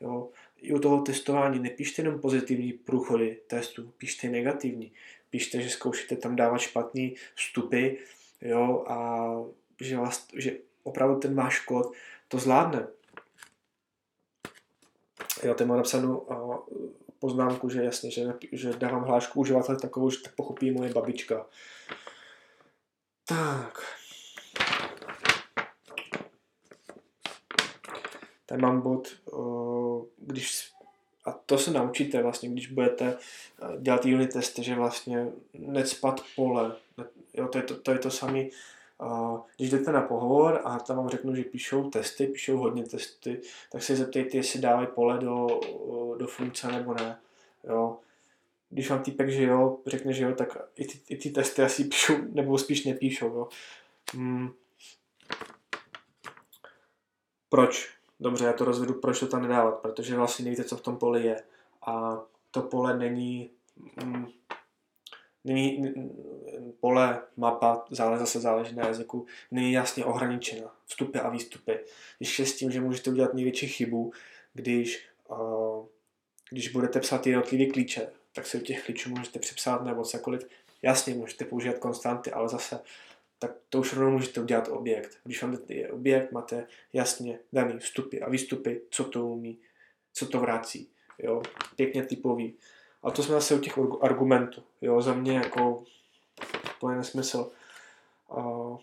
Jo. 0.00 0.28
I 0.56 0.72
u 0.72 0.78
toho 0.78 1.02
testování 1.02 1.58
nepíšte 1.58 2.02
jenom 2.02 2.20
pozitivní 2.20 2.72
průchody 2.72 3.40
testu, 3.46 3.92
píšte 3.98 4.28
negativní. 4.28 4.92
Píšte, 5.30 5.62
že 5.62 5.70
zkoušíte 5.70 6.16
tam 6.16 6.36
dávat 6.36 6.58
špatný 6.58 7.14
vstupy 7.34 7.88
jo, 8.40 8.84
a 8.88 9.28
že, 9.80 9.96
vás, 9.96 10.26
že 10.36 10.56
opravdu 10.82 11.20
ten 11.20 11.34
váš 11.34 11.60
kód 11.60 11.92
to 12.28 12.38
zvládne. 12.38 12.86
Já 15.42 15.54
tam 15.54 15.68
mám 15.68 15.76
napsanou 15.76 16.26
poznámku, 17.18 17.68
že 17.68 17.84
jasně, 17.84 18.10
že, 18.10 18.34
že 18.52 18.72
dávám 18.72 19.04
hlášku 19.04 19.40
uživatele 19.40 19.78
takovou, 19.78 20.10
že 20.10 20.18
tak 20.20 20.34
pochopí 20.34 20.70
moje 20.70 20.92
babička. 20.92 21.46
Tak. 23.28 23.78
Tady 28.46 28.62
mám 28.62 28.80
bod, 28.80 29.08
když 30.16 30.72
a 31.28 31.32
to 31.46 31.58
se 31.58 31.70
naučíte 31.70 32.22
vlastně, 32.22 32.48
když 32.48 32.66
budete 32.66 33.16
eh, 33.62 33.80
dělat 33.80 34.04
unit 34.04 34.32
testy, 34.32 34.62
že 34.62 34.74
vlastně 34.74 35.26
necpat 35.54 36.20
pole. 36.36 36.76
Jo, 37.34 37.48
to, 37.48 37.58
je 37.58 37.64
to, 37.64 37.76
to 37.76 37.92
je 37.92 37.98
to 37.98 38.10
samé. 38.10 38.44
Když 39.56 39.70
jdete 39.70 39.92
na 39.92 40.02
pohovor 40.02 40.60
a 40.64 40.78
tam 40.78 40.96
vám 40.96 41.08
řeknu, 41.08 41.34
že 41.34 41.44
píšou 41.44 41.90
testy, 41.90 42.26
píšou 42.26 42.56
hodně 42.56 42.84
testy, 42.84 43.40
tak 43.72 43.82
se 43.82 43.96
zeptejte, 43.96 44.36
jestli 44.36 44.60
dávají 44.60 44.88
pole 44.94 45.18
do, 45.18 45.60
do 46.18 46.26
funkce 46.26 46.72
nebo 46.72 46.94
ne. 46.94 47.20
Jo. 47.64 47.98
Když 48.70 48.90
vám 48.90 49.02
týpek, 49.02 49.28
že 49.28 49.42
jo, 49.42 49.78
řekne, 49.86 50.12
že 50.12 50.24
jo, 50.24 50.34
tak 50.34 50.58
i 50.76 50.84
ty, 50.84 50.98
i 51.08 51.16
ty 51.16 51.30
testy 51.30 51.62
asi 51.62 51.84
píšou, 51.84 52.14
nebo 52.32 52.58
spíš 52.58 52.84
nepíšou. 52.84 53.26
Jo. 53.26 53.48
Hmm. 54.14 54.50
Proč? 57.48 57.98
dobře, 58.20 58.44
já 58.44 58.52
to 58.52 58.64
rozvedu, 58.64 58.94
proč 58.94 59.20
to 59.20 59.26
tam 59.26 59.42
nedávat, 59.42 59.78
protože 59.78 60.16
vlastně 60.16 60.44
nevíte, 60.44 60.64
co 60.64 60.76
v 60.76 60.80
tom 60.80 60.96
poli 60.96 61.22
je. 61.22 61.42
A 61.86 62.22
to 62.50 62.62
pole 62.62 62.96
není, 62.96 63.50
mm, 64.04 64.26
není 65.44 65.94
pole, 66.80 67.22
mapa, 67.36 67.84
zále, 67.90 68.18
zase 68.18 68.40
záleží 68.40 68.74
na 68.74 68.86
jazyku, 68.86 69.26
není 69.50 69.72
jasně 69.72 70.04
ohraničena. 70.04 70.74
Vstupy 70.86 71.18
a 71.18 71.28
výstupy. 71.28 71.78
Ještě 72.20 72.46
s 72.46 72.56
tím, 72.56 72.70
že 72.70 72.80
můžete 72.80 73.10
udělat 73.10 73.34
největší 73.34 73.68
chybu, 73.68 74.12
když, 74.54 75.08
když 76.50 76.68
budete 76.68 77.00
psát 77.00 77.26
jednotlivé 77.26 77.66
klíče, 77.66 78.08
tak 78.34 78.46
si 78.46 78.58
u 78.58 78.60
těch 78.60 78.84
klíčů 78.84 79.10
můžete 79.10 79.38
připsat 79.38 79.84
nebo 79.84 80.04
cokoliv. 80.04 80.48
Jasně, 80.82 81.14
můžete 81.14 81.44
používat 81.44 81.78
konstanty, 81.78 82.30
ale 82.30 82.48
zase 82.48 82.80
tak 83.38 83.52
to 83.68 83.80
už 83.80 83.92
rovnou 83.92 84.12
můžete 84.12 84.40
udělat 84.40 84.68
objekt. 84.68 85.18
Když 85.24 85.42
vám 85.42 85.58
je 85.68 85.92
objekt, 85.92 86.32
máte 86.32 86.66
jasně 86.92 87.38
daný 87.52 87.78
vstupy 87.78 88.20
a 88.20 88.28
výstupy, 88.28 88.80
co 88.90 89.04
to 89.04 89.26
umí, 89.26 89.58
co 90.12 90.26
to 90.26 90.40
vrací. 90.40 90.90
Jo? 91.18 91.42
Pěkně 91.76 92.02
typový. 92.02 92.54
A 93.02 93.10
to 93.10 93.22
jsme 93.22 93.34
zase 93.34 93.54
u 93.54 93.58
těch 93.58 93.78
argumentů. 94.00 94.62
Jo? 94.80 95.02
Za 95.02 95.14
mě 95.14 95.36
jako 95.36 95.84
to 96.80 96.90
je 96.90 96.96
nesmysl. 96.96 97.50
Uh, 98.28 98.78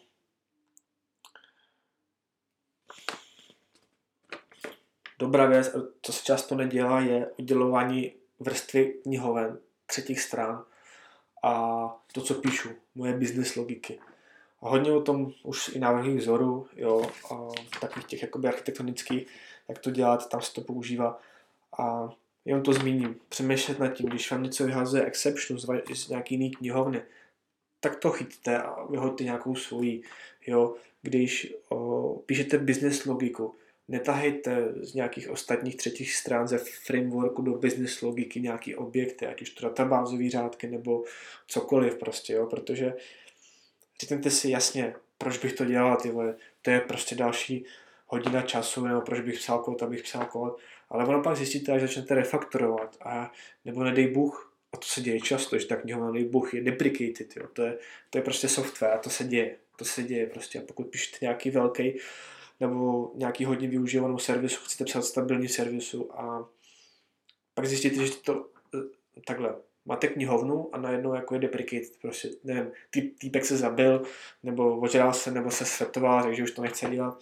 dobrá 5.20 5.45
věc, 5.45 5.76
co 6.01 6.13
se 6.13 6.24
často 6.24 6.55
nedělá, 6.55 6.99
je 6.99 7.32
oddělování 7.39 8.13
vrstvy 8.39 8.86
knihoven 8.86 9.59
třetích 9.86 10.22
stran 10.22 10.66
a 11.43 11.86
to, 12.13 12.22
co 12.22 12.34
píšu, 12.34 12.70
moje 12.95 13.13
business 13.13 13.55
logiky. 13.55 13.99
A 14.61 14.70
hodně 14.70 14.91
o 14.91 15.01
tom 15.01 15.32
už 15.43 15.76
i 15.76 15.80
návrhy 15.80 16.18
vzoru, 16.18 16.68
jo, 16.76 17.09
a 17.32 17.47
takových 17.80 18.07
těch 18.07 18.22
jakoby 18.22 18.47
architektonických, 18.47 19.28
jak 19.68 19.80
to 19.80 19.91
dělat, 19.91 20.30
tam 20.30 20.41
se 20.41 20.53
to 20.53 20.61
používá. 20.61 21.20
A 21.80 22.09
jenom 22.46 22.64
to 22.64 22.74
zmíním, 22.74 23.16
přemýšlet 23.30 23.80
nad 23.80 23.88
tím, 23.88 24.10
když 24.10 24.32
vám 24.32 24.43
něco 24.43 24.66
vyhazuje 24.66 25.06
exception 25.06 25.60
z, 25.60 25.68
z 25.93 26.10
nějaký 26.10 26.36
jiný 26.36 26.52
knihovny, 26.52 27.02
tak 27.80 27.96
to 27.96 28.12
chyťte 28.12 28.58
a 28.58 28.86
vyhoďte 28.86 29.24
nějakou 29.24 29.56
svoji. 29.56 30.02
Jo. 30.48 30.76
Když 31.02 31.54
o, 31.70 32.14
píšete 32.26 32.58
business 32.58 33.06
logiku, 33.06 33.56
netahejte 33.88 34.74
z 34.82 34.93
nějakých 34.93 35.30
ostatních 35.30 35.76
třetích 35.76 36.16
stran 36.16 36.48
ze 36.48 36.58
frameworku 36.58 37.41
do 37.41 37.52
business 37.52 38.02
logiky 38.02 38.41
nějaký 38.41 38.76
objekty, 38.76 39.28
ať 39.28 39.41
už 39.41 39.50
to 39.50 39.68
databázové 39.68 40.30
řádky 40.30 40.68
nebo 40.68 41.04
cokoliv 41.48 41.96
prostě, 41.96 42.34
jo, 42.34 42.46
protože 42.46 42.93
řekněte 44.02 44.32
si 44.32 44.50
jasně, 44.50 44.96
proč 45.18 45.38
bych 45.38 45.54
to 45.54 45.66
dělal, 45.66 45.98
ty 45.98 46.10
vole, 46.10 46.36
to 46.62 46.72
je 46.72 46.80
prostě 46.80 47.16
další 47.16 47.66
hodina 48.08 48.41
času, 48.41 48.86
nebo 48.86 49.02
proč 49.02 49.20
bych 49.20 49.39
psal 49.39 49.60
kód, 49.60 49.84
abych 49.84 50.04
psal 50.04 50.26
kód, 50.26 50.60
ale 50.90 51.06
ono 51.06 51.22
pak 51.22 51.38
zjistíte, 51.38 51.72
až 51.72 51.82
začnete 51.82 52.16
refaktorovat, 52.16 52.98
a 53.02 53.32
nebo 53.66 53.84
nedej 53.84 54.08
Bůh, 54.08 54.56
a 54.74 54.78
to 54.78 54.88
se 54.88 55.02
děje 55.02 55.20
často, 55.20 55.60
že 55.60 55.68
tak 55.68 55.82
knihovna 55.82 56.12
nedej 56.12 56.30
Bůh 56.30 56.54
je 56.54 56.62
deprecated, 56.64 57.38
jo. 57.38 57.48
To, 57.54 57.62
je, 57.62 57.78
to 58.10 58.18
je 58.18 58.22
prostě 58.22 58.48
software 58.48 58.94
a 58.94 58.98
to 58.98 59.10
se 59.10 59.24
děje, 59.24 59.58
to 59.76 59.86
se 59.86 60.04
děje 60.04 60.28
prostě. 60.28 60.60
A 60.60 60.66
pokud 60.68 60.88
píšete 60.88 61.18
nějaký 61.22 61.50
velký 61.50 61.98
nebo 62.60 63.12
nějaký 63.16 63.46
hodně 63.46 63.68
využívanou 63.68 64.18
servisu, 64.18 64.62
chcete 64.64 64.84
psát 64.84 65.02
stabilní 65.02 65.48
servisu 65.48 66.20
a 66.20 66.50
pak 67.54 67.66
zjistíte, 67.66 68.06
že 68.06 68.16
to 68.16 68.48
eh, 68.76 69.22
takhle, 69.28 69.56
máte 69.86 70.08
knihovnu 70.08 70.70
a 70.76 70.78
najednou 70.78 71.14
jako 71.14 71.34
je 71.34 71.40
deprecate, 71.40 71.98
prostě 72.02 72.30
nevím, 72.44 72.72
tý, 72.90 73.02
týpek 73.02 73.46
se 73.46 73.58
zabil, 73.58 74.04
nebo 74.44 74.80
ožral 74.80 75.14
se, 75.14 75.32
nebo 75.32 75.52
se 75.52 75.66
svetoval, 75.66 76.24
takže 76.24 76.44
už 76.44 76.52
to 76.52 76.62
nechce 76.62 76.90
dělat. 76.90 77.20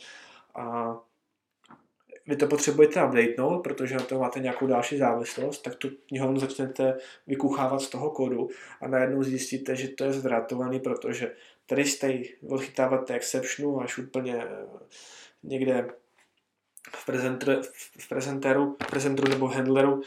A 0.55 0.95
vy 2.27 2.35
to 2.35 2.47
potřebujete 2.47 3.05
updatenout, 3.05 3.63
protože 3.63 3.95
na 3.95 4.03
to 4.03 4.19
máte 4.19 4.39
nějakou 4.39 4.67
další 4.67 4.97
závislost, 4.97 5.61
tak 5.61 5.75
tu 5.75 5.89
knihovnu 6.07 6.39
začnete 6.39 6.97
vykuchávat 7.27 7.81
z 7.81 7.89
toho 7.89 8.09
kódu 8.09 8.49
a 8.81 8.87
najednou 8.87 9.23
zjistíte, 9.23 9.75
že 9.75 9.87
to 9.87 10.03
je 10.03 10.13
zvratovaný, 10.13 10.79
protože 10.79 11.31
tady 11.65 11.85
jste 11.85 12.19
odchytáváte 12.49 13.13
exceptionu 13.13 13.81
až 13.81 13.97
úplně 13.97 14.35
eh, 14.43 14.65
někde 15.43 15.87
v, 16.89 17.05
prezenteru, 17.05 17.61
v 17.99 18.09
prezenteru, 18.09 18.77
prezenteru 18.89 19.29
nebo 19.29 19.47
handleru 19.47 20.01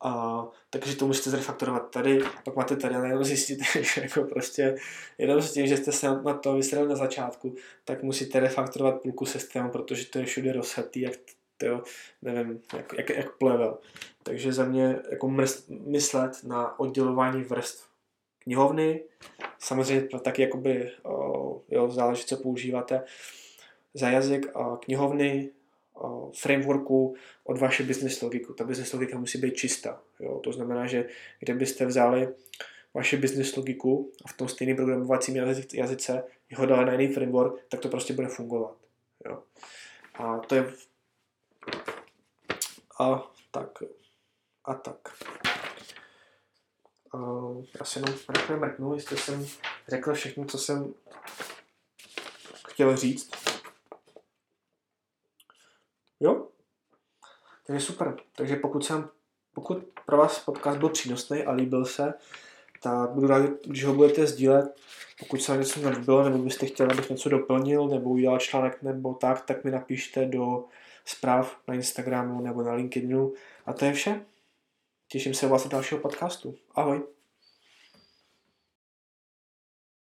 A, 0.00 0.44
takže 0.70 0.96
to 0.96 1.06
musíte 1.06 1.30
zrefaktorovat 1.30 1.90
tady, 1.90 2.20
pak 2.44 2.56
máte 2.56 2.76
tady, 2.76 2.94
ale 2.94 3.08
jenom 3.08 3.24
zjistíte, 3.24 3.64
že 3.94 4.00
jako 4.00 4.24
prostě 4.24 4.76
jenom 5.18 5.42
s 5.42 5.52
tím, 5.52 5.66
že 5.66 5.76
jste 5.76 5.92
se 5.92 6.06
na 6.08 6.34
to 6.34 6.54
vysrali 6.54 6.88
na 6.88 6.96
začátku, 6.96 7.54
tak 7.84 8.02
musíte 8.02 8.40
refaktorovat 8.40 9.02
půlku 9.02 9.26
systému, 9.26 9.70
protože 9.70 10.06
to 10.06 10.18
je 10.18 10.24
všude 10.24 10.52
rozhatý, 10.52 11.00
jak 11.00 11.14
to, 11.60 11.82
nevím, 12.22 12.60
jak, 12.76 12.92
jak, 12.96 13.10
jak 13.10 13.36
plevel. 13.36 13.78
Takže 14.22 14.52
za 14.52 14.64
mě 14.64 14.98
jako 15.10 15.28
mrst, 15.28 15.68
myslet 15.68 16.44
na 16.44 16.80
oddělování 16.80 17.42
vrstv 17.42 17.90
knihovny, 18.38 19.02
samozřejmě 19.58 20.08
taky 20.24 20.42
jakoby, 20.42 20.90
jo, 21.68 21.90
záleží, 21.90 22.24
co 22.24 22.36
používáte 22.36 23.04
za 23.94 24.10
jazyk, 24.10 24.46
knihovny, 24.80 25.50
frameworku 26.36 27.14
od 27.44 27.58
vaše 27.58 27.82
business 27.82 28.22
logiku. 28.22 28.52
Ta 28.52 28.64
business 28.64 28.92
logika 28.92 29.18
musí 29.18 29.38
být 29.38 29.54
čistá. 29.54 30.00
Jo? 30.20 30.40
To 30.44 30.52
znamená, 30.52 30.86
že 30.86 31.08
kdybyste 31.40 31.86
vzali 31.86 32.28
vaše 32.94 33.16
business 33.16 33.56
logiku 33.56 34.12
a 34.24 34.28
v 34.28 34.36
tom 34.36 34.48
stejném 34.48 34.76
programovacím 34.76 35.36
jazyce 35.74 36.24
ho 36.56 36.66
dali 36.66 36.84
na 36.84 36.92
jiný 36.92 37.14
framework, 37.14 37.54
tak 37.68 37.80
to 37.80 37.88
prostě 37.88 38.12
bude 38.12 38.28
fungovat. 38.28 38.76
Jo? 39.26 39.42
A 40.14 40.38
to 40.38 40.54
je 40.54 40.72
a 43.00 43.30
tak. 43.50 43.82
A 44.64 44.74
tak. 44.74 45.08
Uh, 47.14 47.64
já 47.80 47.84
si 47.84 47.98
jenom 47.98 48.18
rychle 48.28 48.56
mrknu, 48.56 48.94
jestli 48.94 49.16
jsem 49.16 49.46
řekl 49.88 50.14
všechno, 50.14 50.44
co 50.44 50.58
jsem 50.58 50.94
chtěl 52.68 52.96
říct. 52.96 53.30
Jo? 56.20 56.48
Takže 57.66 57.86
super. 57.86 58.16
Takže 58.36 58.56
pokud 58.56 58.84
jsem, 58.84 59.08
pokud 59.54 59.78
pro 60.06 60.16
vás 60.16 60.38
podcast 60.38 60.78
byl 60.78 60.88
přínosný 60.88 61.44
a 61.44 61.52
líbil 61.52 61.84
se, 61.84 62.14
tak 62.82 63.10
budu 63.10 63.26
rád, 63.26 63.42
když 63.66 63.84
ho 63.84 63.94
budete 63.94 64.26
sdílet. 64.26 64.80
Pokud 65.18 65.42
se 65.42 65.56
něco 65.56 65.80
nelíbilo, 65.80 66.24
nebo 66.24 66.38
byste 66.38 66.66
chtěli, 66.66 66.92
abych 66.92 67.10
něco 67.10 67.28
doplnil, 67.28 67.88
nebo 67.88 68.10
udělal 68.10 68.38
článek, 68.38 68.82
nebo 68.82 69.14
tak, 69.14 69.44
tak 69.46 69.64
mi 69.64 69.70
napište 69.70 70.26
do 70.26 70.64
zpráv 71.04 71.56
na 71.68 71.74
Instagramu 71.74 72.40
nebo 72.40 72.62
na 72.62 72.72
LinkedInu. 72.72 73.32
A 73.66 73.72
to 73.72 73.84
je 73.84 73.92
vše. 73.92 74.20
Těším 75.08 75.34
se 75.34 75.46
u 75.46 75.48
vás 75.48 75.68
dalšího 75.68 76.00
podcastu. 76.00 76.54
Ahoj. 76.74 77.19